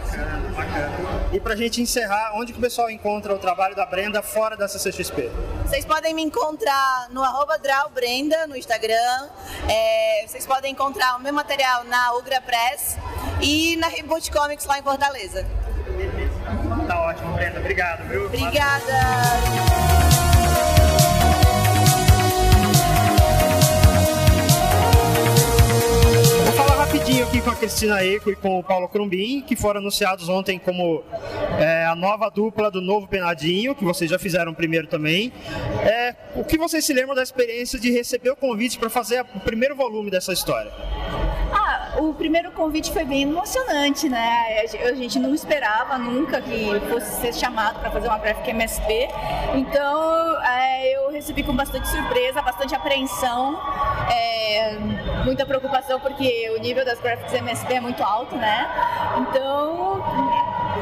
[1.31, 4.67] E pra gente encerrar, onde que o pessoal encontra o trabalho da Brenda fora da
[4.67, 5.29] CCXP?
[5.65, 9.27] Vocês podem me encontrar no arroba DrawBrenda no Instagram.
[9.69, 12.97] É, vocês podem encontrar o meu material na Ugra Press
[13.41, 15.45] e na Reboot Comics lá em Fortaleza.
[16.87, 17.59] Tá ótimo, Brenda.
[17.59, 18.29] Obrigado, viu?
[18.29, 20.14] Vou
[26.75, 30.59] rapidinho aqui com a Cristina Eco e com o Paulo Crumbin, que foram anunciados ontem
[30.59, 31.03] como
[31.59, 35.31] é, a nova dupla do novo Penadinho, que vocês já fizeram primeiro também.
[35.83, 39.39] É, o que vocês se lembram da experiência de receber o convite para fazer o
[39.39, 40.71] primeiro volume dessa história?
[41.97, 44.65] O primeiro convite foi bem emocionante, né?
[44.87, 49.07] A gente não esperava nunca que fosse ser chamado para fazer uma Graphic MSP.
[49.53, 53.59] Então, é, eu recebi com bastante surpresa, bastante apreensão,
[54.11, 54.77] é,
[55.23, 58.67] muita preocupação, porque o nível das Graphics MSP é muito alto, né?
[59.17, 60.03] Então,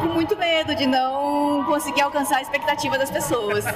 [0.02, 3.66] com muito medo de não conseguir alcançar a expectativa das pessoas.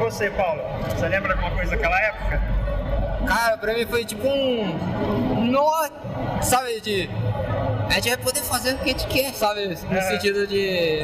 [0.00, 0.62] Você, Paulo,
[0.96, 2.59] você lembra alguma coisa daquela época?
[3.26, 5.46] Cara, pra mim foi tipo um.
[5.50, 5.88] Nó,
[6.42, 7.08] sabe, de.
[7.88, 9.66] A gente vai poder fazer o que a gente quer, sabe?
[9.90, 10.00] No É.
[10.02, 11.00] sentido de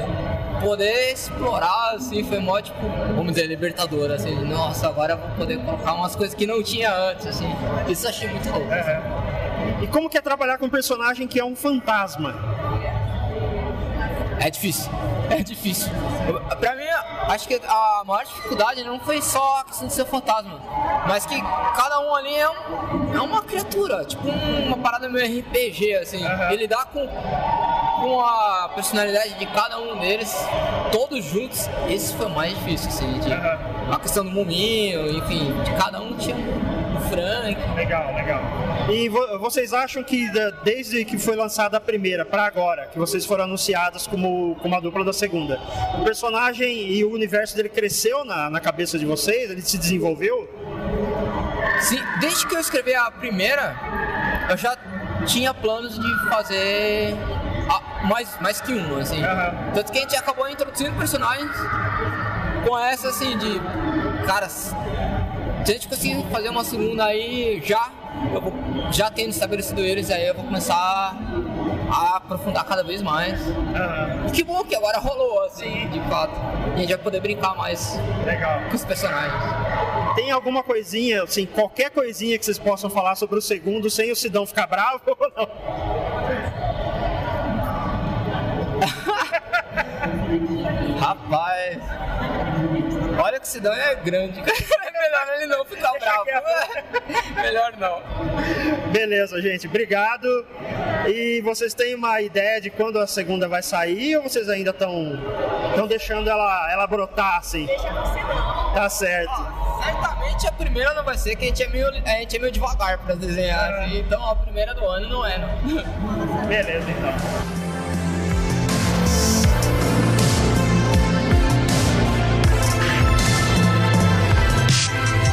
[0.61, 2.79] poder explorar, assim, foi mó, tipo,
[3.15, 6.93] vamos dizer, libertador, assim, nossa, agora eu vou poder colocar umas coisas que não tinha
[7.11, 7.49] antes, assim.
[7.89, 8.69] Isso eu achei muito louco.
[9.83, 12.35] E como que é trabalhar com um personagem que é um fantasma?
[14.41, 14.91] É difícil.
[15.29, 15.91] É difícil.
[16.61, 16.85] Pra mim,
[17.29, 20.61] acho que a maior dificuldade não foi só a questão de ser fantasma,
[21.07, 21.41] mas que
[21.77, 26.23] cada um ali é, um- é uma criatura, tipo um- uma parada meio RPG, assim.
[26.51, 27.07] E lidar com,
[28.01, 30.35] com a personalidade de cada um deles,
[30.93, 33.19] todos juntos, esse foi o mais difícil, assim.
[33.21, 36.35] De, A questão do muminho, enfim, de cada um tinha
[37.09, 37.57] Frank.
[37.77, 38.41] Legal, legal.
[38.91, 40.29] E vo- vocês acham que
[40.63, 44.81] desde que foi lançada a primeira para agora, que vocês foram anunciadas como, como a
[44.81, 45.59] dupla da segunda,
[46.01, 49.51] o personagem e o universo dele cresceu na, na cabeça de vocês?
[49.51, 50.49] Ele se desenvolveu?
[51.81, 53.75] Sim, desde que eu escrevi a primeira,
[54.51, 54.77] eu já
[55.27, 57.15] tinha planos de fazer
[57.69, 59.21] a- mais, mais que uma, assim.
[59.75, 61.51] Tanto que a gente acabou introduzindo personagens
[62.67, 63.61] com essa, assim, de...
[64.27, 64.49] Cara,
[65.67, 67.91] se a gente conseguir fazer uma segunda aí já,
[68.33, 68.53] eu vou,
[68.93, 71.17] já tendo estabelecido eles, aí eu vou começar
[71.91, 73.41] a aprofundar cada vez mais.
[74.29, 76.39] E que bom que agora rolou, assim, de fato.
[76.71, 78.61] E a gente vai poder brincar mais Legal.
[78.71, 79.43] com os personagens.
[80.15, 84.17] Tem alguma coisinha, assim, qualquer coisinha que vocês possam falar sobre o segundo sem o
[84.17, 85.49] Sidão ficar bravo ou não?
[91.01, 91.79] Rapaz,
[93.23, 94.43] olha que o Sidão é grande.
[94.87, 96.25] É melhor ele não ficar bravo.
[97.37, 98.03] melhor não.
[98.91, 100.47] Beleza, gente, obrigado.
[101.07, 105.13] E vocês têm uma ideia de quando a segunda vai sair ou vocês ainda estão
[105.71, 107.69] estão deixando ela, ela brotar assim?
[108.75, 109.31] Tá certo.
[109.85, 112.53] Certamente a primeira não vai ser, que a gente é meio, a gente é meio
[112.53, 113.75] devagar pra desenhar.
[113.75, 116.47] assim, então a primeira do ano não é, não.
[116.47, 117.76] Beleza, então.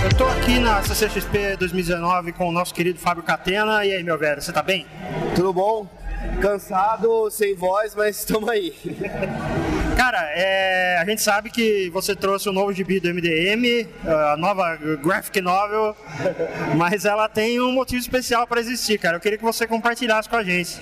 [0.04, 3.86] Eu tô aqui na CCXP 2019 com o nosso querido Fábio Catena.
[3.86, 4.86] E aí, meu velho, você tá bem?
[5.34, 5.88] Tudo bom?
[6.42, 8.74] Cansado, sem voz, mas estamos aí.
[9.96, 14.76] Cara, é, a gente sabe que você trouxe o novo gibi do MDM, a nova
[15.02, 15.96] graphic novel,
[16.76, 19.18] mas ela tem um motivo especial para existir, cara.
[19.18, 20.82] Eu queria que você compartilhasse com a gente.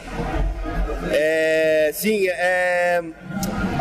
[1.11, 3.03] É, sim, é,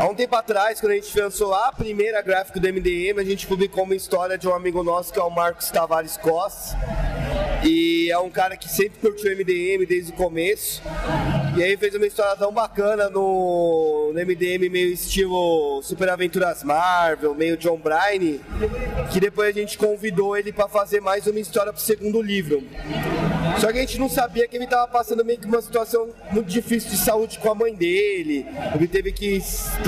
[0.00, 3.46] há um tempo atrás, quando a gente lançou a primeira gráfica do MDM, a gente
[3.46, 6.74] publicou uma história de um amigo nosso que é o Marcos Tavares Costa.
[7.62, 10.82] E é um cara que sempre curtiu MDM desde o começo.
[11.54, 17.34] E aí fez uma história tão bacana no, no MDM, meio estilo Super Aventuras Marvel,
[17.34, 18.38] meio John Bryan,
[19.12, 22.62] que depois a gente convidou ele para fazer mais uma história pro segundo livro.
[23.58, 26.46] Só que a gente não sabia que ele estava passando meio que uma situação muito
[26.46, 28.46] difícil de saúde com a mãe dele.
[28.74, 29.40] Ele teve que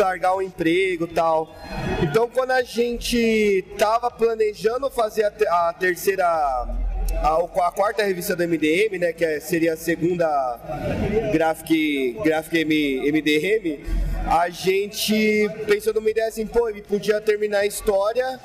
[0.03, 1.55] largar o emprego tal.
[2.03, 8.43] Então quando a gente tava planejando fazer a, a terceira a, a quarta revista do
[8.47, 10.27] MDM, né, que é- seria a segunda
[11.33, 13.81] Graphic, graphic MDM,
[14.27, 18.39] a gente pensou numa ideia assim, pô, ele podia terminar a história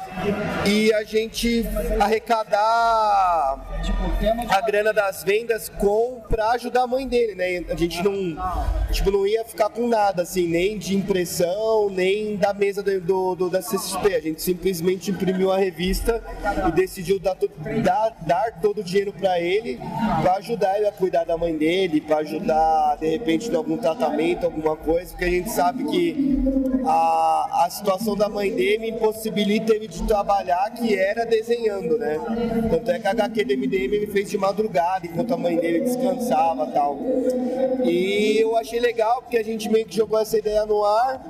[0.66, 1.66] e a gente
[2.00, 3.66] arrecadar
[4.50, 7.64] a grana das vendas com pra ajudar a mãe dele, né?
[7.70, 8.14] A gente não,
[8.92, 13.36] tipo, não ia ficar com nada, assim, nem de impressão, nem da mesa do, do-
[13.36, 14.16] do- da CCXP.
[14.16, 16.22] A gente simplesmente imprimiu a revista
[16.68, 17.36] e decidiu dar,
[17.84, 19.80] dar, dar todo o dinheiro pra ele,
[20.22, 24.46] pra ajudar ele a cuidar da mãe dele, pra ajudar, de repente, em algum tratamento,
[24.46, 26.40] alguma coisa, porque a gente sabe que
[26.86, 32.20] a, a situação da mãe dele impossibilita ele de trabalhar, que era desenhando, né?
[32.70, 35.82] Tanto é que a HQ do MDM ele fez de madrugada, enquanto a mãe dele
[35.82, 36.98] descansava tal.
[37.84, 41.22] E eu achei legal, porque a gente meio que jogou essa ideia no ar,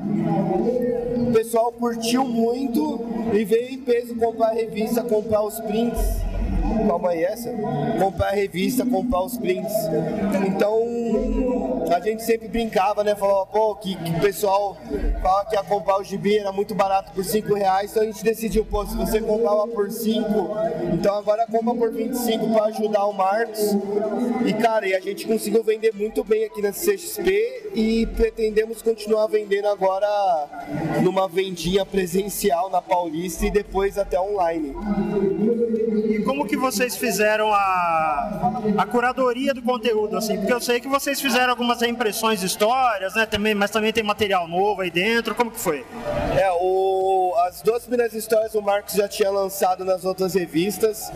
[1.28, 3.00] o pessoal curtiu muito
[3.34, 6.02] e veio em peso comprar a revista, comprar os prints.
[7.02, 7.50] Mãe é essa?
[8.00, 9.74] Comprar a revista, comprar os prints.
[10.48, 10.82] Então
[11.90, 13.16] a gente sempre brincava, né?
[13.16, 14.78] Falava, pô, que, que o pessoal
[15.22, 18.24] fala que ia comprar o gibi era muito barato por 5 reais, então a gente
[18.24, 20.26] decidiu, pô, se você comprava por 5,
[20.94, 23.76] então agora compra por 25 para ajudar o Marcos.
[24.46, 29.28] E cara, e a gente conseguiu vender muito bem aqui na CXP e pretendemos continuar
[29.28, 30.08] vendendo agora
[31.02, 34.76] numa vendinha presencial na Paulista e depois até online.
[36.10, 40.38] E como que vocês fizeram a, a curadoria do conteúdo, assim?
[40.38, 43.26] Porque eu sei que vocês fizeram algumas reimpressões de histórias, né?
[43.26, 45.36] Também, mas também tem material novo aí dentro.
[45.36, 45.86] Como que foi?
[46.40, 51.12] É, o, as duas primeiras histórias o Marcos já tinha lançado nas outras revistas.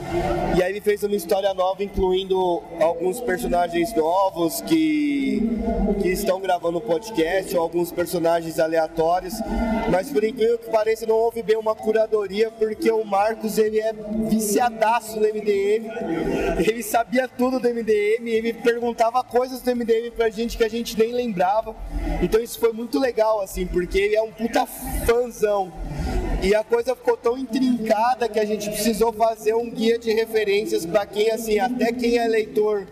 [0.55, 5.41] E aí ele fez uma história nova, incluindo alguns personagens novos que,
[6.01, 9.33] que estão gravando o podcast, ou alguns personagens aleatórios.
[9.89, 13.93] Mas por incrível que pareça, não houve bem uma curadoria, porque o Marcos ele é
[14.29, 15.87] viciadaço no MDM.
[16.67, 20.97] Ele sabia tudo do MDM, ele perguntava coisas do MDM pra gente que a gente
[20.97, 21.75] nem lembrava.
[22.21, 25.71] Então isso foi muito legal, assim, porque ele é um puta fãzão.
[26.43, 30.85] E a coisa ficou tão intrincada que a gente precisou fazer um guia de referências
[30.85, 32.87] para quem, assim, até quem é leitor,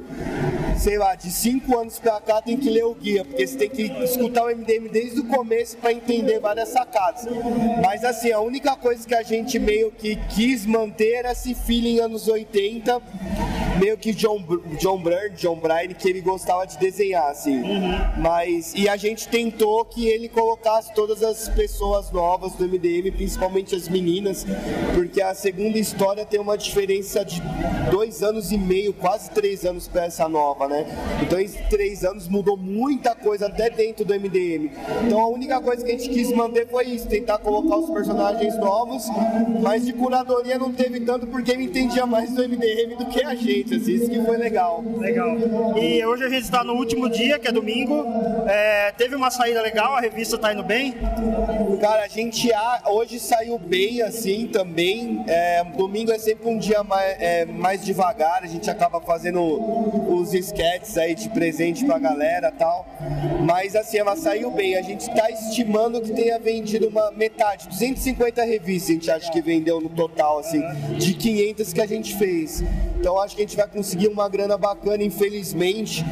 [0.79, 3.69] sei lá, de 5 anos pra cá tem que ler o guia, porque você tem
[3.69, 7.27] que escutar o MDM desde o começo para entender várias sacadas.
[7.83, 11.99] Mas, assim, a única coisa que a gente meio que quis manter era esse feeling
[11.99, 13.01] anos 80,
[13.79, 14.43] meio que John,
[14.79, 17.61] John Byrne, John Bryan, que ele gostava de desenhar, assim.
[18.17, 23.75] Mas, e a gente tentou que ele colocasse todas as pessoas novas do MDM, principalmente
[23.75, 24.45] as meninas,
[24.93, 27.41] porque a segunda história tem uma diferença de
[27.89, 30.85] dois anos e meio, quase três anos para essa nova, né?
[31.21, 34.71] Então, em três anos mudou muita coisa até dentro do MDM.
[35.05, 38.55] Então, a única coisa que a gente quis manter foi isso, tentar colocar os personagens
[38.57, 39.05] novos,
[39.61, 43.35] mas de curadoria não teve tanto porque ele entendia mais do MDM do que a
[43.35, 43.79] gente.
[43.79, 44.83] letras, isso que foi legal.
[44.97, 45.37] Legal.
[45.77, 48.05] E hoje a gente está no último dia, que é domingo.
[48.47, 50.95] É, teve uma saída legal, a revista tá indo bem?
[51.79, 52.49] Cara, a gente
[52.87, 55.23] hoje saiu bem assim também.
[55.27, 59.39] É, domingo é sempre um dia mais, é, mais devagar, a gente acaba fazendo
[60.09, 62.85] os sketches aí de presente pra galera tal.
[63.45, 64.75] Mas assim, ela saiu bem.
[64.75, 69.41] A gente tá estimando que tenha vendido uma metade, 250 revistas a gente acha que
[69.41, 70.61] vendeu no total, assim,
[70.97, 72.63] de 500 que a gente fez.
[72.99, 76.03] Então acho que a gente vai conseguir uma grana bacana, infelizmente.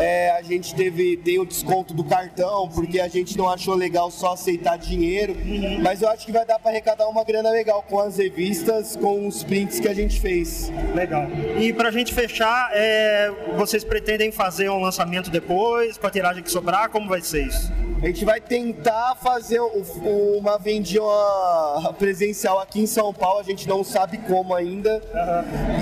[0.00, 4.10] É, a gente teve tem o desconto do cartão, porque a gente não achou legal
[4.10, 5.36] só aceitar dinheiro.
[5.82, 9.26] Mas eu acho que vai dar para arrecadar uma grana legal com as revistas, com
[9.26, 10.72] os prints que a gente fez.
[10.94, 11.26] Legal.
[11.60, 13.30] E pra gente fechar, é,
[13.74, 16.88] vocês pretendem fazer um lançamento depois, com a tiragem que sobrar?
[16.90, 17.72] Como vai ser isso?
[18.00, 21.02] A gente vai tentar fazer uma vendinha
[21.98, 25.02] presencial aqui em São Paulo, a gente não sabe como ainda.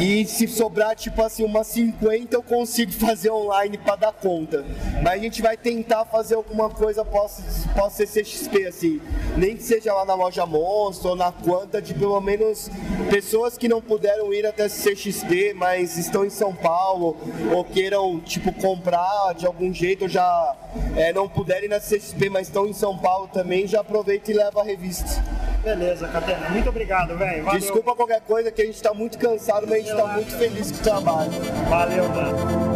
[0.00, 4.64] E se sobrar, tipo assim, umas 50, eu consigo fazer online para dar conta.
[5.02, 9.02] Mas a gente vai tentar fazer alguma coisa pós, pós CCXP, assim.
[9.36, 12.70] Nem que seja lá na loja Monstro ou na Quanta, de pelo menos
[13.10, 17.16] pessoas que não puderam ir até CCXP, mas estão em São Paulo,
[17.52, 20.54] ou queiram, tipo, comprar de algum jeito, já
[20.96, 24.60] é, não puderem na CCXP, mas estão em São Paulo também, já aproveita e leva
[24.60, 25.20] a revista.
[25.64, 26.48] Beleza, Catena.
[26.50, 27.44] Muito obrigado, velho.
[27.58, 30.70] Desculpa qualquer coisa, que a gente tá muito cansado, mas a gente tá muito feliz
[30.70, 31.30] com o trabalho.
[31.68, 32.72] Valeu, mano.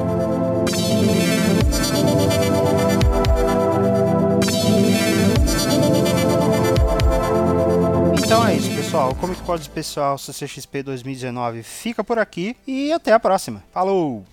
[8.24, 9.12] Então é isso, pessoal.
[9.12, 13.62] O Comic Pod Especial CCXP 2019 fica por aqui e até a próxima.
[13.72, 14.24] Falou!